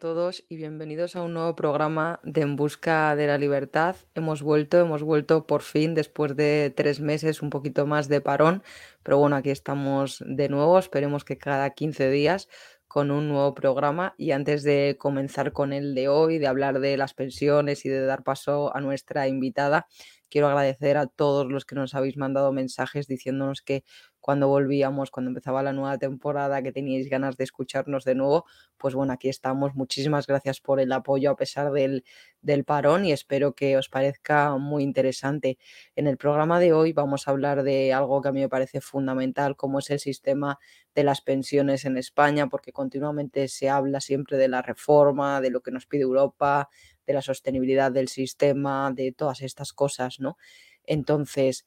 todos 0.00 0.44
y 0.48 0.56
bienvenidos 0.56 1.14
a 1.14 1.22
un 1.22 1.34
nuevo 1.34 1.54
programa 1.54 2.20
de 2.22 2.40
En 2.40 2.56
Busca 2.56 3.14
de 3.16 3.26
la 3.26 3.36
Libertad. 3.36 3.96
Hemos 4.14 4.40
vuelto, 4.40 4.80
hemos 4.80 5.02
vuelto 5.02 5.46
por 5.46 5.60
fin 5.60 5.94
después 5.94 6.34
de 6.34 6.72
tres 6.74 7.00
meses, 7.00 7.42
un 7.42 7.50
poquito 7.50 7.86
más 7.86 8.08
de 8.08 8.22
parón, 8.22 8.62
pero 9.02 9.18
bueno, 9.18 9.36
aquí 9.36 9.50
estamos 9.50 10.24
de 10.26 10.48
nuevo, 10.48 10.78
esperemos 10.78 11.24
que 11.24 11.36
cada 11.36 11.68
15 11.68 12.10
días 12.10 12.48
con 12.88 13.10
un 13.10 13.28
nuevo 13.28 13.54
programa 13.54 14.14
y 14.16 14.30
antes 14.30 14.62
de 14.62 14.96
comenzar 14.98 15.52
con 15.52 15.74
el 15.74 15.94
de 15.94 16.08
hoy, 16.08 16.38
de 16.38 16.46
hablar 16.46 16.80
de 16.80 16.96
las 16.96 17.12
pensiones 17.12 17.84
y 17.84 17.90
de 17.90 18.00
dar 18.00 18.22
paso 18.22 18.74
a 18.74 18.80
nuestra 18.80 19.28
invitada, 19.28 19.86
quiero 20.30 20.48
agradecer 20.48 20.96
a 20.96 21.08
todos 21.08 21.46
los 21.46 21.66
que 21.66 21.74
nos 21.74 21.94
habéis 21.94 22.16
mandado 22.16 22.52
mensajes 22.52 23.06
diciéndonos 23.06 23.60
que 23.60 23.84
cuando 24.20 24.48
volvíamos, 24.48 25.10
cuando 25.10 25.30
empezaba 25.30 25.62
la 25.62 25.72
nueva 25.72 25.98
temporada, 25.98 26.62
que 26.62 26.72
teníais 26.72 27.08
ganas 27.08 27.36
de 27.36 27.44
escucharnos 27.44 28.04
de 28.04 28.14
nuevo, 28.14 28.44
pues 28.76 28.94
bueno, 28.94 29.12
aquí 29.12 29.28
estamos. 29.28 29.74
Muchísimas 29.74 30.26
gracias 30.26 30.60
por 30.60 30.80
el 30.80 30.92
apoyo 30.92 31.30
a 31.30 31.36
pesar 31.36 31.72
del, 31.72 32.04
del 32.42 32.64
parón 32.64 33.04
y 33.04 33.12
espero 33.12 33.54
que 33.54 33.76
os 33.76 33.88
parezca 33.88 34.56
muy 34.56 34.82
interesante. 34.82 35.58
En 35.96 36.06
el 36.06 36.16
programa 36.16 36.60
de 36.60 36.72
hoy 36.72 36.92
vamos 36.92 37.26
a 37.26 37.30
hablar 37.30 37.62
de 37.62 37.92
algo 37.92 38.20
que 38.20 38.28
a 38.28 38.32
mí 38.32 38.40
me 38.40 38.48
parece 38.48 38.80
fundamental, 38.80 39.56
como 39.56 39.78
es 39.78 39.90
el 39.90 40.00
sistema 40.00 40.58
de 40.94 41.04
las 41.04 41.20
pensiones 41.20 41.84
en 41.84 41.96
España, 41.96 42.48
porque 42.48 42.72
continuamente 42.72 43.48
se 43.48 43.68
habla 43.68 44.00
siempre 44.00 44.36
de 44.36 44.48
la 44.48 44.62
reforma, 44.62 45.40
de 45.40 45.50
lo 45.50 45.60
que 45.60 45.70
nos 45.70 45.86
pide 45.86 46.02
Europa, 46.02 46.68
de 47.06 47.14
la 47.14 47.22
sostenibilidad 47.22 47.92
del 47.92 48.08
sistema, 48.08 48.92
de 48.92 49.12
todas 49.12 49.42
estas 49.42 49.72
cosas, 49.72 50.20
¿no? 50.20 50.36
Entonces, 50.84 51.66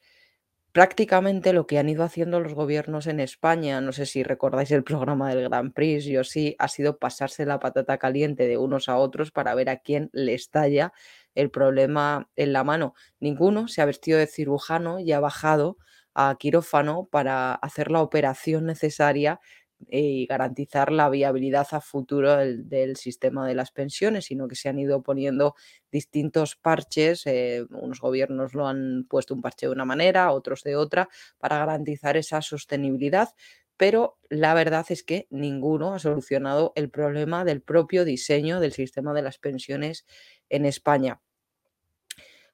prácticamente 0.74 1.54
lo 1.54 1.68
que 1.68 1.80
han 1.80 1.88
ido 1.90 2.04
haciendo 2.04 2.40
los 2.42 2.54
gobiernos 2.56 3.08
en 3.08 3.20
España, 3.22 3.80
no 3.82 3.94
sé 3.94 4.06
si 4.08 4.24
recordáis 4.24 4.72
el 4.72 4.84
programa 4.84 5.30
del 5.30 5.44
Grand 5.50 5.74
Prix, 5.74 6.06
yo 6.06 6.24
sí, 6.26 6.56
ha 6.60 6.68
sido 6.68 6.98
pasarse 7.00 7.46
la 7.46 7.60
patata 7.60 7.98
caliente 8.00 8.48
de 8.48 8.58
unos 8.58 8.90
a 8.90 8.98
otros 8.98 9.32
para 9.32 9.56
ver 9.56 9.70
a 9.70 9.78
quién 9.78 10.10
le 10.14 10.34
estalla 10.34 10.92
el 11.36 11.52
problema 11.52 12.30
en 12.36 12.54
la 12.54 12.64
mano. 12.66 12.96
Ninguno 13.20 13.68
se 13.70 13.82
ha 13.82 13.86
vestido 13.86 14.20
de 14.20 14.28
cirujano 14.28 15.00
y 15.00 15.12
ha 15.14 15.20
bajado 15.22 15.78
a 16.16 16.36
quirófano 16.40 17.08
para 17.12 17.54
hacer 17.56 17.92
la 17.92 18.02
operación 18.02 18.66
necesaria 18.66 19.40
y 19.90 20.26
garantizar 20.26 20.92
la 20.92 21.10
viabilidad 21.10 21.68
a 21.72 21.82
futuro 21.82 22.38
del, 22.38 22.96
sistema 22.96 23.48
de 23.48 23.56
las 23.56 23.72
pensiones, 23.72 24.26
sino 24.26 24.48
que 24.48 24.56
se 24.56 24.70
han 24.70 24.80
ido 24.80 25.02
poniendo 25.04 25.56
distintos 25.92 26.56
parches. 26.56 27.26
Eh, 27.26 27.66
unos 27.70 28.00
gobiernos 28.00 28.54
lo 28.54 28.68
han 28.68 29.06
puesto 29.10 29.34
un 29.34 29.42
parche 29.42 29.68
de 29.68 29.72
una 29.72 29.86
manera, 29.86 30.32
otros 30.32 30.64
de 30.64 30.76
otra, 30.76 31.10
para 31.38 31.58
garantizar 31.58 32.18
esa 32.18 32.42
sostenibilidad. 32.42 33.30
Pero 33.78 34.20
la 34.30 34.54
verdad 34.54 34.86
es 34.90 35.04
que 35.04 35.28
ninguno 35.30 35.94
ha 35.94 36.00
solucionado 36.00 36.74
el 36.76 36.90
problema 36.90 37.44
del 37.44 37.62
propio 37.62 38.06
diseño 38.06 38.60
del 38.60 38.74
sistema 38.74 39.14
de 39.14 39.24
las 39.24 39.40
pensiones 39.40 40.06
en 40.50 40.66
España. 40.66 41.22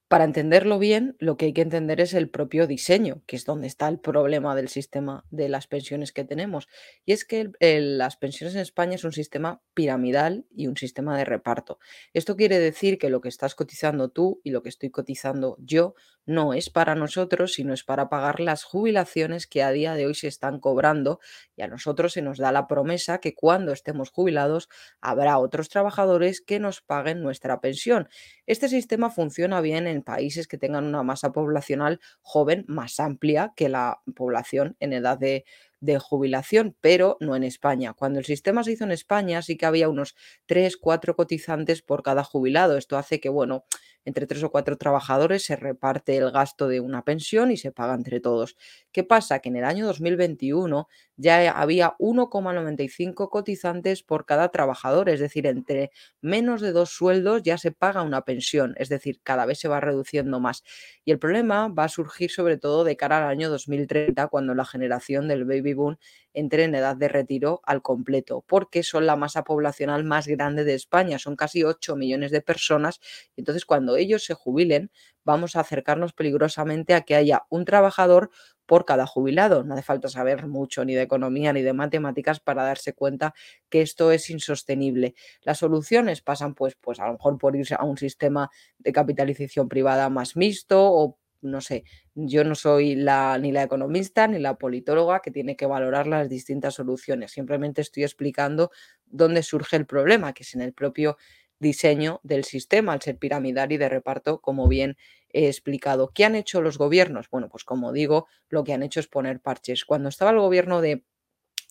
Para 0.09 0.23
entenderlo 0.23 0.79
bien, 0.79 1.15
lo 1.19 1.37
que 1.37 1.45
hay 1.45 1.53
que 1.53 1.61
entender 1.61 2.01
es 2.01 2.15
el 2.15 2.31
propio 2.31 2.65
diseño, 2.65 3.21
que 3.27 3.35
es 3.35 3.45
donde 3.45 3.67
está 3.67 3.87
el 3.87 3.99
problema 3.99 4.55
del 4.55 4.67
sistema 4.67 5.23
de 5.29 5.49
las 5.49 5.67
pensiones 5.67 6.11
que 6.11 6.23
tenemos. 6.23 6.67
Y 7.05 7.11
es 7.11 7.25
que 7.25 7.51
las 7.61 8.17
pensiones 8.17 8.55
en 8.55 8.61
España 8.61 8.95
es 8.95 9.03
un 9.03 9.11
sistema 9.11 9.61
piramidal 9.75 10.47
y 10.49 10.65
un 10.65 10.77
sistema 10.77 11.15
de 11.15 11.25
reparto. 11.25 11.77
Esto 12.11 12.35
quiere 12.35 12.57
decir 12.57 12.97
que 12.97 13.11
lo 13.11 13.21
que 13.21 13.29
estás 13.29 13.53
cotizando 13.53 14.09
tú 14.09 14.41
y 14.43 14.49
lo 14.49 14.63
que 14.63 14.69
estoy 14.69 14.89
cotizando 14.89 15.57
yo 15.59 15.93
no 16.29 16.53
es 16.53 16.69
para 16.69 16.93
nosotros, 16.93 17.53
sino 17.53 17.73
es 17.73 17.83
para 17.83 18.07
pagar 18.07 18.39
las 18.39 18.63
jubilaciones 18.63 19.47
que 19.47 19.63
a 19.63 19.71
día 19.71 19.95
de 19.95 20.05
hoy 20.05 20.13
se 20.13 20.27
están 20.27 20.59
cobrando 20.59 21.19
y 21.55 21.63
a 21.63 21.67
nosotros 21.67 22.13
se 22.13 22.21
nos 22.21 22.37
da 22.37 22.51
la 22.51 22.67
promesa 22.67 23.17
que 23.17 23.33
cuando 23.33 23.71
estemos 23.71 24.11
jubilados 24.11 24.69
habrá 25.01 25.39
otros 25.39 25.69
trabajadores 25.69 26.41
que 26.41 26.59
nos 26.59 26.81
paguen 26.81 27.23
nuestra 27.23 27.61
pensión. 27.61 28.09
Este 28.45 28.69
sistema 28.69 29.09
funciona 29.09 29.59
bien 29.59 29.87
en 29.87 30.03
países 30.03 30.47
que 30.47 30.59
tengan 30.59 30.85
una 30.85 31.01
masa 31.01 31.31
poblacional 31.31 31.99
joven 32.21 32.63
más 32.67 32.99
amplia 32.99 33.51
que 33.55 33.67
la 33.67 34.01
población 34.15 34.77
en 34.79 34.93
edad 34.93 35.17
de 35.17 35.45
de 35.81 35.97
jubilación, 35.97 36.75
pero 36.81 37.17
no 37.19 37.35
en 37.35 37.43
España. 37.43 37.93
Cuando 37.93 38.19
el 38.19 38.25
sistema 38.25 38.63
se 38.63 38.73
hizo 38.73 38.83
en 38.83 38.91
España 38.91 39.41
sí 39.41 39.57
que 39.57 39.65
había 39.65 39.89
unos 39.89 40.15
3, 40.45 40.77
4 40.77 41.15
cotizantes 41.15 41.81
por 41.81 42.03
cada 42.03 42.23
jubilado. 42.23 42.77
Esto 42.77 42.97
hace 42.97 43.19
que, 43.19 43.29
bueno, 43.29 43.63
entre 44.05 44.27
tres 44.27 44.43
o 44.43 44.51
cuatro 44.51 44.77
trabajadores 44.77 45.45
se 45.45 45.55
reparte 45.55 46.17
el 46.17 46.31
gasto 46.31 46.67
de 46.67 46.79
una 46.79 47.03
pensión 47.03 47.51
y 47.51 47.57
se 47.57 47.71
paga 47.71 47.93
entre 47.95 48.19
todos. 48.19 48.55
¿Qué 48.91 49.03
pasa? 49.03 49.39
Que 49.39 49.49
en 49.49 49.57
el 49.57 49.65
año 49.65 49.85
2021 49.85 50.87
ya 51.19 51.51
había 51.51 51.95
1,95 51.99 53.29
cotizantes 53.29 54.03
por 54.03 54.25
cada 54.25 54.49
trabajador, 54.49 55.09
es 55.09 55.19
decir, 55.19 55.45
entre 55.47 55.91
menos 56.21 56.61
de 56.61 56.71
dos 56.71 56.89
sueldos 56.91 57.43
ya 57.43 57.57
se 57.57 57.71
paga 57.71 58.03
una 58.03 58.23
pensión, 58.23 58.73
es 58.77 58.89
decir, 58.89 59.19
cada 59.23 59.45
vez 59.45 59.59
se 59.59 59.67
va 59.67 59.79
reduciendo 59.81 60.39
más. 60.39 60.63
Y 61.05 61.11
el 61.11 61.19
problema 61.19 61.67
va 61.67 61.85
a 61.85 61.89
surgir 61.89 62.31
sobre 62.31 62.57
todo 62.57 62.83
de 62.83 62.95
cara 62.97 63.17
al 63.17 63.29
año 63.29 63.49
2030, 63.49 64.27
cuando 64.27 64.55
la 64.55 64.65
generación 64.65 65.27
del 65.27 65.45
baby 65.45 65.73
boom 65.73 65.97
entre 66.33 66.63
en 66.63 66.75
edad 66.75 66.95
de 66.95 67.07
retiro 67.07 67.61
al 67.65 67.81
completo, 67.81 68.43
porque 68.47 68.83
son 68.83 69.05
la 69.05 69.15
masa 69.15 69.43
poblacional 69.43 70.03
más 70.03 70.27
grande 70.27 70.63
de 70.63 70.75
España, 70.75 71.19
son 71.19 71.35
casi 71.35 71.63
8 71.63 71.95
millones 71.95 72.31
de 72.31 72.41
personas. 72.41 72.99
Entonces, 73.35 73.65
cuando 73.65 73.95
ellos 73.97 74.23
se 74.25 74.33
jubilen, 74.35 74.91
vamos 75.23 75.55
a 75.55 75.61
acercarnos 75.61 76.13
peligrosamente 76.13 76.93
a 76.93 77.01
que 77.01 77.15
haya 77.15 77.43
un 77.49 77.65
trabajador 77.65 78.29
por 78.65 78.85
cada 78.85 79.07
jubilado. 79.07 79.63
No 79.63 79.73
hace 79.73 79.83
falta 79.83 80.09
saber 80.09 80.47
mucho 80.47 80.85
ni 80.85 80.93
de 80.93 81.01
economía 81.01 81.53
ni 81.53 81.63
de 81.63 81.73
matemáticas 81.73 82.39
para 82.39 82.63
darse 82.63 82.93
cuenta 82.93 83.33
que 83.69 83.81
esto 83.81 84.11
es 84.11 84.29
insostenible. 84.29 85.15
Las 85.41 85.57
soluciones 85.57 86.21
pasan 86.21 86.53
pues, 86.53 86.75
pues 86.75 86.99
a 86.99 87.07
lo 87.07 87.13
mejor 87.13 87.37
por 87.37 87.55
irse 87.55 87.75
a 87.77 87.83
un 87.83 87.97
sistema 87.97 88.49
de 88.77 88.91
capitalización 88.91 89.69
privada 89.69 90.09
más 90.09 90.35
mixto 90.35 90.79
o 90.81 91.17
no 91.41 91.61
sé, 91.61 91.83
yo 92.15 92.43
no 92.43 92.53
soy 92.53 92.95
la, 92.95 93.37
ni 93.37 93.51
la 93.51 93.63
economista 93.63 94.27
ni 94.27 94.39
la 94.39 94.57
politóloga 94.57 95.21
que 95.21 95.31
tiene 95.31 95.55
que 95.55 95.65
valorar 95.65 96.05
las 96.07 96.29
distintas 96.29 96.75
soluciones. 96.75 97.31
Simplemente 97.31 97.81
estoy 97.81 98.03
explicando 98.03 98.71
dónde 99.05 99.43
surge 99.43 99.77
el 99.77 99.85
problema, 99.85 100.33
que 100.33 100.43
es 100.43 100.53
en 100.53 100.61
el 100.61 100.73
propio 100.73 101.17
diseño 101.59 102.19
del 102.23 102.43
sistema, 102.45 102.93
al 102.93 103.01
ser 103.01 103.17
piramidal 103.17 103.71
y 103.71 103.77
de 103.77 103.89
reparto, 103.89 104.41
como 104.41 104.67
bien 104.67 104.97
he 105.31 105.47
explicado. 105.47 106.11
¿Qué 106.13 106.25
han 106.25 106.35
hecho 106.35 106.61
los 106.61 106.77
gobiernos? 106.77 107.29
Bueno, 107.29 107.49
pues 107.49 107.63
como 107.63 107.91
digo, 107.93 108.27
lo 108.49 108.63
que 108.63 108.73
han 108.73 108.83
hecho 108.83 108.99
es 108.99 109.07
poner 109.07 109.39
parches. 109.41 109.85
Cuando 109.85 110.09
estaba 110.09 110.31
el 110.31 110.39
gobierno 110.39 110.81
de 110.81 111.03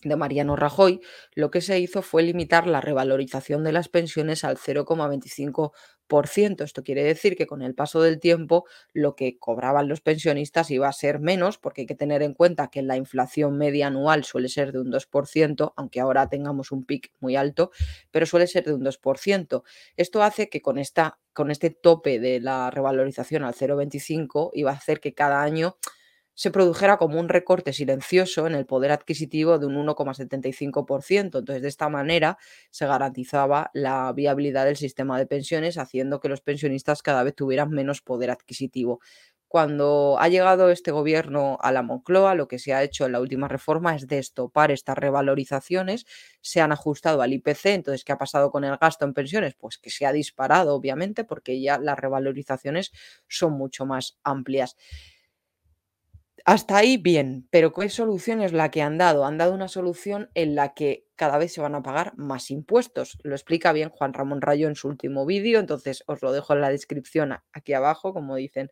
de 0.03 0.15
Mariano 0.15 0.55
Rajoy, 0.55 1.01
lo 1.33 1.51
que 1.51 1.61
se 1.61 1.79
hizo 1.79 2.01
fue 2.01 2.23
limitar 2.23 2.67
la 2.67 2.79
revalorización 2.79 3.63
de 3.63 3.73
las 3.73 3.89
pensiones 3.89 4.45
al 4.45 4.57
0,25%. 4.57 6.63
Esto 6.63 6.83
quiere 6.83 7.03
decir 7.03 7.35
que 7.35 7.45
con 7.45 7.61
el 7.61 7.75
paso 7.75 8.01
del 8.01 8.19
tiempo 8.19 8.65
lo 8.93 9.15
que 9.15 9.37
cobraban 9.37 9.89
los 9.89 10.01
pensionistas 10.01 10.71
iba 10.71 10.87
a 10.87 10.93
ser 10.93 11.19
menos, 11.19 11.57
porque 11.57 11.81
hay 11.81 11.87
que 11.87 11.95
tener 11.95 12.23
en 12.23 12.33
cuenta 12.33 12.69
que 12.69 12.81
la 12.81 12.95
inflación 12.95 13.57
media 13.57 13.87
anual 13.87 14.23
suele 14.23 14.47
ser 14.47 14.71
de 14.71 14.79
un 14.79 14.91
2%, 14.91 15.73
aunque 15.75 15.99
ahora 15.99 16.29
tengamos 16.29 16.71
un 16.71 16.85
pic 16.85 17.11
muy 17.19 17.35
alto, 17.35 17.71
pero 18.09 18.25
suele 18.25 18.47
ser 18.47 18.63
de 18.63 18.73
un 18.73 18.83
2%. 18.83 19.63
Esto 19.97 20.23
hace 20.23 20.49
que 20.49 20.61
con, 20.61 20.77
esta, 20.77 21.19
con 21.33 21.51
este 21.51 21.71
tope 21.71 22.19
de 22.19 22.39
la 22.39 22.71
revalorización 22.71 23.43
al 23.43 23.53
0,25 23.53 24.51
iba 24.53 24.71
a 24.71 24.75
hacer 24.75 25.01
que 25.01 25.13
cada 25.13 25.43
año 25.43 25.75
se 26.39 26.51
produjera 26.51 26.95
como 26.95 27.19
un 27.19 27.27
recorte 27.27 27.73
silencioso 27.73 28.47
en 28.47 28.55
el 28.55 28.65
poder 28.65 28.93
adquisitivo 28.93 29.59
de 29.59 29.65
un 29.65 29.75
1,75%. 29.75 31.37
Entonces, 31.39 31.61
de 31.61 31.67
esta 31.67 31.89
manera 31.89 32.37
se 32.71 32.87
garantizaba 32.87 33.71
la 33.73 34.13
viabilidad 34.13 34.63
del 34.63 34.77
sistema 34.77 35.19
de 35.19 35.25
pensiones, 35.27 35.77
haciendo 35.77 36.21
que 36.21 36.29
los 36.29 36.39
pensionistas 36.39 37.03
cada 37.03 37.23
vez 37.23 37.35
tuvieran 37.35 37.71
menos 37.71 38.01
poder 38.01 38.31
adquisitivo. 38.31 39.01
Cuando 39.49 40.15
ha 40.17 40.29
llegado 40.29 40.69
este 40.69 40.91
gobierno 40.91 41.57
a 41.61 41.73
la 41.73 41.81
Moncloa, 41.81 42.35
lo 42.35 42.47
que 42.47 42.57
se 42.57 42.73
ha 42.73 42.83
hecho 42.83 43.05
en 43.05 43.11
la 43.11 43.19
última 43.19 43.49
reforma 43.49 43.93
es 43.97 44.07
destopar 44.07 44.71
estas 44.71 44.97
revalorizaciones, 44.97 46.05
se 46.39 46.61
han 46.61 46.71
ajustado 46.71 47.21
al 47.21 47.33
IPC, 47.33 47.65
entonces, 47.65 48.05
¿qué 48.05 48.13
ha 48.13 48.17
pasado 48.17 48.49
con 48.49 48.63
el 48.63 48.77
gasto 48.77 49.03
en 49.03 49.13
pensiones? 49.13 49.55
Pues 49.55 49.77
que 49.77 49.89
se 49.89 50.05
ha 50.05 50.13
disparado, 50.13 50.73
obviamente, 50.73 51.25
porque 51.25 51.59
ya 51.59 51.79
las 51.79 51.99
revalorizaciones 51.99 52.93
son 53.27 53.51
mucho 53.53 53.85
más 53.85 54.17
amplias. 54.23 54.77
Hasta 56.45 56.77
ahí 56.77 56.97
bien, 56.97 57.47
pero 57.49 57.73
¿qué 57.73 57.89
solución 57.89 58.41
es 58.41 58.53
la 58.53 58.71
que 58.71 58.81
han 58.81 58.97
dado? 58.97 59.25
Han 59.25 59.37
dado 59.37 59.53
una 59.53 59.67
solución 59.67 60.29
en 60.33 60.55
la 60.55 60.73
que 60.73 61.05
cada 61.15 61.37
vez 61.37 61.53
se 61.53 61.61
van 61.61 61.75
a 61.75 61.83
pagar 61.83 62.13
más 62.17 62.51
impuestos. 62.51 63.17
Lo 63.23 63.35
explica 63.35 63.73
bien 63.73 63.89
Juan 63.89 64.13
Ramón 64.13 64.41
Rayo 64.41 64.67
en 64.67 64.75
su 64.75 64.87
último 64.87 65.25
vídeo, 65.25 65.59
entonces 65.59 66.03
os 66.07 66.21
lo 66.21 66.31
dejo 66.31 66.53
en 66.53 66.61
la 66.61 66.69
descripción 66.69 67.35
aquí 67.51 67.73
abajo, 67.73 68.13
como 68.13 68.35
dicen 68.35 68.71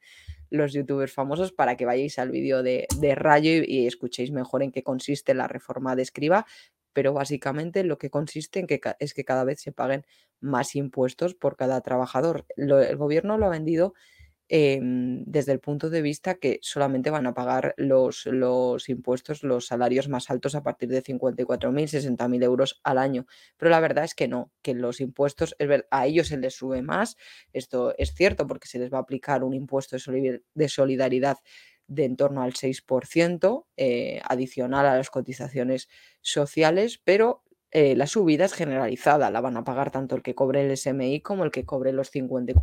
los 0.49 0.73
youtubers 0.73 1.13
famosos, 1.13 1.51
para 1.51 1.75
que 1.75 1.85
vayáis 1.85 2.19
al 2.19 2.31
vídeo 2.31 2.63
de, 2.63 2.87
Rayo 3.15 3.51
y, 3.65 3.87
escuchéis 3.87 4.31
mejor 4.31 4.63
en 4.63 4.71
qué 4.71 4.83
consiste 4.83 5.33
la 5.33 5.47
reforma 5.47 5.95
de 5.95 6.03
escriba, 6.03 6.45
pero 6.93 7.13
básicamente 7.13 7.83
lo 7.83 7.97
que 7.97 8.09
consiste 8.09 8.59
en 8.59 8.67
que 8.67 8.79
es 8.99 9.13
que 9.13 9.25
cada 9.25 9.43
vez 9.43 9.61
se 9.61 9.71
paguen 9.71 10.05
más 10.39 10.75
impuestos 10.75 11.35
por 11.35 11.57
cada 11.57 11.81
trabajador. 11.81 12.45
El 12.55 12.95
gobierno 12.97 13.37
lo 13.37 13.47
ha 13.47 13.49
vendido 13.49 13.93
em, 14.49 15.23
desde 15.25 15.51
el 15.51 15.59
punto 15.59 15.89
de 15.89 16.01
vista 16.01 16.35
que 16.35 16.59
solamente 16.61 17.09
van 17.09 17.27
a 17.27 17.33
pagar 17.33 17.73
los, 17.77 18.25
los 18.25 18.89
impuestos, 18.89 19.43
los 19.43 19.67
salarios 19.67 20.09
más 20.09 20.29
altos 20.29 20.55
a 20.55 20.63
partir 20.63 20.89
de 20.89 21.03
54.000, 21.03 22.17
60.000 22.17 22.43
euros 22.43 22.79
al 22.83 22.97
año. 22.97 23.25
Pero 23.57 23.71
la 23.71 23.79
verdad 23.79 24.03
es 24.05 24.15
que 24.15 24.27
no, 24.27 24.51
que 24.61 24.73
los 24.73 25.01
impuestos, 25.01 25.55
a 25.91 26.07
ellos 26.07 26.27
se 26.27 26.37
les 26.37 26.55
sube 26.55 26.81
más. 26.81 27.17
Esto 27.53 27.93
es 27.97 28.13
cierto 28.13 28.47
porque 28.47 28.67
se 28.67 28.79
les 28.79 28.91
va 28.91 28.97
a 28.97 29.01
aplicar 29.01 29.43
un 29.43 29.53
impuesto 29.53 29.97
de 29.97 30.69
solidaridad 30.69 31.37
de 31.87 32.05
en 32.05 32.15
torno 32.17 32.41
al 32.41 32.53
6% 32.53 33.65
eh, 33.77 34.21
adicional 34.25 34.85
a 34.85 34.97
las 34.97 35.09
cotizaciones 35.09 35.89
sociales, 36.21 37.01
pero 37.03 37.43
eh, 37.71 37.95
la 37.95 38.07
subida 38.07 38.45
es 38.45 38.53
generalizada, 38.53 39.31
la 39.31 39.41
van 39.41 39.57
a 39.57 39.63
pagar 39.63 39.91
tanto 39.91 40.15
el 40.15 40.21
que 40.21 40.35
cobre 40.35 40.65
el 40.65 40.77
SMI 40.77 41.21
como 41.21 41.43
el 41.43 41.51
que 41.51 41.65
cobre 41.65 41.91
los, 41.93 42.09
50, 42.11 42.53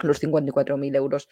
los 0.00 0.22
54.000 0.22 0.96
euros 0.96 1.28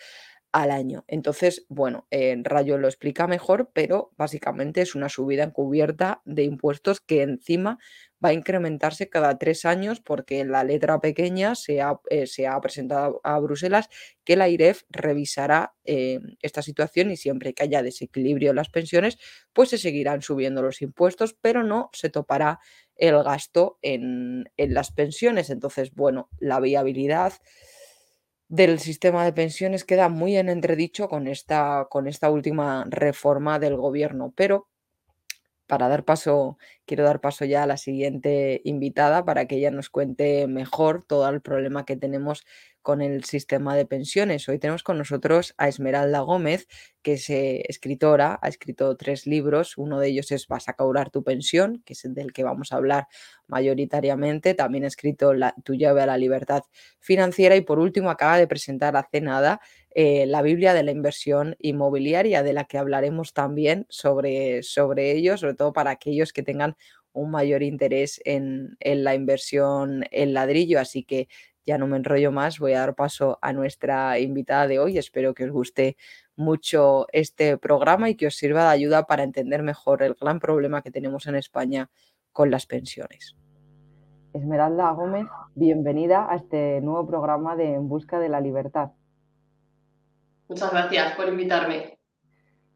al 0.53 0.70
año. 0.70 1.05
Entonces, 1.09 1.64
bueno, 1.70 2.06
Rayo 2.43 2.76
lo 2.76 2.87
explica 2.87 3.26
mejor, 3.26 3.70
pero 3.73 4.12
básicamente 4.19 4.82
es 4.82 4.94
una 4.94 5.09
subida 5.09 5.44
encubierta 5.44 6.20
de 6.26 6.44
impuestos 6.44 7.00
que 7.00 7.23
encima 7.23 7.79
va 8.25 8.29
a 8.29 8.35
incrementarse 8.35 9.09
cada 9.09 9.38
tres 9.38 9.64
años 9.64 10.00
porque 10.00 10.41
en 10.41 10.53
la 10.53 10.62
letra 10.62 11.00
pequeña 11.00 11.55
se 11.55 11.81
ha, 11.81 11.99
eh, 12.11 12.26
se 12.26 12.47
ha 12.47 12.61
presentado 12.61 13.20
a 13.25 13.38
Bruselas 13.41 13.88
que 14.25 14.37
la 14.37 14.49
IREF 14.49 14.82
revisará 14.91 15.75
eh, 15.85 16.20
esta 16.43 16.61
situación 16.61 17.11
y 17.11 17.17
siempre 17.17 17.55
que 17.55 17.64
haya 17.64 17.82
desequilibrio 17.82 18.50
en 18.50 18.56
las 18.56 18.69
pensiones, 18.69 19.19
pues 19.55 19.70
se 19.70 19.79
seguirán 19.79 20.20
subiendo 20.20 20.62
los 20.62 20.82
impuestos, 20.82 21.35
pero 21.41 21.64
no 21.64 21.88
se 21.94 22.11
topará 22.11 22.61
el 22.94 23.20
gasto 23.25 23.79
en, 23.81 24.50
en 24.59 24.75
las 24.75 24.93
pensiones. 24.93 25.49
Entonces, 25.49 25.93
bueno, 25.94 26.29
la 26.38 26.61
viabilidad 26.61 27.32
del 28.52 28.81
sistema 28.81 29.25
de 29.25 29.32
pensiones 29.32 29.82
queda 29.84 30.10
muy 30.10 30.37
en 30.37 30.50
entredicho 30.50 31.08
con 31.08 31.26
esta, 31.26 31.87
con 31.90 32.06
esta 32.06 32.31
última 32.31 32.84
reforma 32.90 33.58
del 33.58 33.76
gobierno, 33.78 34.34
pero 34.37 34.69
para 35.73 35.89
dar 35.89 36.05
paso, 36.05 36.59
quiero 36.85 37.03
dar 37.03 37.23
paso 37.23 37.47
ya 37.47 37.63
a 37.63 37.67
la 37.67 37.79
siguiente 37.79 38.61
invitada 38.63 39.25
para 39.25 39.47
que 39.47 39.57
ella 39.57 39.71
nos 39.71 39.89
cuente 39.89 40.47
mejor 40.47 41.03
todo 41.03 41.27
el 41.31 41.41
problema 41.41 41.87
que 41.87 41.97
tenemos 41.97 42.45
con 42.83 43.01
el 43.01 43.25
sistema 43.25 43.75
de 43.75 43.87
pensiones. 43.87 44.47
Hoy 44.51 44.59
tenemos 44.59 44.83
con 44.83 44.99
nosotros 44.99 45.55
a 45.57 45.69
Esmeralda 45.69 46.21
Gómez, 46.21 46.67
que 47.01 47.15
es 47.15 47.31
eh, 47.31 47.63
escritora, 47.69 48.39
ha 48.43 48.49
escrito 48.49 48.95
tres 48.99 49.27
libros, 49.27 49.79
uno 49.79 49.99
de 49.99 50.09
ellos 50.09 50.31
es 50.31 50.47
Vas 50.47 50.69
a 50.69 50.75
cobrar 50.75 51.09
tu 51.09 51.25
pensión, 51.25 51.83
que 51.87 51.95
es 51.95 52.03
del 52.05 52.35
que 52.35 52.45
vamos 52.45 52.73
a 52.73 52.77
hablar 52.77 53.07
mayoritariamente, 53.47 54.53
también 54.53 54.85
ha 54.85 54.89
escrito 54.89 55.33
la, 55.33 55.55
Tu 55.65 55.73
llave 55.73 56.03
a 56.03 56.07
la 56.07 56.19
libertad 56.19 56.65
financiera 57.01 57.57
y 57.57 57.63
por 57.63 57.79
último 57.79 58.11
acaba 58.11 58.37
de 58.37 58.47
presentar 58.47 58.95
hace 58.95 59.23
nada 59.23 59.59
eh, 59.94 60.27
la 60.27 60.43
Biblia 60.43 60.75
de 60.75 60.83
la 60.83 60.91
inversión 60.91 61.56
inmobiliaria, 61.59 62.43
de 62.43 62.53
la 62.53 62.65
que 62.65 62.79
hablaremos 62.79 63.33
también 63.33 63.87
sobre, 63.89 64.62
sobre 64.62 65.12
ello, 65.12 65.37
sobre 65.37 65.55
todo 65.55 65.73
para 65.73 65.91
aquellos 65.91 66.33
que 66.33 66.43
tengan 66.43 66.77
un 67.12 67.31
mayor 67.31 67.62
interés 67.62 68.21
en, 68.25 68.77
en 68.81 69.05
la 69.05 69.15
inversión 69.15 70.05
en 70.11 70.35
ladrillo. 70.35 70.81
Así 70.81 71.05
que 71.05 71.29
ya 71.65 71.79
no 71.79 71.87
me 71.87 71.97
enrollo 71.97 72.33
más, 72.33 72.59
voy 72.59 72.73
a 72.73 72.81
dar 72.81 72.94
paso 72.94 73.39
a 73.41 73.53
nuestra 73.53 74.19
invitada 74.19 74.67
de 74.67 74.79
hoy. 74.79 74.99
Espero 74.99 75.35
que 75.35 75.44
os 75.44 75.50
guste 75.50 75.97
mucho 76.37 77.06
este 77.12 77.56
programa 77.59 78.11
y 78.11 78.17
que 78.17 78.27
os 78.27 78.37
sirva 78.37 78.65
de 78.65 78.71
ayuda 78.71 79.06
para 79.06 79.23
entender 79.23 79.62
mejor 79.62 80.03
el 80.03 80.15
gran 80.15 80.41
problema 80.41 80.83
que 80.83 80.91
tenemos 80.91 81.27
en 81.27 81.37
España 81.37 81.91
con 82.33 82.50
las 82.50 82.67
pensiones. 82.67 83.37
Esmeralda 84.33 84.91
Gómez, 84.93 85.27
bienvenida 85.55 86.27
a 86.31 86.37
este 86.37 86.81
nuevo 86.81 87.06
programa 87.06 87.55
de 87.55 87.75
En 87.75 87.88
Busca 87.88 88.19
de 88.19 88.31
la 88.31 88.41
Libertad. 88.41 88.93
Muchas 90.52 90.70
gracias 90.70 91.16
por 91.16 91.28
invitarme. 91.28 91.96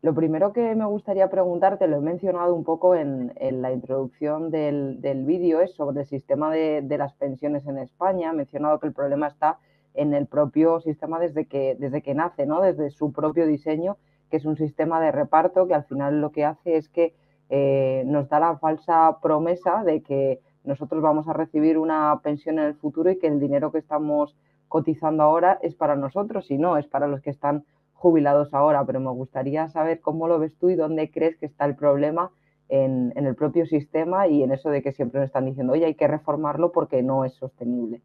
Lo 0.00 0.14
primero 0.14 0.54
que 0.54 0.74
me 0.74 0.86
gustaría 0.86 1.28
preguntarte, 1.28 1.86
lo 1.86 1.98
he 1.98 2.00
mencionado 2.00 2.54
un 2.54 2.64
poco 2.64 2.94
en, 2.94 3.34
la 3.38 3.70
introducción 3.70 4.50
del, 4.50 5.24
vídeo, 5.26 5.60
es 5.60 5.74
sobre 5.74 6.00
el 6.00 6.06
sistema 6.06 6.50
de, 6.50 6.82
las 6.96 7.12
pensiones 7.12 7.66
en 7.66 7.76
España. 7.76 8.30
He 8.30 8.32
mencionado 8.32 8.80
que 8.80 8.86
el 8.86 8.94
problema 8.94 9.26
está 9.26 9.58
en 9.92 10.14
el 10.14 10.26
propio 10.26 10.80
sistema 10.80 11.18
desde 11.18 11.44
que, 11.44 11.76
desde 11.78 12.00
que 12.00 12.14
nace, 12.14 12.46
¿no? 12.46 12.62
desde 12.62 12.88
su 12.88 13.12
propio 13.12 13.46
diseño, 13.46 13.98
que 14.30 14.38
es 14.38 14.46
un 14.46 14.56
sistema 14.56 14.98
de 14.98 15.12
reparto 15.12 15.68
que 15.68 15.74
al 15.74 15.84
final 15.84 16.22
lo 16.22 16.32
que 16.32 16.46
hace 16.46 16.78
es 16.78 16.88
que 16.88 17.14
eh, 17.50 18.04
nos 18.06 18.30
da 18.30 18.40
la 18.40 18.56
falsa 18.56 19.18
promesa 19.20 19.84
de 19.84 20.00
que 20.00 20.40
nosotros 20.64 21.02
vamos 21.02 21.28
a 21.28 21.34
recibir 21.34 21.76
una 21.76 22.18
pensión 22.22 22.58
en 22.58 22.64
el 22.64 22.74
futuro 22.74 23.10
y 23.10 23.18
que 23.18 23.26
el 23.26 23.38
dinero 23.38 23.70
que 23.70 23.80
estamos 23.80 24.34
cotizando 24.76 25.22
ahora 25.22 25.58
es 25.62 25.74
para 25.74 25.96
nosotros 25.96 26.50
y 26.50 26.58
no, 26.58 26.76
es 26.76 26.86
para 26.86 27.06
los 27.08 27.22
que 27.22 27.30
están 27.30 27.64
jubilados 27.94 28.52
ahora, 28.52 28.84
pero 28.84 29.00
me 29.00 29.10
gustaría 29.10 29.70
saber 29.70 30.00
cómo 30.02 30.28
lo 30.28 30.38
ves 30.38 30.54
tú 30.60 30.68
y 30.68 30.74
dónde 30.74 31.10
crees 31.10 31.38
que 31.38 31.46
está 31.46 31.64
el 31.64 31.76
problema 31.76 32.30
en, 32.68 33.10
el 33.16 33.34
propio 33.34 33.64
sistema 33.64 34.28
y 34.28 34.42
en 34.42 34.52
eso 34.52 34.68
de 34.68 34.82
que 34.82 34.92
siempre 34.92 35.20
nos 35.20 35.28
están 35.28 35.46
diciendo, 35.46 35.72
oye, 35.72 35.86
hay 35.86 35.94
que 35.94 36.06
reformarlo 36.06 36.72
porque 36.72 37.02
no 37.02 37.24
es 37.24 37.32
sostenible. 37.32 38.02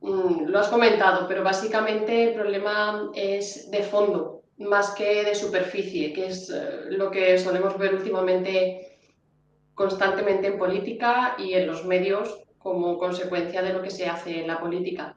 Mm, 0.00 0.44
lo 0.46 0.60
has 0.60 0.68
comentado, 0.68 1.26
pero 1.26 1.42
básicamente 1.42 2.22
el 2.28 2.34
problema 2.34 3.10
es 3.16 3.68
de 3.68 3.82
fondo, 3.82 4.42
más 4.58 4.92
que 4.92 5.24
de 5.24 5.34
superficie, 5.34 6.12
que 6.12 6.26
es 6.26 6.50
eh, 6.50 6.90
lo 6.90 7.10
que 7.10 7.36
solemos 7.36 7.76
ver 7.78 7.96
últimamente 7.96 8.96
constantemente 9.74 10.46
en 10.46 10.58
política 10.58 11.34
y 11.36 11.54
en 11.54 11.66
los 11.66 11.84
medios 11.84 12.41
como 12.62 12.98
consecuencia 12.98 13.62
de 13.62 13.72
lo 13.72 13.82
que 13.82 13.90
se 13.90 14.06
hace 14.06 14.40
en 14.40 14.46
la 14.46 14.60
política. 14.60 15.14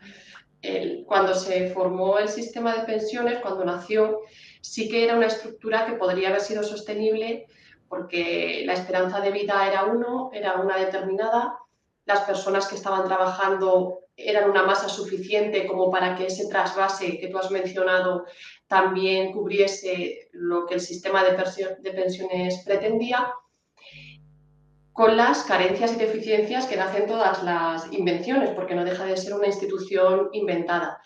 Cuando 1.06 1.36
se 1.36 1.70
formó 1.70 2.18
el 2.18 2.28
sistema 2.28 2.76
de 2.76 2.86
pensiones, 2.86 3.40
cuando 3.40 3.64
nació, 3.64 4.22
sí 4.62 4.90
que 4.90 5.04
era 5.04 5.16
una 5.16 5.28
estructura 5.28 5.86
que 5.86 5.94
podría 5.94 6.30
haber 6.30 6.42
sido 6.42 6.64
sostenible 6.64 7.46
porque 7.88 8.64
la 8.66 8.74
esperanza 8.74 9.20
de 9.20 9.32
vida 9.32 9.68
era 9.68 9.86
uno, 9.86 10.32
era 10.34 10.56
una 10.56 10.78
determinada, 10.78 11.60
las 12.06 12.22
personas 12.22 12.68
que 12.68 12.76
estaban 12.76 13.06
trabajando 13.06 14.00
eran 14.18 14.50
una 14.50 14.64
masa 14.64 14.90
suficiente 14.90 15.68
como 15.68 15.92
para 15.92 16.16
que 16.16 16.28
ese 16.28 16.48
trasvase 16.48 17.20
que 17.20 17.28
tú 17.28 17.38
has 17.38 17.52
mencionado 17.52 18.26
también 18.68 19.34
cubriese 19.34 20.30
lo 20.32 20.66
que 20.66 20.76
el 20.76 20.82
sistema 20.82 21.24
de 21.24 21.92
pensiones 21.92 22.64
pretendía 22.66 23.34
con 24.96 25.18
las 25.18 25.44
carencias 25.44 25.92
y 25.92 25.98
deficiencias 25.98 26.68
que 26.68 26.78
nacen 26.78 27.06
todas 27.06 27.44
las 27.44 27.92
invenciones, 27.92 28.52
porque 28.52 28.76
no 28.76 28.86
deja 28.86 29.04
de 29.04 29.18
ser 29.18 29.34
una 29.34 29.48
institución 29.48 30.30
inventada. 30.32 31.02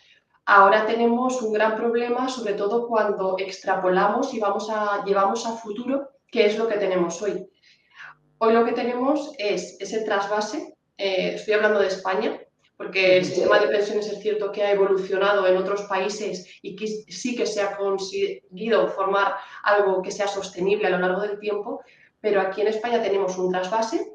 Ahora 0.45 0.85
tenemos 0.85 1.41
un 1.41 1.53
gran 1.53 1.75
problema, 1.75 2.29
sobre 2.29 2.53
todo 2.53 2.87
cuando 2.87 3.37
extrapolamos 3.39 4.31
y 4.35 4.39
vamos 4.39 4.69
a, 4.69 5.03
llevamos 5.05 5.43
a 5.47 5.53
futuro 5.53 6.07
qué 6.31 6.45
es 6.45 6.59
lo 6.59 6.67
que 6.67 6.77
tenemos 6.77 7.19
hoy. 7.23 7.49
Hoy 8.37 8.53
lo 8.53 8.63
que 8.63 8.73
tenemos 8.73 9.33
es 9.39 9.75
ese 9.79 10.01
trasvase, 10.01 10.75
eh, 10.95 11.31
estoy 11.33 11.55
hablando 11.55 11.79
de 11.79 11.87
España, 11.87 12.39
porque 12.77 13.17
el 13.17 13.25
sistema 13.25 13.57
de 13.57 13.69
pensiones 13.69 14.07
es 14.07 14.19
cierto 14.19 14.51
que 14.51 14.61
ha 14.61 14.71
evolucionado 14.71 15.47
en 15.47 15.57
otros 15.57 15.81
países 15.89 16.45
y 16.61 16.75
que 16.75 16.85
sí 16.85 17.35
que 17.35 17.47
se 17.47 17.63
ha 17.63 17.75
conseguido 17.75 18.87
formar 18.89 19.33
algo 19.63 20.03
que 20.03 20.11
sea 20.11 20.27
sostenible 20.27 20.85
a 20.85 20.91
lo 20.91 20.99
largo 20.99 21.21
del 21.21 21.39
tiempo, 21.39 21.81
pero 22.21 22.41
aquí 22.41 22.61
en 22.61 22.67
España 22.67 23.01
tenemos 23.01 23.37
un 23.37 23.51
trasvase, 23.51 24.13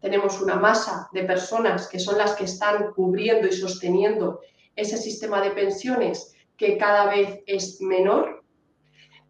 tenemos 0.00 0.40
una 0.40 0.56
masa 0.56 1.08
de 1.12 1.24
personas 1.24 1.88
que 1.88 1.98
son 1.98 2.18
las 2.18 2.34
que 2.34 2.44
están 2.44 2.92
cubriendo 2.92 3.46
y 3.46 3.52
sosteniendo 3.52 4.40
ese 4.76 4.96
sistema 4.96 5.40
de 5.40 5.50
pensiones 5.50 6.34
que 6.56 6.76
cada 6.76 7.06
vez 7.06 7.40
es 7.46 7.80
menor, 7.80 8.44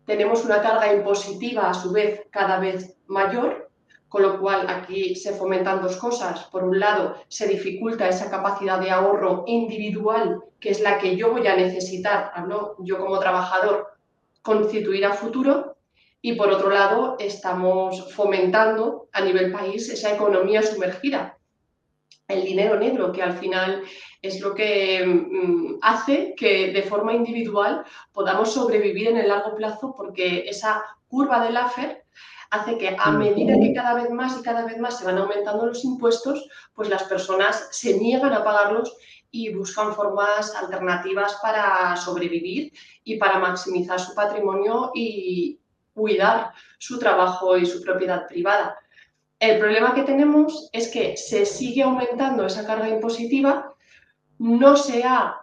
tenemos 0.07 0.45
una 0.45 0.63
carga 0.63 0.93
impositiva 0.93 1.69
a 1.69 1.75
su 1.75 1.93
vez 1.93 2.27
cada 2.31 2.59
vez 2.59 2.97
mayor, 3.07 3.71
con 4.09 4.23
lo 4.23 4.41
cual 4.41 4.67
aquí 4.69 5.15
se 5.15 5.35
fomentan 5.35 5.83
dos 5.83 5.97
cosas. 5.99 6.45
Por 6.45 6.65
un 6.65 6.81
lado, 6.81 7.17
se 7.29 7.47
dificulta 7.47 8.09
esa 8.09 8.31
capacidad 8.31 8.81
de 8.81 8.91
ahorro 8.91 9.45
individual, 9.47 10.43
que 10.61 10.71
es 10.71 10.81
la 10.81 10.99
que 10.99 11.15
yo 11.17 11.33
voy 11.33 11.47
a 11.47 11.57
necesitar, 11.57 12.33
hablo 12.35 12.77
yo 12.79 12.99
como 12.99 13.19
trabajador, 13.19 13.99
constituir 14.41 15.05
a 15.05 15.13
futuro, 15.13 15.77
y 16.21 16.33
por 16.33 16.51
otro 16.51 16.71
lado, 16.71 17.17
estamos 17.19 18.13
fomentando 18.13 19.09
a 19.13 19.21
nivel 19.21 19.53
país 19.53 19.89
esa 19.89 20.13
economía 20.13 20.63
sumergida, 20.63 21.39
el 22.27 22.45
dinero 22.45 22.79
negro, 22.79 23.13
que 23.13 23.23
al 23.23 23.39
final 23.39 23.83
es 24.21 24.41
lo 24.41 24.55
que 24.55 25.07
mm, 25.07 25.79
hace 25.81 26.35
que 26.37 26.73
de 26.73 26.83
forma 26.83 27.15
individual 27.15 27.85
podamos 28.13 28.53
sobrevivir 28.53 29.09
en 29.09 29.17
el 29.17 29.29
largo 29.29 29.55
plazo, 29.55 29.95
porque 29.97 30.45
esa 30.49 30.85
curva 31.07 31.45
del 31.45 31.57
AFER 31.57 32.05
hace 32.51 32.79
que 32.79 32.97
a 32.99 33.11
medida 33.13 33.55
que 33.55 33.73
cada 33.73 33.95
vez 33.95 34.11
más 34.11 34.39
y 34.39 34.43
cada 34.43 34.65
vez 34.65 34.79
más 34.79 34.99
se 34.99 35.05
van 35.05 35.19
aumentando 35.19 35.67
los 35.67 35.85
impuestos, 35.85 36.49
pues 36.75 36.89
las 36.89 37.05
personas 37.05 37.69
se 37.71 37.97
niegan 37.99 38.33
a 38.33 38.43
pagarlos 38.43 38.97
y 39.31 39.55
buscan 39.55 39.95
formas 39.95 40.55
alternativas 40.57 41.39
para 41.43 41.97
sobrevivir 41.97 42.73
y 43.05 43.17
para 43.19 43.39
maximizar 43.39 44.01
su 44.01 44.15
patrimonio 44.15 44.91
y, 44.95 45.61
cuidar 45.99 46.53
su 46.79 46.99
trabajo 46.99 47.59
y 47.59 47.67
su 47.67 47.83
propiedad 47.83 48.27
privada. 48.27 48.79
El 49.39 49.59
problema 49.59 49.95
que 49.95 50.03
tenemos 50.03 50.71
es 50.73 50.89
que 50.89 51.17
se 51.17 51.45
sigue 51.45 51.83
aumentando 51.83 52.47
esa 52.47 52.67
carga 52.67 52.89
impositiva, 52.89 53.75
no 54.39 54.77
se 54.77 55.05
ha 55.05 55.37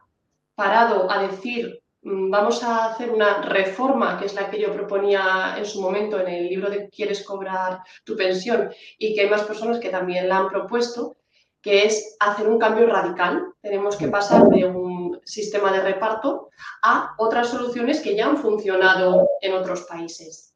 parado 0.56 1.12
a 1.12 1.28
decir 1.28 1.82
mm, 2.02 2.30
vamos 2.30 2.64
a 2.64 2.86
hacer 2.86 3.12
una 3.12 3.42
reforma, 3.42 4.18
que 4.18 4.26
es 4.26 4.34
la 4.34 4.50
que 4.50 4.60
yo 4.60 4.74
proponía 4.74 5.56
en 5.58 5.66
su 5.66 5.82
momento 5.82 6.20
en 6.20 6.28
el 6.28 6.48
libro 6.48 6.70
de 6.70 6.90
Quieres 6.90 7.24
cobrar 7.24 7.82
tu 8.04 8.16
pensión, 8.16 8.70
y 8.98 9.14
que 9.14 9.22
hay 9.22 9.30
más 9.30 9.44
personas 9.44 9.80
que 9.80 9.90
también 9.90 10.30
la 10.30 10.38
han 10.38 10.50
propuesto, 10.50 11.18
que 11.62 11.86
es 11.86 12.16
hacer 12.20 12.48
un 12.48 12.60
cambio 12.60 12.88
radical. 12.88 13.44
Tenemos 13.62 13.98
que 13.98 14.08
pasar 14.08 14.48
de 14.50 14.66
un 14.66 14.95
sistema 15.26 15.72
de 15.72 15.82
reparto 15.82 16.50
a 16.82 17.16
otras 17.18 17.50
soluciones 17.50 18.02
que 18.02 18.16
ya 18.16 18.28
han 18.28 18.38
funcionado 18.38 19.28
en 19.42 19.54
otros 19.54 19.84
países. 19.84 20.54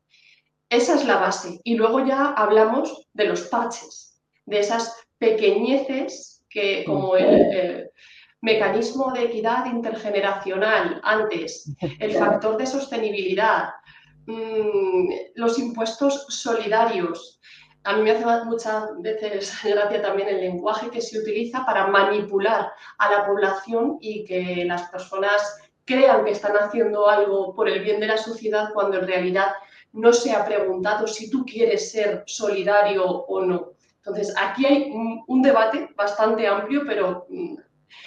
Esa 0.70 0.96
es 0.96 1.06
la 1.06 1.18
base. 1.18 1.60
Y 1.64 1.76
luego 1.76 2.06
ya 2.06 2.34
hablamos 2.34 3.08
de 3.14 3.26
los 3.26 3.42
parches, 3.42 4.22
de 4.46 4.60
esas 4.60 4.96
pequeñeces 5.18 6.46
que 6.50 6.84
como 6.86 7.16
el, 7.16 7.90
mecanismo 8.42 9.12
de 9.12 9.26
equidad 9.26 9.66
intergeneracional 9.66 11.02
antes, 11.04 11.76
el 12.00 12.14
factor 12.14 12.58
de 12.58 12.66
sostenibilidad, 12.66 13.70
mm, 14.26 15.10
los 15.36 15.60
impuestos 15.60 16.26
solidarios, 16.30 17.40
a 17.90 17.96
mí 17.96 18.04
me 18.04 18.12
hace 18.12 18.46
muchas 18.46 19.02
veces 19.02 19.52
gracia 19.64 20.02
también 20.02 20.30
el 20.30 20.42
lenguaje 20.42 20.92
que 20.92 21.02
se 21.02 21.18
utiliza 21.18 21.66
para 21.66 21.88
manipular 21.88 22.72
a 23.00 23.12
la 23.12 23.26
población 23.26 23.98
y 24.00 24.26
que 24.26 24.64
las 24.66 24.84
personas 24.92 25.60
crean 25.86 26.24
que 26.24 26.32
están 26.32 26.56
haciendo 26.56 27.10
algo 27.10 27.56
por 27.56 27.68
el 27.68 27.84
bien 27.84 28.00
de 28.00 28.06
la 28.06 28.18
sociedad 28.20 28.70
cuando 28.76 29.00
en 29.00 29.08
realidad 29.08 29.54
no 29.92 30.14
se 30.14 30.32
ha 30.32 30.46
preguntado 30.46 31.08
si 31.08 31.32
tú 31.32 31.44
quieres 31.44 31.92
ser 31.92 32.24
solidario 32.28 33.06
o 33.06 33.42
no. 33.44 33.72
Entonces, 33.98 34.36
aquí 34.40 34.68
hay 34.68 34.92
un, 34.92 35.42
debate 35.42 35.90
bastante 35.96 36.46
amplio, 36.46 36.84
pero 36.86 37.26
mm, 37.28 37.56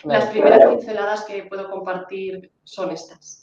las 0.04 0.26
primeras 0.26 0.64
pinceladas 0.64 1.24
que 1.24 1.42
puedo 1.42 1.68
compartir 1.68 2.52
son 2.62 2.92
estas. 2.92 3.41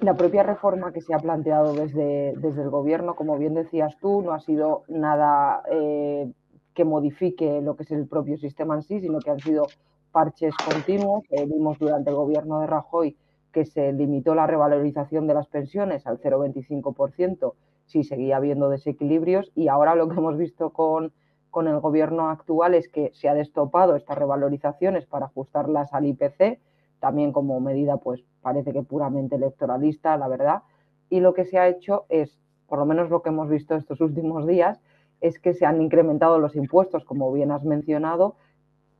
La 0.00 0.14
propia 0.14 0.42
reforma 0.42 0.92
que 0.92 1.00
se 1.00 1.14
ha 1.14 1.18
planteado 1.18 1.72
desde, 1.74 2.34
desde 2.36 2.62
el 2.62 2.70
Gobierno, 2.70 3.16
como 3.16 3.38
bien 3.38 3.54
decías 3.54 3.96
tú, 3.98 4.22
no 4.22 4.32
ha 4.32 4.40
sido 4.40 4.82
nada 4.88 5.62
eh, 5.70 6.30
que 6.74 6.84
modifique 6.84 7.60
lo 7.62 7.76
que 7.76 7.84
es 7.84 7.90
el 7.90 8.06
propio 8.06 8.36
sistema 8.36 8.74
en 8.74 8.82
sí, 8.82 9.00
sino 9.00 9.20
que 9.20 9.30
han 9.30 9.40
sido 9.40 9.66
parches 10.12 10.54
continuos. 10.64 11.24
vimos 11.46 11.78
durante 11.78 12.10
el 12.10 12.16
Gobierno 12.16 12.60
de 12.60 12.66
Rajoy 12.66 13.16
que 13.52 13.64
se 13.64 13.90
limitó 13.94 14.34
la 14.34 14.46
revalorización 14.46 15.26
de 15.26 15.32
las 15.32 15.46
pensiones 15.46 16.06
al 16.06 16.20
0,25% 16.20 17.54
si 17.86 18.04
seguía 18.04 18.36
habiendo 18.36 18.68
desequilibrios 18.68 19.50
y 19.54 19.68
ahora 19.68 19.94
lo 19.94 20.08
que 20.08 20.16
hemos 20.16 20.36
visto 20.36 20.70
con, 20.70 21.12
con 21.50 21.66
el 21.66 21.80
Gobierno 21.80 22.28
actual 22.28 22.74
es 22.74 22.88
que 22.88 23.12
se 23.14 23.30
ha 23.30 23.34
destopado 23.34 23.96
estas 23.96 24.18
revalorizaciones 24.18 25.06
para 25.06 25.26
ajustarlas 25.26 25.94
al 25.94 26.04
IPC 26.04 26.58
también 27.06 27.30
como 27.30 27.60
medida, 27.60 27.98
pues 27.98 28.24
parece 28.42 28.72
que 28.72 28.82
puramente 28.82 29.36
electoralista, 29.36 30.16
la 30.16 30.26
verdad. 30.26 30.62
Y 31.08 31.20
lo 31.20 31.34
que 31.34 31.44
se 31.44 31.56
ha 31.56 31.68
hecho 31.68 32.04
es, 32.08 32.40
por 32.66 32.80
lo 32.80 32.84
menos 32.84 33.10
lo 33.10 33.22
que 33.22 33.28
hemos 33.28 33.48
visto 33.48 33.76
estos 33.76 34.00
últimos 34.08 34.44
días, 34.44 34.80
es 35.20 35.38
que 35.38 35.54
se 35.54 35.66
han 35.66 35.80
incrementado 35.80 36.40
los 36.40 36.56
impuestos, 36.56 37.04
como 37.04 37.32
bien 37.32 37.52
has 37.52 37.62
mencionado, 37.62 38.34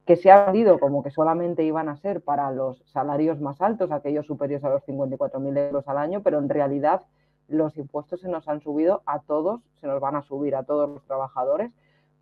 que 0.06 0.14
se 0.14 0.30
ha 0.30 0.44
vendido 0.44 0.78
como 0.78 1.02
que 1.02 1.10
solamente 1.10 1.64
iban 1.64 1.88
a 1.88 1.96
ser 1.96 2.20
para 2.20 2.52
los 2.52 2.80
salarios 2.86 3.40
más 3.40 3.60
altos, 3.60 3.90
aquellos 3.90 4.25
superiores 4.25 4.64
a 4.64 4.70
los 4.70 4.84
54.000 4.84 5.58
euros 5.66 5.88
al 5.88 5.98
año, 5.98 6.22
pero 6.22 6.38
en 6.38 6.48
realidad 6.48 7.02
los 7.48 7.76
impuestos 7.76 8.20
se 8.20 8.28
nos 8.28 8.46
han 8.46 8.60
subido 8.60 9.02
a 9.04 9.18
todos, 9.18 9.62
se 9.80 9.88
nos 9.88 10.00
van 10.00 10.14
a 10.14 10.22
subir 10.22 10.54
a 10.54 10.62
todos 10.62 10.88
los 10.88 11.04
trabajadores, 11.06 11.72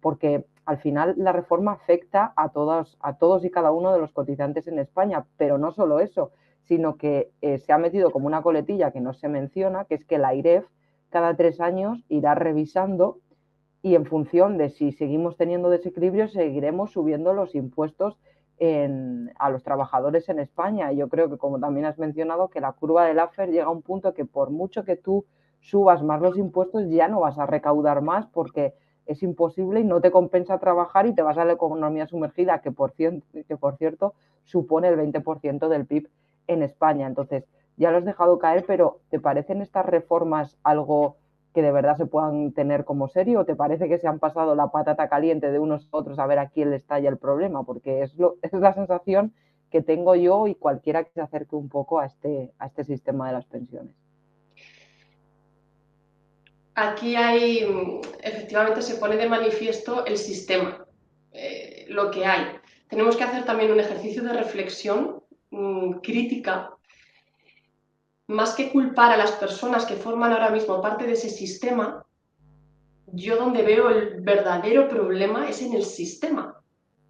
porque 0.04 0.44
al 0.66 0.76
final 0.76 1.14
la 1.16 1.32
reforma 1.32 1.72
afecta 1.72 2.34
a 2.36 2.50
todos, 2.50 2.98
a 3.00 3.16
todos 3.16 3.42
y 3.42 3.50
cada 3.50 3.70
uno 3.70 3.90
de 3.90 3.98
los 3.98 4.12
cotizantes 4.12 4.66
en 4.66 4.78
España, 4.78 5.24
pero 5.38 5.56
no 5.56 5.72
solo 5.72 5.98
eso, 5.98 6.30
sino 6.64 6.98
que 6.98 7.30
eh, 7.40 7.56
se 7.56 7.72
ha 7.72 7.78
metido 7.78 8.10
como 8.10 8.26
una 8.26 8.42
coletilla 8.42 8.90
que 8.90 9.00
no 9.00 9.14
se 9.14 9.30
menciona, 9.30 9.86
que 9.86 9.94
es 9.94 10.04
que 10.04 10.18
la 10.18 10.34
IREF 10.34 10.66
cada 11.08 11.34
tres 11.36 11.58
años 11.58 12.04
irá 12.10 12.34
revisando 12.34 13.16
y 13.80 13.94
en 13.94 14.04
función 14.04 14.58
de 14.58 14.68
si 14.68 14.92
seguimos 14.92 15.38
teniendo 15.38 15.70
desequilibrios, 15.70 16.32
seguiremos 16.32 16.92
subiendo 16.92 17.32
los 17.32 17.54
impuestos 17.54 18.18
a 19.38 19.50
los 19.50 19.62
trabajadores 19.62 20.28
en 20.28 20.38
España. 20.38 20.92
Yo 20.92 21.08
creo 21.08 21.30
que, 21.30 21.38
como 21.38 21.58
también 21.60 21.86
has 21.86 21.98
mencionado, 21.98 22.48
que 22.48 22.60
la 22.60 22.72
curva 22.72 23.06
del 23.06 23.20
AFER 23.20 23.50
llega 23.50 23.64
a 23.64 23.70
un 23.70 23.80
punto 23.80 24.12
que 24.12 24.26
por 24.26 24.50
mucho 24.50 24.84
que 24.84 24.96
tú 24.96 25.24
subas 25.60 26.02
más 26.02 26.20
los 26.20 26.36
impuestos, 26.36 26.90
ya 26.90 27.08
no 27.08 27.20
vas 27.20 27.38
a 27.38 27.46
recaudar 27.46 28.02
más 28.02 28.26
porque 28.26 28.74
es 29.06 29.22
imposible 29.22 29.80
y 29.80 29.84
no 29.84 30.00
te 30.00 30.10
compensa 30.10 30.58
trabajar 30.58 31.06
y 31.06 31.14
te 31.14 31.22
vas 31.22 31.38
a 31.38 31.44
la 31.44 31.52
economía 31.52 32.06
sumergida, 32.06 32.60
que 32.60 32.72
por, 32.72 32.92
que 32.92 33.56
por 33.58 33.76
cierto 33.76 34.14
supone 34.44 34.88
el 34.88 34.96
20% 34.96 35.68
del 35.68 35.86
PIB 35.86 36.08
en 36.46 36.62
España. 36.62 37.06
Entonces, 37.06 37.44
ya 37.76 37.90
lo 37.90 37.98
has 37.98 38.04
dejado 38.04 38.38
caer, 38.38 38.64
pero 38.66 39.00
¿te 39.10 39.20
parecen 39.20 39.62
estas 39.62 39.86
reformas 39.86 40.56
algo 40.62 41.16
que 41.52 41.62
de 41.62 41.72
verdad 41.72 41.96
se 41.96 42.06
puedan 42.06 42.52
tener 42.52 42.84
como 42.84 43.08
serio 43.08 43.40
o 43.40 43.44
te 43.44 43.54
parece 43.54 43.88
que 43.88 43.98
se 43.98 44.08
han 44.08 44.18
pasado 44.18 44.54
la 44.54 44.68
patata 44.68 45.08
caliente 45.08 45.50
de 45.50 45.58
unos 45.58 45.88
a 45.92 45.96
otros 45.96 46.18
a 46.18 46.26
ver 46.26 46.38
a 46.40 46.48
quién 46.48 46.70
le 46.70 46.76
estalla 46.76 47.08
el 47.08 47.16
problema? 47.16 47.62
Porque 47.62 48.02
es, 48.02 48.14
lo, 48.16 48.36
es 48.42 48.52
la 48.52 48.74
sensación 48.74 49.32
que 49.70 49.82
tengo 49.82 50.14
yo 50.14 50.46
y 50.46 50.54
cualquiera 50.54 51.04
que 51.04 51.10
se 51.12 51.20
acerque 51.20 51.56
un 51.56 51.68
poco 51.68 52.00
a 52.00 52.06
este, 52.06 52.52
a 52.58 52.66
este 52.66 52.84
sistema 52.84 53.28
de 53.28 53.34
las 53.34 53.44
pensiones. 53.46 54.03
Aquí 56.74 57.14
hay, 57.14 57.64
efectivamente, 58.20 58.82
se 58.82 58.96
pone 58.96 59.16
de 59.16 59.28
manifiesto 59.28 60.04
el 60.06 60.18
sistema, 60.18 60.84
eh, 61.32 61.86
lo 61.88 62.10
que 62.10 62.26
hay. 62.26 62.58
Tenemos 62.88 63.16
que 63.16 63.24
hacer 63.24 63.44
también 63.44 63.70
un 63.70 63.80
ejercicio 63.80 64.22
de 64.22 64.32
reflexión 64.32 65.22
mm, 65.50 65.98
crítica, 66.00 66.74
más 68.26 68.54
que 68.54 68.72
culpar 68.72 69.12
a 69.12 69.16
las 69.16 69.32
personas 69.32 69.84
que 69.84 69.96
forman 69.96 70.32
ahora 70.32 70.50
mismo 70.50 70.80
parte 70.80 71.06
de 71.06 71.12
ese 71.12 71.28
sistema, 71.28 72.04
yo 73.06 73.36
donde 73.36 73.62
veo 73.62 73.90
el 73.90 74.20
verdadero 74.22 74.88
problema 74.88 75.48
es 75.48 75.62
en 75.62 75.74
el 75.74 75.84
sistema, 75.84 76.60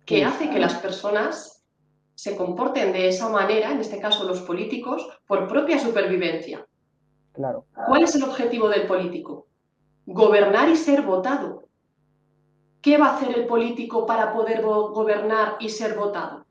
que 0.05 0.25
hace 0.25 0.51
que 0.51 0.59
las 0.59 0.75
personas 0.75 1.65
se 2.15 2.37
comporten 2.37 2.93
de 2.93 3.09
esa 3.09 3.29
manera, 3.29 3.73
en 3.73 3.81
este 3.81 3.99
caso 3.99 4.25
los 4.25 4.41
políticos, 4.43 5.09
por 5.27 5.49
propia 5.49 5.79
supervivencia. 5.79 6.67
Claro. 7.33 7.67
¿Cuál 7.87 8.05
es 8.05 8.15
el 8.15 8.23
objetivo 8.25 8.69
del 8.69 8.87
político? 8.87 9.47
Gobernar 10.07 10.69
y 10.69 10.77
ser 10.77 11.03
votado. 11.03 11.65
¿Qué 12.83 12.99
va 12.99 13.07
a 13.07 13.17
hacer 13.17 13.39
el 13.39 13.47
político 13.47 14.05
para 14.05 14.33
poder 14.33 14.63
gobernar 14.63 15.57
y 15.59 15.71
ser 15.71 15.97
votado? 15.97 16.45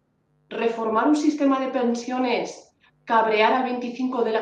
¿Reformar 0.50 1.08
un 1.08 1.16
sistema 1.16 1.60
de 1.60 1.68
pensiones, 1.68 2.76
cabrear 3.06 3.54
al 3.54 3.80
25%, 3.80 4.24
de 4.24 4.32
la, 4.32 4.40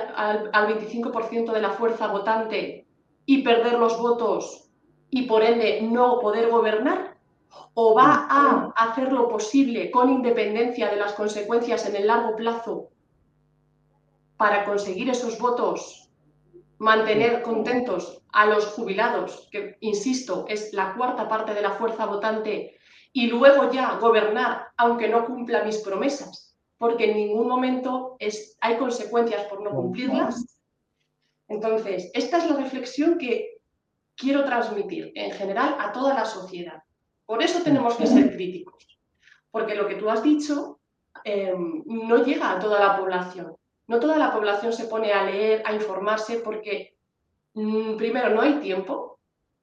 al, 0.53 0.67
25 0.67 1.11
de 1.51 1.61
la 1.61 1.71
fuerza 1.71 2.07
votante 2.07 2.87
y 3.25 3.43
perder 3.43 3.77
los 3.77 3.99
votos 3.99 4.69
y 5.09 5.23
por 5.23 5.43
ende 5.43 5.81
no 5.81 6.19
poder 6.19 6.49
gobernar? 6.49 7.17
¿O 7.73 7.93
va 7.93 8.27
a 8.29 8.73
hacer 8.77 9.11
lo 9.11 9.27
posible 9.27 9.91
con 9.91 10.09
independencia 10.09 10.89
de 10.89 10.95
las 10.95 11.13
consecuencias 11.13 11.85
en 11.85 11.97
el 11.97 12.07
largo 12.07 12.37
plazo 12.37 12.87
para 14.37 14.63
conseguir 14.63 15.09
esos 15.09 15.37
votos 15.37 16.00
mantener 16.81 17.43
contentos 17.43 18.23
a 18.31 18.47
los 18.47 18.65
jubilados, 18.65 19.47
que, 19.51 19.77
insisto, 19.81 20.45
es 20.47 20.73
la 20.73 20.95
cuarta 20.95 21.29
parte 21.29 21.53
de 21.53 21.61
la 21.61 21.73
fuerza 21.73 22.07
votante, 22.07 22.75
y 23.13 23.27
luego 23.27 23.71
ya 23.71 23.99
gobernar, 23.99 24.69
aunque 24.77 25.07
no 25.07 25.25
cumpla 25.25 25.63
mis 25.63 25.77
promesas, 25.77 26.57
porque 26.79 27.11
en 27.11 27.17
ningún 27.17 27.47
momento 27.47 28.15
es, 28.17 28.57
hay 28.61 28.77
consecuencias 28.77 29.45
por 29.45 29.61
no 29.61 29.69
cumplirlas. 29.69 30.57
Entonces, 31.47 32.09
esta 32.15 32.39
es 32.39 32.49
la 32.49 32.57
reflexión 32.57 33.19
que 33.19 33.59
quiero 34.15 34.43
transmitir 34.43 35.11
en 35.13 35.33
general 35.33 35.75
a 35.79 35.91
toda 35.91 36.15
la 36.15 36.25
sociedad. 36.25 36.81
Por 37.27 37.43
eso 37.43 37.61
tenemos 37.61 37.93
que 37.95 38.07
ser 38.07 38.33
críticos, 38.33 38.99
porque 39.51 39.75
lo 39.75 39.87
que 39.87 39.95
tú 39.95 40.09
has 40.09 40.23
dicho 40.23 40.79
em, 41.23 41.83
no 41.85 42.23
llega 42.23 42.49
a 42.49 42.59
toda 42.59 42.79
la 42.79 42.97
población. 42.97 43.55
No 43.91 43.99
toda 43.99 44.17
la 44.17 44.31
población 44.31 44.71
se 44.71 44.85
pone 44.85 45.11
a 45.11 45.25
leer, 45.25 45.63
a 45.65 45.73
informarse, 45.73 46.37
porque 46.37 46.95
mm, 47.55 47.97
primero 47.97 48.29
no 48.29 48.39
hay 48.39 48.53
tiempo 48.61 49.19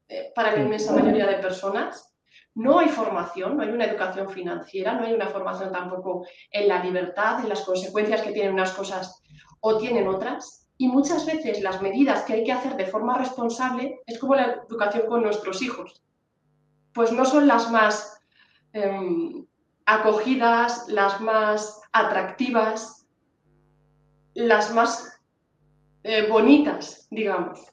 eh, 0.06 0.32
para 0.34 0.52
la 0.52 0.60
inmensa 0.60 0.92
mayoría 0.92 1.26
de 1.26 1.36
personas, 1.36 2.14
no 2.54 2.78
hay 2.78 2.90
formación, 2.90 3.56
no 3.56 3.62
hay 3.62 3.70
una 3.70 3.86
educación 3.86 4.28
financiera, 4.28 4.92
no 4.92 5.06
hay 5.06 5.14
una 5.14 5.28
formación 5.28 5.72
tampoco 5.72 6.26
en 6.50 6.68
la 6.68 6.84
libertad, 6.84 7.40
en 7.40 7.48
las 7.48 7.62
consecuencias 7.62 8.20
que 8.20 8.32
tienen 8.32 8.52
unas 8.52 8.72
cosas 8.72 9.22
o 9.60 9.78
tienen 9.78 10.06
otras. 10.06 10.68
Y 10.76 10.88
muchas 10.88 11.24
veces 11.24 11.62
las 11.62 11.80
medidas 11.80 12.24
que 12.24 12.34
hay 12.34 12.44
que 12.44 12.52
hacer 12.52 12.76
de 12.76 12.84
forma 12.84 13.16
responsable 13.16 14.02
es 14.06 14.18
como 14.18 14.34
la 14.34 14.62
educación 14.68 15.06
con 15.06 15.22
nuestros 15.22 15.62
hijos. 15.62 16.02
Pues 16.92 17.12
no 17.12 17.24
son 17.24 17.46
las 17.46 17.70
más 17.70 18.20
em, 18.74 19.46
acogidas, 19.86 20.86
las 20.88 21.18
más 21.22 21.80
atractivas, 21.92 22.97
las 24.38 24.72
más 24.72 25.20
eh, 26.04 26.28
bonitas, 26.28 27.08
digamos, 27.10 27.66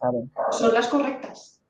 son 0.52 0.74
las 0.74 0.88
correctas. 0.88 1.62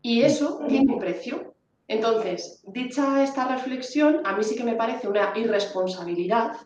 Y 0.00 0.22
eso 0.22 0.64
tiene 0.68 0.94
un 0.94 0.98
precio. 0.98 1.54
Entonces, 1.86 2.62
dicha 2.66 3.22
esta 3.22 3.46
reflexión, 3.46 4.22
a 4.24 4.34
mí 4.34 4.42
sí 4.42 4.56
que 4.56 4.64
me 4.64 4.74
parece 4.74 5.06
una 5.06 5.32
irresponsabilidad 5.36 6.56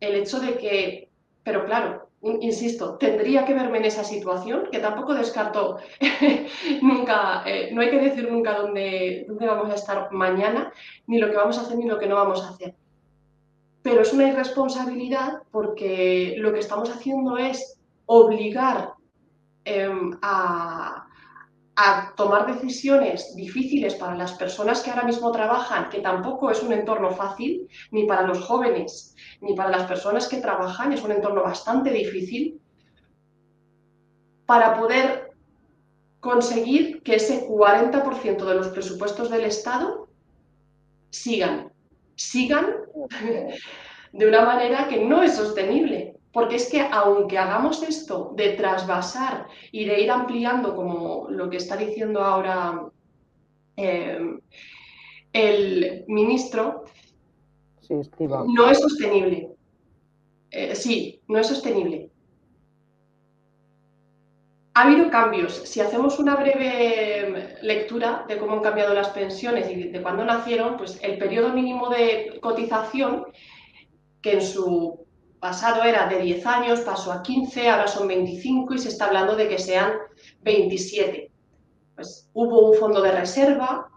el 0.00 0.16
hecho 0.16 0.40
de 0.40 0.58
que, 0.58 1.10
pero 1.44 1.64
claro, 1.64 2.08
insisto, 2.40 2.96
tendría 2.98 3.44
que 3.44 3.54
verme 3.54 3.78
en 3.78 3.84
esa 3.84 4.02
situación, 4.02 4.68
que 4.72 4.80
tampoco 4.80 5.14
descarto 5.14 5.78
nunca, 6.82 7.44
eh, 7.46 7.70
no 7.72 7.80
hay 7.80 7.90
que 7.90 8.00
decir 8.00 8.28
nunca 8.28 8.58
dónde, 8.58 9.24
dónde 9.28 9.46
vamos 9.46 9.70
a 9.70 9.76
estar 9.76 10.10
mañana, 10.10 10.72
ni 11.06 11.18
lo 11.18 11.30
que 11.30 11.36
vamos 11.36 11.56
a 11.58 11.60
hacer, 11.60 11.78
ni 11.78 11.86
lo 11.86 12.00
que 12.00 12.08
no 12.08 12.16
vamos 12.16 12.42
a 12.42 12.48
hacer. 12.48 12.74
Pero 13.82 14.02
es 14.02 14.12
una 14.12 14.28
irresponsabilidad 14.28 15.42
porque 15.50 16.36
lo 16.38 16.52
que 16.52 16.60
estamos 16.60 16.90
haciendo 16.90 17.36
es 17.36 17.78
obligar 18.06 18.92
em, 19.64 20.16
a, 20.22 21.06
a 21.76 22.14
tomar 22.16 22.46
decisiones 22.46 23.34
difíciles 23.34 23.94
para 23.94 24.14
las 24.14 24.32
personas 24.32 24.82
que 24.82 24.90
ahora 24.90 25.04
mismo 25.04 25.32
trabajan, 25.32 25.88
que 25.88 26.00
tampoco 26.00 26.50
es 26.50 26.62
un 26.62 26.72
entorno 26.72 27.10
fácil, 27.10 27.68
ni 27.90 28.04
para 28.04 28.22
los 28.22 28.40
jóvenes, 28.40 29.16
ni 29.40 29.54
para 29.54 29.70
las 29.70 29.84
personas 29.84 30.28
que 30.28 30.36
trabajan, 30.36 30.92
es 30.92 31.02
un 31.02 31.12
entorno 31.12 31.42
bastante 31.42 31.90
difícil, 31.90 32.60
para 34.46 34.78
poder 34.78 35.30
conseguir 36.20 37.02
que 37.02 37.16
ese 37.16 37.48
40% 37.48 38.44
de 38.44 38.54
los 38.54 38.68
presupuestos 38.68 39.30
del 39.30 39.44
Estado 39.44 40.08
sigan, 41.10 41.71
sigan 42.16 42.74
de 44.12 44.28
una 44.28 44.44
manera 44.44 44.88
que 44.88 45.04
no 45.04 45.22
es 45.22 45.36
sostenible. 45.36 46.16
Porque 46.32 46.56
es 46.56 46.70
que 46.70 46.80
aunque 46.80 47.36
hagamos 47.36 47.82
esto 47.82 48.32
de 48.34 48.54
trasvasar 48.54 49.46
y 49.70 49.84
de 49.84 50.00
ir 50.00 50.10
ampliando, 50.10 50.74
como 50.74 51.26
lo 51.28 51.50
que 51.50 51.58
está 51.58 51.76
diciendo 51.76 52.22
ahora 52.22 52.86
eh, 53.76 54.38
el 55.34 56.04
ministro, 56.08 56.84
no 57.90 58.70
es 58.70 58.80
sostenible. 58.80 59.50
Eh, 60.50 60.74
sí, 60.74 61.20
no 61.28 61.38
es 61.38 61.46
sostenible. 61.46 62.11
Ha 64.74 64.82
habido 64.82 65.10
cambios. 65.10 65.54
Si 65.68 65.80
hacemos 65.80 66.18
una 66.18 66.36
breve 66.36 67.58
lectura 67.62 68.24
de 68.26 68.38
cómo 68.38 68.54
han 68.54 68.62
cambiado 68.62 68.94
las 68.94 69.08
pensiones 69.10 69.70
y 69.70 69.88
de 69.88 70.02
cuándo 70.02 70.24
nacieron, 70.24 70.78
pues 70.78 70.98
el 71.02 71.18
periodo 71.18 71.50
mínimo 71.50 71.90
de 71.90 72.38
cotización, 72.40 73.26
que 74.22 74.34
en 74.34 74.42
su 74.42 75.06
pasado 75.40 75.82
era 75.82 76.06
de 76.06 76.20
10 76.20 76.46
años, 76.46 76.80
pasó 76.80 77.12
a 77.12 77.22
15, 77.22 77.68
ahora 77.68 77.86
son 77.86 78.08
25 78.08 78.74
y 78.74 78.78
se 78.78 78.88
está 78.88 79.06
hablando 79.06 79.36
de 79.36 79.48
que 79.48 79.58
sean 79.58 79.92
27. 80.42 81.30
Pues 81.94 82.30
hubo 82.32 82.70
un 82.70 82.78
fondo 82.78 83.02
de 83.02 83.12
reserva 83.12 83.90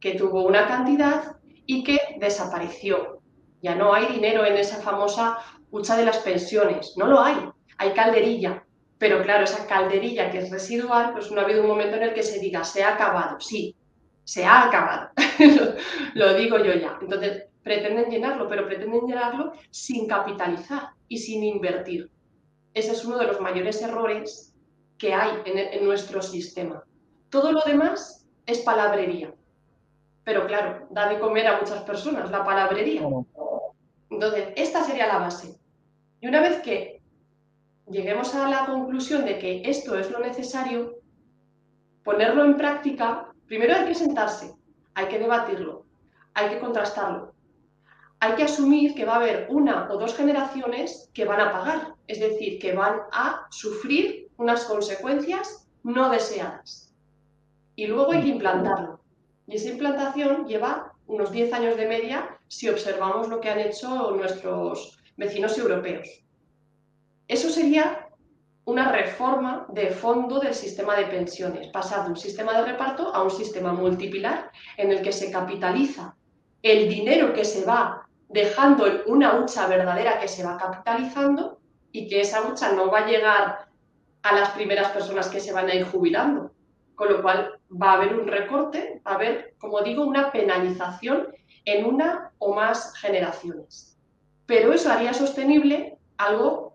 que 0.00 0.14
tuvo 0.14 0.46
una 0.46 0.66
cantidad 0.66 1.36
y 1.66 1.82
que 1.84 1.98
desapareció. 2.18 3.20
Ya 3.60 3.74
no 3.74 3.92
hay 3.92 4.06
dinero 4.06 4.46
en 4.46 4.56
esa 4.56 4.76
famosa 4.76 5.36
hucha 5.70 5.96
de 5.96 6.04
las 6.04 6.18
pensiones, 6.18 6.94
no 6.96 7.08
lo 7.08 7.20
hay, 7.20 7.36
hay 7.76 7.92
calderilla. 7.92 8.64
Pero 8.98 9.22
claro, 9.22 9.44
esa 9.44 9.66
calderilla 9.66 10.30
que 10.30 10.38
es 10.38 10.50
residual, 10.50 11.12
pues 11.12 11.30
no 11.30 11.40
ha 11.40 11.44
habido 11.44 11.62
un 11.62 11.68
momento 11.68 11.96
en 11.96 12.02
el 12.02 12.14
que 12.14 12.22
se 12.22 12.40
diga, 12.40 12.64
se 12.64 12.82
ha 12.82 12.94
acabado. 12.94 13.38
Sí, 13.40 13.76
se 14.24 14.44
ha 14.44 14.64
acabado. 14.66 15.10
lo 16.14 16.34
digo 16.34 16.58
yo 16.58 16.74
ya. 16.74 16.98
Entonces, 17.00 17.44
pretenden 17.62 18.10
llenarlo, 18.10 18.48
pero 18.48 18.66
pretenden 18.66 19.06
llenarlo 19.06 19.52
sin 19.70 20.08
capitalizar 20.08 20.90
y 21.06 21.18
sin 21.18 21.44
invertir. 21.44 22.10
Ese 22.74 22.92
es 22.92 23.04
uno 23.04 23.18
de 23.18 23.26
los 23.26 23.40
mayores 23.40 23.80
errores 23.82 24.54
que 24.98 25.14
hay 25.14 25.30
en, 25.44 25.84
nuestro 25.84 26.20
sistema. 26.20 26.82
Todo 27.30 27.52
lo 27.52 27.60
demás 27.62 28.26
es 28.46 28.58
palabrería. 28.60 29.32
Pero 30.24 30.46
claro, 30.46 30.88
da 30.90 31.08
de 31.08 31.20
comer 31.20 31.46
a 31.46 31.60
muchas 31.60 31.82
personas 31.84 32.30
la 32.30 32.44
palabrería. 32.44 33.02
Entonces, 34.10 34.48
esta 34.56 34.82
sería 34.82 35.06
la 35.06 35.18
base. 35.18 35.56
Y 36.20 36.26
una 36.26 36.40
vez 36.40 36.60
que 36.60 36.97
lleguemos 37.90 38.34
a 38.34 38.48
la 38.48 38.66
conclusión 38.66 39.24
de 39.24 39.38
que 39.38 39.62
esto 39.64 39.98
es 39.98 40.10
lo 40.10 40.18
necesario, 40.20 40.98
ponerlo 42.04 42.44
en 42.44 42.56
práctica, 42.56 43.32
primero 43.46 43.74
hay 43.74 43.86
que 43.86 43.94
sentarse, 43.94 44.54
hay 44.94 45.06
que 45.06 45.18
debatirlo, 45.18 45.84
hay 46.34 46.50
que 46.50 46.58
contrastarlo, 46.58 47.34
hay 48.20 48.34
que 48.34 48.44
asumir 48.44 48.94
que 48.94 49.04
va 49.04 49.14
a 49.14 49.16
haber 49.16 49.46
una 49.50 49.88
o 49.90 49.98
dos 49.98 50.16
generaciones 50.16 51.10
que 51.14 51.24
van 51.24 51.40
a 51.40 51.52
pagar, 51.52 51.94
es 52.06 52.20
decir, 52.20 52.58
que 52.58 52.72
van 52.72 53.00
a 53.12 53.46
sufrir 53.50 54.28
unas 54.36 54.64
consecuencias 54.64 55.68
no 55.82 56.10
deseadas. 56.10 56.92
Y 57.76 57.86
luego 57.86 58.12
hay 58.12 58.22
que 58.22 58.28
implantarlo. 58.28 59.00
Y 59.46 59.56
esa 59.56 59.68
implantación 59.68 60.46
lleva 60.46 60.92
unos 61.06 61.30
10 61.30 61.52
años 61.52 61.76
de 61.76 61.86
media 61.86 62.38
si 62.48 62.68
observamos 62.68 63.28
lo 63.28 63.40
que 63.40 63.50
han 63.50 63.60
hecho 63.60 64.10
nuestros 64.12 64.98
vecinos 65.16 65.56
europeos. 65.56 66.27
Eso 67.28 67.50
sería 67.50 68.08
una 68.64 68.90
reforma 68.90 69.66
de 69.68 69.90
fondo 69.90 70.40
del 70.40 70.54
sistema 70.54 70.96
de 70.96 71.06
pensiones, 71.06 71.68
pasar 71.68 72.04
de 72.04 72.10
un 72.10 72.16
sistema 72.16 72.52
de 72.54 72.72
reparto 72.72 73.14
a 73.14 73.22
un 73.22 73.30
sistema 73.30 73.72
multipilar 73.72 74.50
en 74.76 74.90
el 74.90 75.02
que 75.02 75.12
se 75.12 75.30
capitaliza 75.30 76.14
el 76.62 76.88
dinero 76.88 77.32
que 77.32 77.44
se 77.44 77.64
va 77.64 78.06
dejando 78.28 78.84
una 79.06 79.38
hucha 79.38 79.66
verdadera 79.66 80.18
que 80.18 80.28
se 80.28 80.44
va 80.44 80.56
capitalizando 80.58 81.60
y 81.92 82.08
que 82.08 82.20
esa 82.20 82.42
hucha 82.42 82.72
no 82.72 82.90
va 82.90 83.00
a 83.00 83.06
llegar 83.06 83.68
a 84.22 84.34
las 84.34 84.50
primeras 84.50 84.90
personas 84.90 85.28
que 85.28 85.40
se 85.40 85.52
van 85.52 85.68
a 85.68 85.74
ir 85.74 85.86
jubilando. 85.86 86.52
Con 86.94 87.10
lo 87.10 87.22
cual 87.22 87.58
va 87.70 87.92
a 87.92 87.94
haber 87.94 88.18
un 88.18 88.26
recorte, 88.26 89.00
va 89.06 89.12
a 89.12 89.14
haber, 89.14 89.54
como 89.58 89.80
digo, 89.82 90.04
una 90.04 90.32
penalización 90.32 91.28
en 91.64 91.86
una 91.86 92.32
o 92.38 92.54
más 92.54 92.94
generaciones. 92.96 93.96
Pero 94.46 94.72
eso 94.72 94.90
haría 94.90 95.14
sostenible 95.14 95.96
algo 96.16 96.67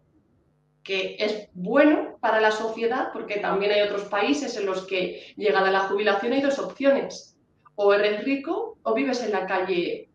que 0.84 1.16
es 1.18 1.50
bueno 1.54 2.18
para 2.20 2.42
la 2.42 2.52
sociedad, 2.52 3.10
porque 3.14 3.40
también 3.40 3.72
hay 3.72 3.82
otros 3.82 4.04
países 4.04 4.58
en 4.58 4.66
los 4.66 4.86
que 4.86 5.34
llegada 5.38 5.72
la 5.72 5.88
jubilación 5.88 6.34
hay 6.34 6.42
dos 6.42 6.60
opciones. 6.60 7.38
O 7.76 7.94
eres 7.94 8.24
rico 8.24 8.78
o 8.84 8.94
vives 8.94 9.24
en 9.24 9.32
la 9.32 9.46
calle 9.46 10.10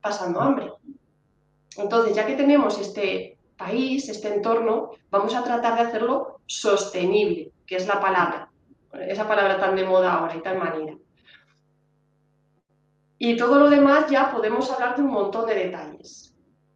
pasando 0.00 0.40
hambre. 0.40 0.72
Entonces, 1.76 2.14
ya 2.14 2.26
que 2.26 2.36
tenemos 2.36 2.78
este 2.78 3.36
país, 3.56 4.08
este 4.08 4.34
entorno, 4.34 4.90
vamos 5.10 5.34
a 5.34 5.44
tratar 5.44 5.74
de 5.74 5.82
hacerlo 5.82 6.40
sostenible, 6.46 7.52
que 7.66 7.76
es 7.76 7.86
la 7.86 8.00
palabra, 8.00 8.50
esa 9.06 9.26
palabra 9.26 9.58
tan 9.58 9.76
de 9.76 9.84
moda 9.84 10.12
ahora 10.12 10.36
y 10.36 10.42
tan 10.42 10.58
manera. 10.58 10.96
Y 13.18 13.36
todo 13.36 13.58
lo 13.58 13.70
demás 13.70 14.10
ya 14.10 14.32
podemos 14.32 14.70
hablar 14.70 14.96
de 14.96 15.02
un 15.02 15.10
montón 15.12 15.46
de 15.46 15.54
detalles, 15.54 16.31